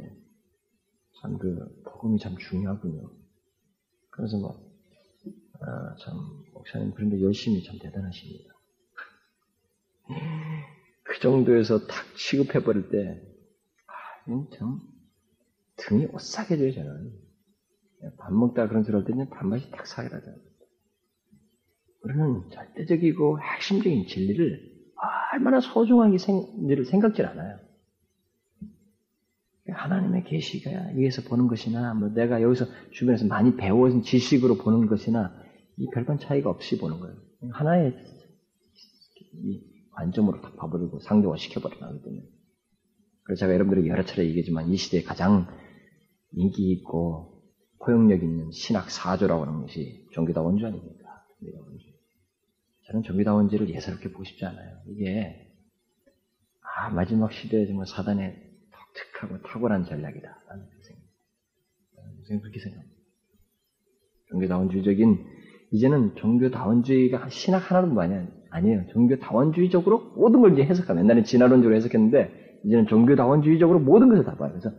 참 1.20 1.38
그 1.38 1.82
복음이 1.84 2.18
참 2.18 2.36
중요하군요. 2.36 3.10
그래서 4.10 4.38
막 4.38 4.60
아, 5.60 5.96
참, 6.00 6.14
목사님, 6.54 6.92
그런데 6.94 7.20
열심히 7.20 7.64
참 7.64 7.78
대단하십니다. 7.80 8.54
그 11.18 11.22
정도에서 11.22 11.86
탁 11.88 12.16
취급해버릴 12.16 12.90
때, 12.90 13.20
아, 13.88 14.46
참, 14.56 14.80
등이 15.76 16.06
오싹해져요, 16.12 16.72
저는. 16.72 17.12
밥 18.18 18.32
먹다가 18.32 18.68
그런 18.68 18.84
소리 18.84 18.94
할 18.94 19.04
때는 19.04 19.28
밥맛이 19.28 19.68
탁 19.72 19.84
사라져요. 19.84 20.36
우리는 22.04 22.48
절대적이고 22.50 23.40
핵심적인 23.40 24.06
진리를 24.06 24.78
얼마나 25.32 25.60
소중하게 25.60 26.18
생, 26.18 26.40
일을 26.68 26.84
생각질 26.84 27.26
않아요. 27.26 27.58
하나님의 29.68 30.22
계시가 30.22 30.70
위에서 30.94 31.22
보는 31.22 31.48
것이나, 31.48 31.94
뭐 31.94 32.10
내가 32.10 32.40
여기서 32.42 32.66
주변에서 32.92 33.26
많이 33.26 33.56
배워진 33.56 34.02
지식으로 34.02 34.58
보는 34.58 34.86
것이나, 34.86 35.34
이 35.78 35.88
별반 35.92 36.20
차이가 36.20 36.48
없이 36.48 36.78
보는 36.78 37.00
거예요. 37.00 37.16
하나의 37.50 37.96
관점으로 39.98 40.40
다 40.40 40.52
봐버리고 40.56 41.00
상대화 41.00 41.36
시켜버리기 41.36 41.80
때문에. 41.80 42.22
그래서 43.24 43.40
제가 43.40 43.54
여러분들에게 43.54 43.88
여러 43.88 44.04
차례 44.04 44.24
얘기했지만 44.26 44.68
이 44.68 44.76
시대에 44.76 45.02
가장 45.02 45.46
인기 46.32 46.70
있고 46.72 47.42
포용력 47.80 48.22
있는 48.22 48.50
신학 48.52 48.90
사조라고 48.90 49.44
하는 49.44 49.60
것이 49.60 50.06
종교다 50.12 50.40
원주 50.40 50.64
아닙니까? 50.66 51.24
종교다 51.40 51.64
원주. 51.64 51.84
저는 52.86 53.02
종교다 53.02 53.34
원주를 53.34 53.68
예사롭게 53.70 54.12
보고 54.12 54.24
싶지 54.24 54.44
않아요. 54.44 54.78
이게 54.86 55.52
아 56.60 56.90
마지막 56.90 57.32
시대에 57.32 57.66
정말 57.66 57.86
사단의 57.86 58.36
독특하고 58.72 59.42
탁월한 59.42 59.84
전략이다. 59.84 60.42
라는 60.48 60.66
생각. 60.82 61.02
저는 62.26 62.40
그렇게 62.40 62.60
생각합니다. 62.60 62.98
종교다원주의적인 64.28 65.26
이제는 65.72 66.14
종교다원주의가 66.16 67.28
신학 67.30 67.70
하나뿐만이 67.70 68.37
아니에요. 68.50 68.84
종교 68.92 69.16
다원주의적으로 69.18 70.12
모든 70.16 70.40
걸 70.40 70.52
이제 70.52 70.64
해석하면 70.64 71.04
옛날에 71.04 71.22
진화론적으로 71.22 71.74
해석했는데 71.76 72.60
이제는 72.64 72.86
종교 72.86 73.14
다원주의적으로 73.16 73.78
모든 73.80 74.08
것을 74.08 74.24
다 74.24 74.36
봐요. 74.36 74.50
그래서 74.50 74.70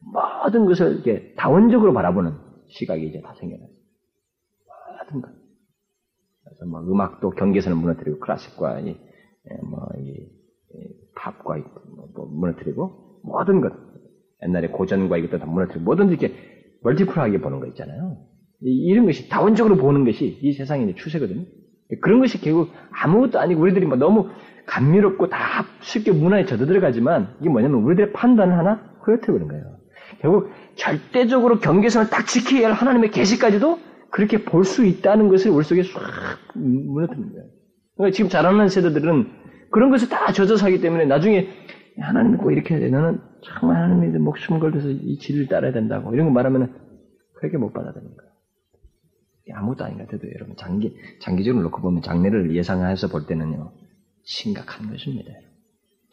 모든 0.00 0.66
것을 0.66 0.92
이렇게 0.94 1.32
다원적으로 1.36 1.92
바라보는 1.92 2.32
시각이 2.68 3.06
이제 3.06 3.20
다 3.22 3.34
생겨나요. 3.38 3.68
모든 5.00 5.22
것. 5.22 5.30
그래서 6.44 6.66
뭐 6.66 6.80
음악도 6.82 7.30
경계선을 7.30 7.76
무너뜨리고 7.78 8.18
클래식과 8.20 8.80
이, 8.80 8.88
예, 8.88 9.56
뭐, 9.68 9.88
이, 9.98 10.10
이 10.74 10.88
팝과 11.16 11.56
뭐 12.14 12.26
무너뜨리고 12.30 13.20
모든 13.24 13.60
것. 13.60 13.72
옛날에 14.44 14.68
고전과 14.68 15.16
이것도 15.18 15.38
다 15.38 15.46
무너뜨리고 15.46 15.84
뭐든지 15.84 16.14
이렇게 16.14 16.34
멀티플하게 16.82 17.40
보는 17.40 17.60
거 17.60 17.66
있잖아요. 17.68 18.18
이 18.62 18.94
런 18.94 19.06
것이 19.06 19.28
다원적으로 19.28 19.76
보는 19.76 20.04
것이 20.04 20.38
이 20.40 20.52
세상의 20.52 20.94
추세거든요. 20.94 21.44
그런 22.00 22.20
것이 22.20 22.40
결국 22.40 22.72
아무것도 22.90 23.38
아니고 23.38 23.60
우리들이 23.62 23.86
뭐 23.86 23.96
너무 23.96 24.28
감미롭고 24.66 25.28
다 25.28 25.38
쉽게 25.80 26.12
문화에 26.12 26.44
젖어 26.44 26.66
들어가지만 26.66 27.36
이게 27.40 27.48
뭐냐면 27.48 27.82
우리들의 27.84 28.12
판단을 28.12 28.58
하나 28.58 28.80
그런 29.02 29.46
거예요. 29.48 29.76
결국 30.20 30.50
절대적으로 30.74 31.60
경계선을 31.60 32.10
딱 32.10 32.26
지켜야 32.26 32.68
할 32.68 32.72
하나님의 32.74 33.10
계시까지도 33.10 33.78
그렇게 34.10 34.44
볼 34.44 34.64
수 34.64 34.84
있다는 34.84 35.28
것을 35.28 35.50
우리 35.50 35.64
속에 35.64 35.82
싹 35.84 36.00
무너뜨리는 36.54 37.32
거예요. 37.32 37.44
그러니까 37.96 38.14
지금 38.14 38.28
자라는 38.30 38.68
세대들은 38.68 39.30
그런 39.70 39.90
것을 39.90 40.08
다 40.08 40.32
젖어서 40.32 40.66
하기 40.66 40.80
때문에 40.80 41.04
나중에 41.06 41.48
하나님 42.00 42.36
꼭 42.36 42.50
이렇게 42.50 42.74
해야 42.74 42.80
돼. 42.80 42.90
너는 42.90 43.20
정말 43.42 43.82
하나님의 43.82 44.20
목숨 44.20 44.58
걸려서 44.58 44.88
이 44.88 45.18
진리를 45.18 45.48
따라야 45.48 45.72
된다고 45.72 46.12
이런 46.14 46.26
거 46.26 46.32
말하면 46.32 46.74
그렇게 47.34 47.56
못 47.58 47.72
받아들이는 47.72 48.16
거예요. 48.16 48.30
아무것도 49.52 49.84
아닌 49.84 49.98
것 49.98 50.06
같아도 50.06 50.28
여러분 50.32 50.56
장기 50.56 50.94
장기적으로 51.20 51.62
놓고 51.64 51.80
보면 51.80 52.02
장래를 52.02 52.54
예상해서 52.54 53.08
볼 53.08 53.26
때는요 53.26 53.72
심각한 54.24 54.90
것입니다. 54.90 55.32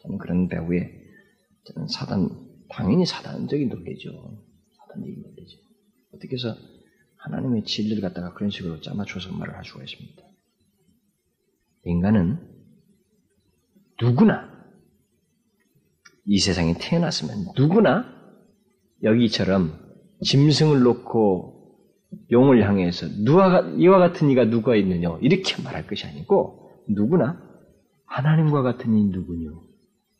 저는 0.02 0.18
그런 0.18 0.48
배후에 0.48 0.90
저는 1.64 1.88
사단 1.88 2.28
당연히 2.68 3.06
사단적인 3.06 3.68
논리죠. 3.68 4.10
사단적인 4.78 5.22
논리죠. 5.22 5.58
어떻게 6.12 6.34
해서 6.34 6.56
하나님의 7.16 7.64
진리를 7.64 8.00
갖다가 8.02 8.34
그런 8.34 8.50
식으로 8.50 8.80
짜맞춰서 8.80 9.32
말을 9.32 9.56
할 9.56 9.64
수가 9.64 9.82
있습니다. 9.82 10.22
인간은 11.84 12.38
누구나 14.00 14.52
이 16.26 16.38
세상에 16.38 16.74
태어났으면 16.78 17.52
누구나 17.56 18.14
여기처럼 19.02 19.78
짐승을 20.22 20.82
놓고 20.82 21.53
용을 22.30 22.66
향해서 22.66 23.06
누가 23.24 23.60
이와 23.76 23.98
같은 23.98 24.30
이가 24.30 24.44
누가 24.46 24.76
있느냐 24.76 25.18
이렇게 25.20 25.62
말할 25.62 25.86
것이 25.86 26.06
아니고 26.06 26.70
누구나 26.88 27.40
하나님과 28.06 28.62
같은 28.62 28.96
이 28.96 29.04
누구뇨 29.04 29.64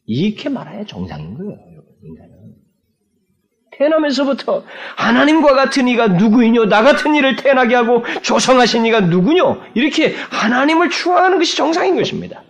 이렇게 0.06 0.48
말해야 0.48 0.84
정상인 0.84 1.36
거예요, 1.36 1.56
인간은. 2.02 2.34
태어나면서부터 3.76 4.64
하나님과 4.96 5.54
같은 5.54 5.88
이가 5.88 6.08
누구이뇨? 6.08 6.66
나 6.66 6.82
같은 6.82 7.14
이를 7.14 7.36
태어나게 7.36 7.74
하고 7.74 8.04
조성하신 8.22 8.86
이가 8.86 9.00
누구뇨? 9.00 9.60
이렇게 9.74 10.14
하나님을 10.30 10.90
추앙하는 10.90 11.38
것이 11.38 11.56
정상인 11.56 11.96
것입니다. 11.96 12.44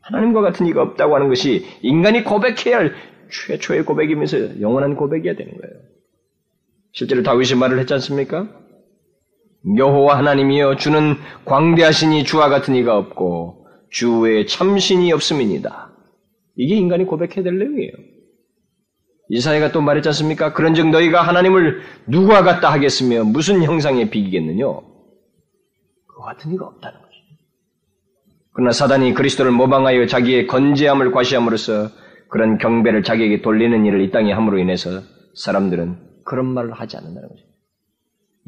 하나님과 0.00 0.40
같은 0.40 0.66
이가 0.66 0.82
없다고 0.82 1.14
하는 1.14 1.28
것이 1.28 1.66
인간이 1.82 2.24
고백해야 2.24 2.78
할 2.78 2.94
최초의 3.30 3.84
고백이면서 3.84 4.60
영원한 4.60 4.96
고백이어야 4.96 5.36
되는 5.36 5.52
거예요. 5.52 5.74
실제로 6.92 7.22
다윗이 7.22 7.58
말을 7.58 7.78
했지 7.78 7.94
않습니까? 7.94 8.48
여호와 9.76 10.18
하나님이여 10.18 10.76
주는 10.76 11.16
광대하시니 11.44 12.24
주와 12.24 12.48
같은 12.48 12.74
이가 12.74 12.96
없고 12.96 13.66
주 13.90 14.20
외에 14.20 14.46
참신이 14.46 15.12
없음이니다. 15.12 15.92
이게 16.56 16.76
인간이 16.76 17.04
고백해야 17.04 17.42
될 17.42 17.58
내용이에요. 17.58 17.92
이사야가 19.30 19.72
또 19.72 19.80
말했지 19.80 20.08
않습니까? 20.08 20.52
그런즉 20.54 20.88
너희가 20.88 21.22
하나님을 21.22 21.82
누구와 22.06 22.42
같다 22.42 22.72
하겠으며 22.72 23.24
무슨 23.24 23.62
형상에 23.62 24.08
비기겠느냐? 24.08 24.64
그 24.64 26.22
같은 26.24 26.52
이가 26.54 26.66
없다는 26.66 26.98
거죠. 26.98 27.14
그러나 28.54 28.72
사단이 28.72 29.14
그리스도를 29.14 29.52
모방하여 29.52 30.06
자기의 30.06 30.46
건재함을 30.46 31.12
과시함으로써 31.12 31.90
그런 32.28 32.58
경배를 32.58 33.02
자기에게 33.02 33.42
돌리는 33.42 33.84
일을 33.84 34.00
이 34.00 34.10
땅에 34.10 34.32
함으로 34.32 34.58
인해서 34.58 35.02
사람들은 35.34 36.07
그런 36.28 36.44
말을 36.44 36.72
하지 36.72 36.98
않는다는 36.98 37.26
거죠. 37.26 37.42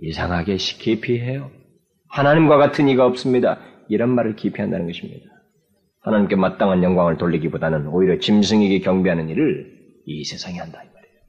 이상하게 0.03 0.57
기피해요. 0.57 1.51
하나님과 2.09 2.59
같은 2.59 2.89
이가 2.89 3.07
없습니다. 3.07 3.59
이런 3.89 4.11
말을 4.11 4.37
기피한다는 4.37 4.87
것입니다. 4.87 5.27
하나님께 6.01 6.37
마땅한 6.37 6.83
영광을 6.83 7.17
돌리기보다는 7.17 7.87
오히려 7.89 8.19
짐승에게 8.19 8.81
경배하는 8.81 9.31
일을 9.31 9.79
이 10.05 10.25
세상에 10.25 10.59
한다 10.59 10.83
이 10.83 10.89
말이에요. 10.93 11.21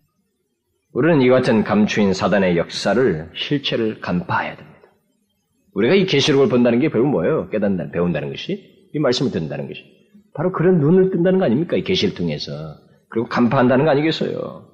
우리는 0.92 1.22
이 1.22 1.30
같은 1.30 1.64
감추인 1.64 2.14
사단의 2.14 2.58
역사를 2.58 3.30
실체를 3.34 4.02
간파해야 4.02 4.58
됩니다. 4.58 4.80
우리가 5.74 5.96
이 5.96 6.06
계시록을 6.06 6.50
본다는 6.50 6.80
게 6.80 6.90
결국 6.90 7.12
뭐예요? 7.12 7.50
깨닫는 7.50 7.92
배운다는 7.92 8.30
것이 8.30 8.90
이 8.94 9.00
말씀을 9.00 9.32
듣는다는 9.32 9.70
것이 9.70 9.84
바로 10.34 10.52
그런 10.52 10.80
눈을 10.80 11.12
뜬다는 11.12 11.40
거 11.40 11.46
아닙니까? 11.46 11.78
이 11.78 11.84
계시를 11.84 12.14
통해서 12.14 12.52
그리고 13.08 13.30
간파한다는 13.30 13.86
거 13.86 13.92
아니겠어요? 13.92 14.71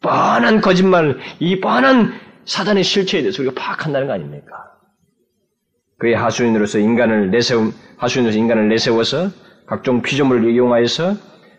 뻔한 0.00 0.60
거짓말, 0.60 1.18
이 1.38 1.60
뻔한 1.60 2.12
사단의 2.44 2.84
실체에 2.84 3.22
대해서 3.22 3.42
우리가 3.42 3.54
파악한다는 3.60 4.06
거 4.06 4.14
아닙니까? 4.14 4.70
그의 5.98 6.14
하수인으로서 6.14 6.78
인간을 6.78 7.30
내세움, 7.30 7.72
하수인으로서 7.98 8.38
인간을 8.38 8.68
내세워서 8.68 9.30
각종 9.66 10.02
피조물을 10.02 10.50
이용하여서 10.50 11.14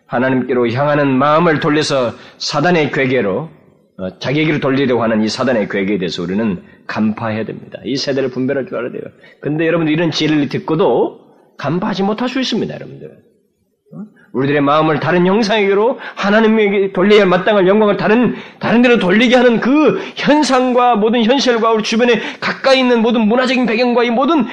하나님께로 0.07 0.69
향하는 0.71 1.07
마음을 1.07 1.59
돌려서 1.59 2.13
사단의 2.39 2.91
괴계로 2.91 3.49
어, 3.97 4.17
자기에게로 4.19 4.59
돌리려고 4.59 5.03
하는 5.03 5.21
이 5.21 5.29
사단의 5.29 5.69
괴계에 5.69 5.99
대해서 5.99 6.23
우리는 6.23 6.63
간파해야 6.87 7.45
됩니다. 7.45 7.79
이 7.85 7.95
세대를 7.95 8.31
분별할 8.31 8.65
줄 8.65 8.77
알아야 8.77 8.91
돼요. 8.91 9.03
근데 9.41 9.67
여러분들 9.67 9.93
이런 9.93 10.11
진리를 10.11 10.49
듣고도 10.49 11.19
간파하지 11.57 12.03
못할 12.03 12.27
수 12.27 12.39
있습니다, 12.39 12.73
여러분들. 12.73 13.30
어? 14.33 14.37
우리들의 14.37 14.61
마음을 14.61 14.99
다른 14.99 15.25
형상에게로 15.25 15.99
하나님에게 16.15 16.93
돌려야 16.93 17.21
할 17.21 17.27
마땅한 17.27 17.67
영광을 17.67 17.97
다른 17.97 18.35
다른 18.59 18.81
데로 18.81 18.97
돌리게 18.97 19.35
하는 19.35 19.59
그 19.59 19.99
현상과 20.15 20.95
모든 20.95 21.23
현실과 21.23 21.71
우리 21.71 21.83
주변에 21.83 22.19
가까이 22.39 22.79
있는 22.79 23.01
모든 23.01 23.27
문화적인 23.27 23.65
배경과 23.65 24.03
이 24.03 24.09
모든 24.09 24.45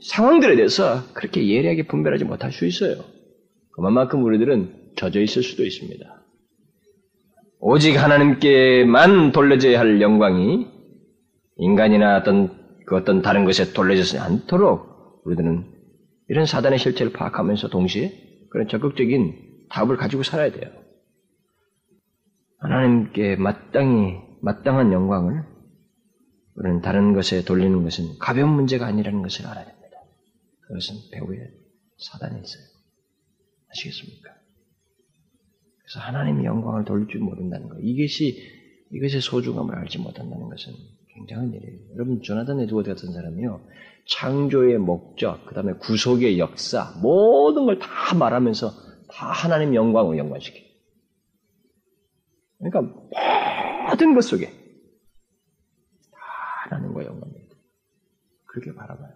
상황들에 0.00 0.56
대해서 0.56 1.04
그렇게 1.14 1.48
예리하게 1.48 1.86
분별하지 1.86 2.24
못할 2.24 2.52
수 2.52 2.66
있어요. 2.66 2.96
그만큼 3.72 4.24
우리들은 4.24 4.70
젖어 4.96 5.20
있을 5.20 5.42
수도 5.42 5.64
있습니다. 5.64 6.04
오직 7.60 7.96
하나님께만 7.96 9.30
돌려져야 9.32 9.78
할 9.78 10.00
영광이 10.00 10.66
인간이나 11.58 12.16
어떤 12.16 12.60
그 12.86 12.96
어떤 12.96 13.22
다른 13.22 13.44
것에 13.44 13.72
돌려지지 13.72 14.18
않도록 14.18 15.22
우리들은 15.24 15.64
이런 16.28 16.44
사단의 16.44 16.80
실체를 16.80 17.12
파악하면서 17.12 17.68
동시에 17.68 18.31
그런 18.52 18.68
적극적인 18.68 19.66
답을 19.70 19.96
가지고 19.96 20.22
살아야 20.22 20.52
돼요. 20.52 20.70
하나님께 22.58 23.36
마땅히 23.36 24.18
마땅한 24.42 24.92
영광을 24.92 25.42
우리는 26.54 26.82
다른 26.82 27.14
것에 27.14 27.44
돌리는 27.44 27.82
것은 27.82 28.18
가벼운 28.18 28.50
문제가 28.50 28.86
아니라는 28.86 29.22
것을 29.22 29.46
알아야 29.46 29.64
됩니다. 29.64 29.96
그것은 30.60 30.96
배후에 31.12 31.38
사단이 31.96 32.42
있어요. 32.42 32.62
아시겠습니까? 33.70 34.30
그래서 35.78 36.00
하나님의 36.00 36.44
영광을 36.44 36.84
돌릴 36.84 37.08
줄 37.08 37.22
모른다는 37.22 37.70
것. 37.70 37.78
이것이 37.80 38.36
이것의 38.92 39.22
소중함을 39.22 39.74
알지 39.76 39.98
못한다는 39.98 40.50
것은 40.50 40.74
굉장한 41.14 41.54
일이에요. 41.54 41.94
여러분 41.94 42.20
조나단 42.20 42.60
에드워드 42.60 42.90
같은 42.90 43.14
사람이요. 43.14 43.66
창조의 44.06 44.78
목적, 44.78 45.44
그 45.46 45.54
다음에 45.54 45.74
구속의 45.74 46.38
역사, 46.38 46.92
모든 47.02 47.66
걸 47.66 47.78
다 47.78 48.14
말하면서 48.14 48.70
다 49.08 49.26
하나님 49.30 49.74
영광을 49.74 50.18
연관시켜. 50.18 50.58
그러니까 52.58 52.94
모든 53.90 54.14
것 54.14 54.22
속에 54.22 54.46
다 54.46 56.18
하나님과 56.70 57.04
영광입니다. 57.04 57.56
그렇게 58.46 58.74
바라봐요. 58.74 59.10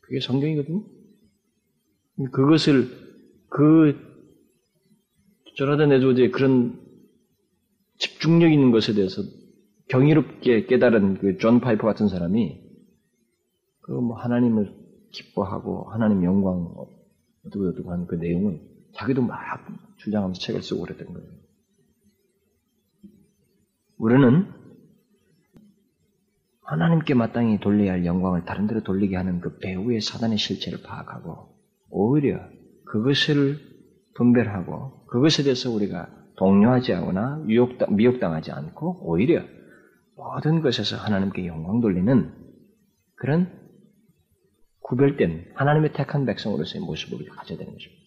그게 0.00 0.20
성경이거든요. 0.20 0.84
그것을 2.32 2.88
그 3.48 3.96
조나단 5.56 5.92
에드워드의 5.92 6.30
그런 6.30 6.80
집중력 7.98 8.52
있는 8.52 8.70
것에 8.70 8.94
대해서 8.94 9.22
경이롭게 9.88 10.66
깨달은 10.66 11.18
그 11.18 11.38
존 11.38 11.60
파이퍼 11.60 11.86
같은 11.86 12.08
사람이 12.08 12.61
그뭐 13.82 14.16
하나님을 14.16 14.74
기뻐하고 15.10 15.90
하나님 15.90 16.24
영광 16.24 16.74
어떻게 17.46 17.66
어떻게 17.66 17.88
하는 17.88 18.06
그 18.06 18.14
내용을 18.16 18.60
자기도 18.94 19.22
막 19.22 19.38
주장하면서 19.98 20.40
책을 20.40 20.62
쓰고 20.62 20.82
그랬던 20.82 21.12
거예요. 21.12 21.28
우리는 23.98 24.46
하나님께 26.62 27.14
마땅히 27.14 27.60
돌려야 27.60 27.92
할 27.92 28.06
영광을 28.06 28.44
다른 28.44 28.66
데로 28.66 28.82
돌리게 28.82 29.16
하는 29.16 29.40
그 29.40 29.58
배후의 29.58 30.00
사단의 30.00 30.38
실체를 30.38 30.82
파악하고 30.82 31.54
오히려 31.90 32.40
그것을 32.86 33.58
분별하고 34.14 35.06
그것에 35.06 35.42
대해서 35.42 35.70
우리가 35.70 36.08
동요하지 36.36 36.94
않거나 36.94 37.44
유혹당, 37.48 37.94
미혹당하지 37.94 38.52
않고 38.52 39.00
오히려 39.02 39.42
모든 40.16 40.62
것에서 40.62 40.96
하나님께 40.96 41.46
영광 41.46 41.80
돌리는 41.80 42.32
그런 43.16 43.61
구별된 44.82 45.52
하나님의 45.54 45.92
택한 45.92 46.26
백성으로서의 46.26 46.84
모습을 46.84 47.26
가져야 47.26 47.58
되는 47.58 47.72
것입니다. 47.72 48.02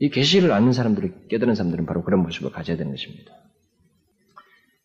이 0.00 0.10
계시를 0.10 0.52
아는 0.52 0.72
사람들이 0.72 1.28
깨달은 1.28 1.54
사람들은 1.54 1.86
바로 1.86 2.02
그런 2.04 2.22
모습을 2.22 2.50
가져야 2.50 2.76
되는 2.76 2.92
것입니다. 2.92 3.32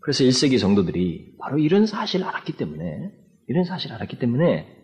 그래서 0.02 0.24
1세기 0.24 0.58
성도들이 0.60 1.36
바로 1.40 1.58
이런 1.60 1.86
사실을 1.86 2.26
알았기 2.26 2.54
때문에 2.58 3.12
이런 3.48 3.64
사실을 3.64 3.96
알았기 3.96 4.20
때문에 4.20 4.76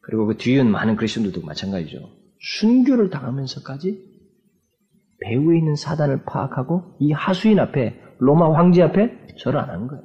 그리고 0.00 0.26
그 0.26 0.36
뒤에 0.36 0.62
많은 0.62 0.96
그리스도인들도 0.96 1.46
마찬가지죠. 1.46 2.10
순교를 2.40 3.10
당하면서까지 3.10 4.14
배후에 5.20 5.58
있는 5.58 5.76
사단을 5.76 6.24
파악하고 6.24 6.96
이 7.00 7.12
하수인 7.12 7.58
앞에 7.58 8.00
로마 8.18 8.52
황제 8.58 8.82
앞에 8.82 9.26
절을 9.38 9.58
안 9.58 9.70
한 9.70 9.86
거예요. 9.86 10.02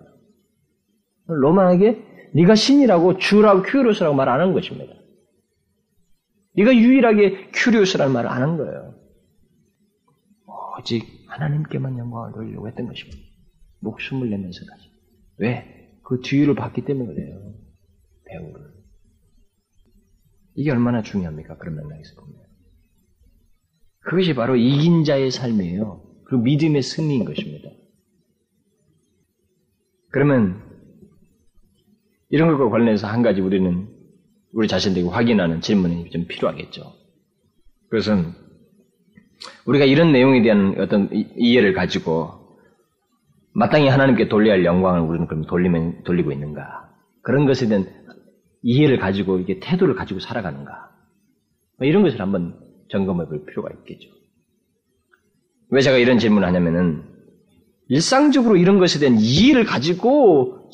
로마에게 1.27 2.03
네가 2.33 2.55
신이라고 2.55 3.17
주라고 3.17 3.63
큐리오스라고 3.63 4.15
말 4.15 4.29
안 4.29 4.39
한 4.41 4.53
것입니다. 4.53 4.93
네가 6.55 6.75
유일하게 6.75 7.51
큐리오스라는 7.51 8.13
말을 8.13 8.29
안 8.29 8.41
한 8.41 8.57
거예요. 8.57 8.95
오직 10.79 11.05
하나님께만 11.27 11.97
영광을 11.97 12.31
돌리려고 12.33 12.67
했던 12.67 12.87
것입니다. 12.87 13.19
목숨을 13.81 14.29
내면서까지. 14.29 14.91
왜? 15.37 15.99
그 16.03 16.21
뒤를 16.21 16.55
봤기 16.55 16.85
때문에 16.85 17.13
그래요. 17.13 17.53
배우를. 18.25 18.73
이게 20.55 20.71
얼마나 20.71 21.01
중요합니까? 21.01 21.57
그런 21.57 21.75
맥락에서 21.75 22.15
보면. 22.21 22.39
그것이 24.01 24.33
바로 24.33 24.55
이긴 24.55 25.03
자의 25.03 25.31
삶이에요. 25.31 26.03
그 26.25 26.35
믿음의 26.35 26.81
승리인 26.81 27.25
것입니다. 27.25 27.69
그러면 30.11 30.68
이런 32.29 32.49
것과 32.49 32.69
관련해서 32.69 33.07
한 33.07 33.21
가지 33.21 33.41
우리는 33.41 33.87
우리 34.53 34.67
자신들이 34.67 35.05
확인하는 35.05 35.61
질문이 35.61 36.09
좀 36.09 36.25
필요하겠죠. 36.27 36.93
그것은 37.89 38.33
우리가 39.65 39.85
이런 39.85 40.11
내용에 40.11 40.41
대한 40.41 40.75
어떤 40.79 41.09
이해를 41.11 41.73
가지고 41.73 42.57
마땅히 43.53 43.87
하나님께 43.87 44.27
돌려야 44.29 44.53
할 44.53 44.65
영광을 44.65 45.01
우리는 45.01 45.27
그럼 45.27 45.43
돌리면 45.45 46.03
돌리고 46.03 46.31
있는가? 46.31 46.89
그런 47.21 47.45
것에 47.45 47.67
대한 47.67 47.87
이해를 48.61 48.99
가지고 48.99 49.39
이게 49.39 49.59
태도를 49.59 49.95
가지고 49.95 50.19
살아가는가? 50.19 50.91
뭐 51.77 51.87
이런 51.87 52.03
것을 52.03 52.21
한번 52.21 52.59
점검해 52.89 53.25
볼 53.27 53.45
필요가 53.45 53.69
있겠죠. 53.71 54.09
왜 55.69 55.81
제가 55.81 55.97
이런 55.97 56.19
질문을 56.19 56.47
하냐면은 56.47 57.03
일상적으로 57.87 58.57
이런 58.57 58.79
것에 58.79 58.99
대한 58.99 59.17
이해를 59.19 59.65
가지고 59.65 60.69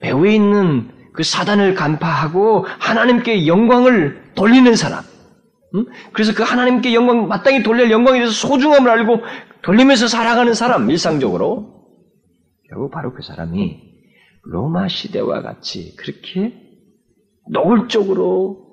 배후에 0.00 0.34
있는 0.34 0.90
그 1.12 1.22
사단을 1.22 1.74
간파하고 1.74 2.64
하나님께 2.64 3.46
영광을 3.46 4.32
돌리는 4.34 4.74
사람. 4.76 5.02
음? 5.74 5.86
그래서 6.12 6.32
그 6.34 6.42
하나님께 6.42 6.94
영광, 6.94 7.28
마땅히 7.28 7.62
돌릴 7.62 7.90
영광에 7.90 8.18
대해서 8.20 8.32
소중함을 8.32 8.90
알고 8.90 9.20
돌리면서 9.62 10.06
살아가는 10.06 10.54
사람, 10.54 10.88
일상적으로. 10.88 11.78
결국 12.68 12.90
바로 12.90 13.12
그 13.12 13.22
사람이 13.22 13.82
로마 14.44 14.88
시대와 14.88 15.42
같이 15.42 15.96
그렇게 15.96 16.54
노골적으로 17.50 18.68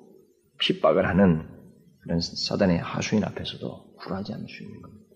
핍박을 0.60 1.06
하는 1.06 1.48
그런 2.02 2.20
사단의 2.20 2.78
하수인 2.78 3.24
앞에서도 3.24 3.96
굴하지 3.96 4.32
않을 4.32 4.46
수 4.48 4.62
있는 4.62 4.80
겁니다. 4.80 5.06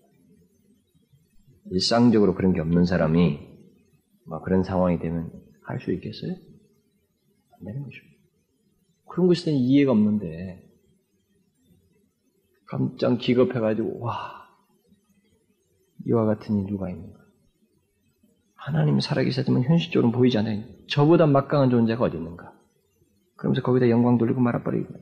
일상적으로 1.71 2.35
그런 2.35 2.53
게 2.53 2.59
없는 2.59 2.85
사람이 2.85 3.39
뭐 4.27 4.41
그런 4.41 4.63
상황이 4.63 4.99
되면 4.99 5.31
할 5.71 5.79
수 5.79 5.91
있겠어요? 5.91 6.31
안 6.31 7.65
되는 7.65 7.83
것입니다. 7.83 8.17
그런 9.09 9.27
것에 9.27 9.45
대한 9.45 9.59
이해가 9.59 9.91
없는데 9.91 10.69
깜짝 12.65 13.17
기겁해가지고 13.17 13.99
와 13.99 14.47
이와 16.05 16.25
같은 16.25 16.57
일 16.59 16.67
누가 16.67 16.89
있는가? 16.89 17.19
하나님 18.55 18.99
살아계셨다면 18.99 19.63
현실적으로 19.63 20.11
보이지 20.11 20.37
않아요. 20.37 20.63
저보다 20.87 21.25
막강한 21.25 21.69
존재가 21.69 22.05
어디 22.05 22.17
있는가? 22.17 22.53
그러면서 23.35 23.61
거기다 23.63 23.89
영광 23.89 24.17
돌리고 24.17 24.39
말아버리고 24.39 24.93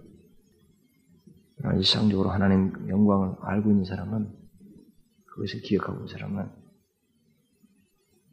일상적으로 1.76 2.30
하나님 2.30 2.72
영광을 2.88 3.36
알고 3.42 3.70
있는 3.70 3.84
사람은 3.84 4.34
그것을 5.26 5.62
기억하고 5.62 6.00
있는 6.00 6.08
사람은 6.08 6.59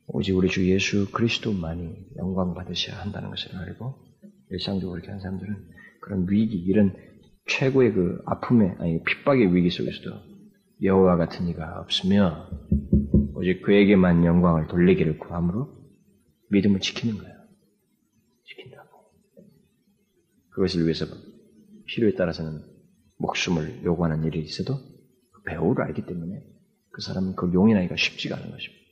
오직 0.08 0.36
우리 0.36 0.48
주 0.48 0.68
예수 0.68 1.10
그리스도만이 1.10 2.06
영광 2.16 2.54
받으셔야 2.54 3.00
한다는 3.00 3.30
것을 3.30 3.56
알고 3.56 3.94
일상적으로 4.50 4.98
이렇게 4.98 5.10
한 5.10 5.20
사람들은 5.20 5.68
그런 6.00 6.26
위기, 6.30 6.56
이런 6.56 6.94
최고의 7.46 7.92
그 7.92 8.22
아픔의 8.26 8.76
아니 8.78 9.02
핍박의 9.02 9.54
위기 9.54 9.70
속에서도 9.70 10.36
여호와 10.82 11.16
같은 11.16 11.48
이가 11.48 11.80
없으며 11.80 12.48
오직 13.34 13.62
그에게만 13.62 14.24
영광을 14.24 14.68
돌리기를 14.68 15.18
구함으로 15.18 15.74
믿음을 16.50 16.80
지키는 16.80 17.18
거예요. 17.18 17.34
지킨다고. 18.44 18.88
그것을 20.50 20.82
위해서 20.84 21.06
필요에 21.86 22.14
따라서는 22.14 22.62
목숨을 23.18 23.82
요구하는 23.84 24.24
일이 24.24 24.40
있어도 24.40 24.74
그 25.32 25.42
배우를 25.42 25.84
알기 25.84 26.06
때문에 26.06 26.42
그 26.92 27.02
사람은 27.02 27.34
그 27.34 27.52
용인하기가 27.52 27.96
쉽지가 27.96 28.36
않은 28.36 28.50
것입니다. 28.50 28.85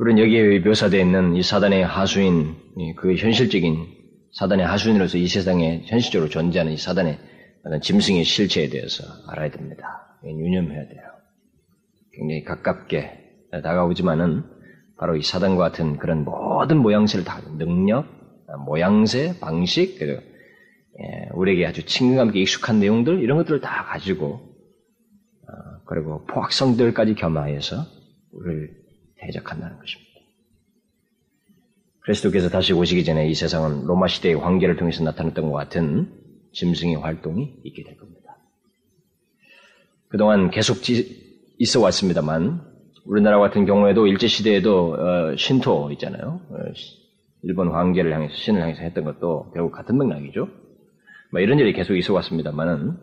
우리는 0.00 0.22
여기에 0.22 0.60
묘사되어 0.60 0.98
있는 0.98 1.36
이 1.36 1.42
사단의 1.42 1.84
하수인, 1.84 2.56
그 2.96 3.16
현실적인 3.16 3.86
사단의 4.32 4.64
하수인으로서 4.64 5.18
이 5.18 5.28
세상에 5.28 5.82
현실적으로 5.84 6.30
존재하는 6.30 6.72
이 6.72 6.78
사단의 6.78 7.18
짐승의 7.82 8.24
실체에 8.24 8.70
대해서 8.70 9.04
알아야 9.28 9.50
됩니다. 9.50 10.16
유념해야 10.24 10.88
돼요. 10.88 11.02
굉장히 12.14 12.44
가깝게 12.44 13.50
다가오지만은 13.62 14.44
바로 14.96 15.16
이 15.16 15.22
사단과 15.22 15.64
같은 15.64 15.98
그런 15.98 16.24
모든 16.24 16.78
모양새를 16.78 17.26
다 17.26 17.42
능력, 17.58 18.06
모양새, 18.64 19.34
방식, 19.38 19.98
그리고 19.98 20.22
예, 20.22 21.28
우리에게 21.34 21.66
아주 21.66 21.84
친근감 21.84 22.28
있게 22.28 22.40
익숙한 22.40 22.80
내용들 22.80 23.20
이런 23.22 23.36
것들을 23.36 23.60
다 23.60 23.84
가지고 23.84 24.40
어, 25.46 25.84
그리고 25.84 26.24
포악성들까지 26.24 27.16
겸하여서 27.16 27.84
우리를 28.32 28.80
대적한다는 29.30 29.78
것입니다. 29.78 30.10
그리스도께서 32.00 32.48
다시 32.48 32.72
오시기 32.72 33.04
전에 33.04 33.28
이 33.28 33.34
세상은 33.34 33.86
로마 33.86 34.08
시대의 34.08 34.34
황계를 34.34 34.76
통해서 34.76 35.04
나타났던 35.04 35.50
것 35.50 35.52
같은 35.52 36.12
짐승의 36.52 36.96
활동이 36.96 37.60
있게 37.64 37.84
될 37.84 37.96
겁니다. 37.96 38.36
그동안 40.08 40.50
계속 40.50 40.78
있어 41.58 41.80
왔습니다만 41.80 42.62
우리나라 43.04 43.38
같은 43.38 43.64
경우에도 43.64 44.06
일제 44.06 44.26
시대에도 44.26 44.94
어, 44.94 45.36
신토 45.36 45.90
있잖아요. 45.92 46.40
어, 46.50 46.56
일본 47.42 47.68
황제를 47.68 48.12
향해서 48.12 48.34
신을 48.34 48.60
향해서 48.60 48.82
했던 48.82 49.04
것도 49.04 49.52
결국 49.52 49.72
같은 49.72 49.96
맥락이죠. 49.96 50.48
뭐 51.32 51.40
이런 51.40 51.58
일이 51.58 51.72
계속 51.72 51.96
있어 51.96 52.12
왔습니다만은 52.14 52.96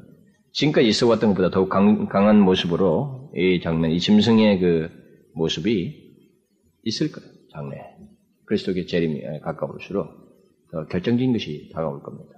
지금까지 0.52 0.88
있어 0.88 1.08
왔던 1.08 1.30
것보다 1.30 1.50
더욱 1.50 1.70
강, 1.70 2.08
한 2.12 2.40
모습으로 2.42 3.32
이 3.36 3.62
장면, 3.62 3.92
이 3.92 4.00
짐승의 4.00 4.60
그 4.60 4.90
모습이 5.34 6.07
있을 6.88 7.12
거예요. 7.12 7.30
장래. 7.52 7.78
그리스도의 8.46 8.88
재림이 8.88 9.22
가까울수록 9.42 10.08
더 10.72 10.86
결정적인 10.88 11.34
것이 11.34 11.70
다가올 11.74 12.02
겁니다. 12.02 12.34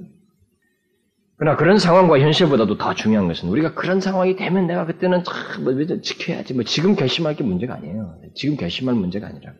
그러나 1.37 1.55
그런 1.55 1.79
상황과 1.79 2.19
현실보다도 2.19 2.77
더 2.77 2.93
중요한 2.93 3.27
것은 3.29 3.47
우리가 3.47 3.73
그런 3.73 4.01
상황이 4.01 4.35
되면 4.35 4.67
내가 4.67 4.85
그때는 4.85 5.23
참, 5.23 5.63
뭐, 5.63 5.73
지켜야지. 6.01 6.53
뭐, 6.53 6.63
지금 6.63 6.95
결심할 6.95 7.37
게 7.37 7.45
문제가 7.45 7.75
아니에요. 7.75 8.19
지금 8.35 8.57
결심할 8.57 8.95
문제가 8.95 9.27
아니라고. 9.27 9.57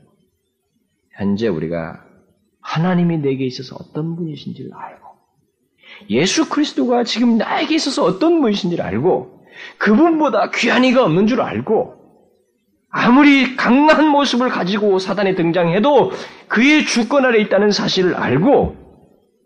현재 1.16 1.48
우리가 1.48 2.06
하나님이 2.62 3.20
내게 3.20 3.46
있어서 3.46 3.78
어떤 3.80 4.18
분이신지를 4.18 4.72
알고, 4.74 5.08
예수 6.10 6.50
그리스도가 6.50 7.06
지금 7.06 7.38
나에게 7.38 7.76
있어서 7.76 8.04
어떤 8.04 8.42
분이신지를 8.42 8.84
알고, 8.84 9.46
그분보다 9.78 10.52
귀한 10.52 10.84
이가 10.84 11.06
없는 11.06 11.28
줄 11.28 11.40
알고, 11.40 11.99
아무리 12.90 13.56
강한 13.56 14.08
모습을 14.08 14.50
가지고 14.50 15.00
사단이 15.00 15.36
등장해도 15.36 16.12
그의 16.48 16.86
주권 16.86 17.26
아래 17.26 17.40
있다는 17.40 17.72
사실을 17.72 18.16
알고 18.16 18.76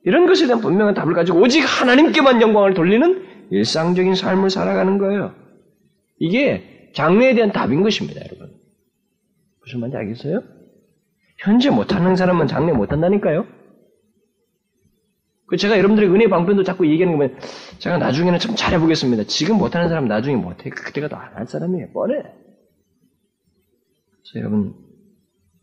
이런 0.06 0.28
것에 0.28 0.48
대한 0.48 0.62
분명한 0.62 0.94
답을 0.94 1.14
가지고 1.14 1.40
오직 1.40 1.62
하나님께만 1.62 2.42
영광을 2.42 2.74
돌리는 2.74 3.48
일상적인 3.52 4.16
삶을 4.16 4.50
살아가는 4.50 4.98
거예요. 4.98 5.34
이게 6.20 6.90
장래에 6.96 7.34
대한 7.36 7.52
답인 7.52 7.84
것입니다, 7.84 8.22
여러분. 8.22 8.52
무슨 9.62 9.80
말인지 9.80 9.98
알겠어요? 9.98 10.42
현재 11.40 11.70
못하는 11.70 12.16
사람은 12.16 12.48
장래 12.48 12.72
못한다니까요? 12.72 13.46
그 15.48 15.58
제가 15.58 15.78
여러분들의 15.78 16.10
은혜 16.10 16.28
방편도 16.30 16.64
자꾸 16.64 16.88
얘기하는 16.90 17.18
거면 17.18 17.38
제가 17.80 17.98
나중에는 17.98 18.40
좀 18.40 18.56
잘해보겠습니다. 18.56 19.24
지금 19.26 19.58
못하는 19.58 19.90
사람은 19.90 20.08
나중에 20.08 20.36
못해. 20.36 20.70
그때가 20.70 21.10
더 21.10 21.18
안 21.18 21.36
할 21.36 21.48
사람이에요. 21.48 21.88
뻔해. 21.94 22.16
여러분 24.36 24.76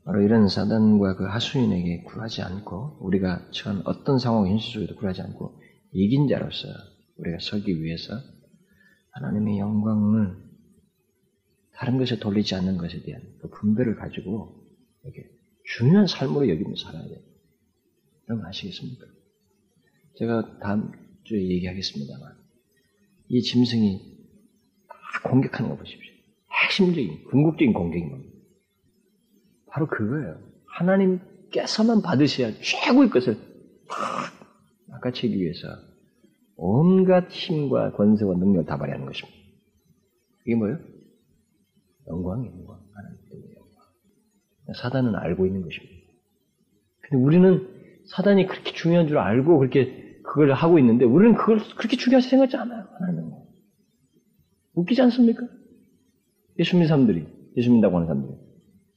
바로 0.05 0.23
이런 0.23 0.49
사단과 0.49 1.17
그 1.17 1.25
하수인에게 1.25 2.03
굴하지 2.05 2.43
않고 2.43 2.99
우리가 3.01 3.51
처한 3.53 3.83
어떤 3.85 4.19
상황 4.19 4.49
현실 4.49 4.73
속에도 4.73 4.97
굴하지 4.97 5.23
않고 5.23 5.61
이긴 5.93 6.29
자로서 6.29 6.69
우리가 7.17 7.39
서기 7.41 7.83
위해서 7.83 8.15
하나님의 9.13 9.59
영광을 9.59 10.37
다른 11.73 11.99
것에 11.99 12.19
돌리지 12.19 12.55
않는 12.55 12.77
것에 12.77 13.03
대한 13.03 13.23
그 13.41 13.49
분별을 13.49 13.97
가지고 13.97 14.67
이렇게 15.05 15.29
중요한 15.65 16.07
삶으로 16.07 16.49
여기면서 16.49 16.85
살아야 16.85 17.07
돼요. 17.07 17.19
여러분 18.29 18.47
아시겠습니까? 18.47 19.07
제가 20.17 20.59
다음 20.61 20.93
주에 21.25 21.43
얘기하겠습니다만 21.49 22.37
이 23.29 23.43
짐승이 23.43 24.19
다 24.89 25.29
공격하는 25.31 25.71
거 25.71 25.77
보십시오. 25.77 26.13
핵심적인 26.65 27.25
궁극적인 27.25 27.73
공격인 27.73 28.11
겁니다. 28.11 28.30
바로 29.71 29.87
그거예요. 29.87 30.39
하나님께서만 30.67 32.03
받으셔야 32.03 32.53
최고의 32.61 33.11
것을 33.11 33.37
낚아채기 34.89 35.37
위해서 35.37 35.69
온갖 36.57 37.31
힘과 37.31 37.93
권세와 37.93 38.35
능력을 38.35 38.67
다 38.67 38.77
발휘하는 38.77 39.07
것입니다. 39.07 39.39
이게 40.47 40.57
뭐예요? 40.57 40.79
영광이에요, 42.09 42.53
영광. 42.53 42.81
하나님 42.93 43.19
때문에 43.31 43.55
영광. 43.55 44.75
사단은 44.75 45.15
알고 45.15 45.47
있는 45.47 45.63
것입니다. 45.63 45.95
근데 47.01 47.17
우리는 47.17 47.69
사단이 48.07 48.47
그렇게 48.47 48.73
중요한 48.73 49.07
줄 49.09 49.19
알고 49.19 49.59
그렇게 49.59 50.21
그걸 50.23 50.53
하고 50.53 50.79
있는데 50.79 51.05
우리는 51.05 51.35
그걸 51.35 51.59
그렇게 51.77 51.97
중요하게 51.97 52.29
생각하지 52.29 52.57
않아요. 52.57 52.87
하나님은. 52.99 53.33
웃기지 54.75 55.03
않습니까? 55.03 55.47
예수 56.59 56.77
믿는 56.77 56.89
사람들이, 56.89 57.27
예수 57.57 57.71
믿는다고 57.71 57.97
하는 57.97 58.07
사람들이. 58.07 58.40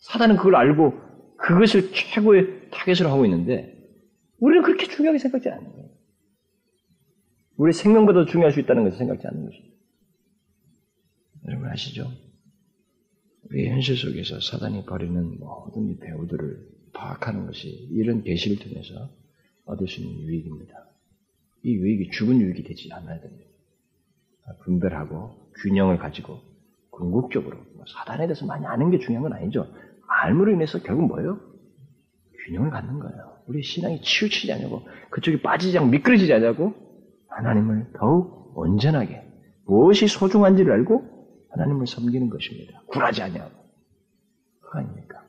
사단은 0.04 0.36
그걸 0.36 0.56
알고 0.56 0.94
그것을 1.38 1.92
최고의 1.94 2.70
타겟으로 2.72 3.10
하고 3.10 3.26
있는데 3.26 3.74
우리는 4.40 4.64
그렇게 4.64 4.88
중요하게 4.88 5.18
생각지 5.18 5.50
않는 5.50 5.72
거예요. 5.72 5.90
우리 7.56 7.72
생명보다 7.72 8.26
중요할 8.26 8.52
수 8.52 8.60
있다는 8.60 8.84
것을 8.84 8.98
생각지 8.98 9.26
않는 9.28 9.46
것입니다. 9.46 9.76
여러분 11.48 11.70
아시죠? 11.70 12.12
우리 13.50 13.70
현실 13.70 13.96
속에서 13.96 14.40
사단이 14.42 14.86
버리는 14.86 15.40
모든 15.40 15.90
이 15.90 15.98
배우들을 15.98 16.70
파악하는 16.94 17.46
것이 17.46 17.70
이런 17.92 18.24
계시를 18.24 18.58
통해서 18.60 19.10
얻을 19.66 19.88
수 19.88 20.02
있는 20.02 20.22
유익입니다. 20.22 20.74
이 21.64 21.76
유익이 21.76 22.12
죽은 22.12 22.42
유익이 22.42 22.64
되지 22.64 22.92
않아야 22.92 23.22
됩니다. 23.22 23.50
분별하고 24.64 25.52
균형을 25.62 25.98
가지고 25.98 26.42
궁극적으로 26.90 27.58
뭐 27.76 27.86
사단에 27.88 28.28
대해서 28.28 28.46
많이 28.46 28.66
아는 28.66 28.92
게 28.92 29.00
중요한 29.00 29.24
건 29.24 29.34
아니죠. 29.34 29.68
알므로 30.08 30.52
인해서 30.52 30.80
결국 30.80 31.08
뭐예요? 31.08 31.40
균형을 32.46 32.70
갖는 32.70 33.00
거예요. 33.00 33.38
우리 33.48 33.62
신앙이 33.64 34.02
치우치지 34.02 34.52
않냐고, 34.54 34.82
그쪽이 35.10 35.42
빠지지 35.42 35.78
않고 35.78 35.90
미끄러지지 35.92 36.34
않냐고, 36.34 36.74
하나님을 37.30 37.92
더욱 37.98 38.58
온전하게, 38.58 39.22
무엇이 39.66 40.08
소중한지를 40.08 40.72
알고 40.72 41.48
하나님을 41.52 41.88
섬기는 41.88 42.30
것입니다. 42.30 42.82
굴하지 42.88 43.22
않냐고. 43.24 43.52
그거 44.60 44.80
아닙니까? 44.80 45.23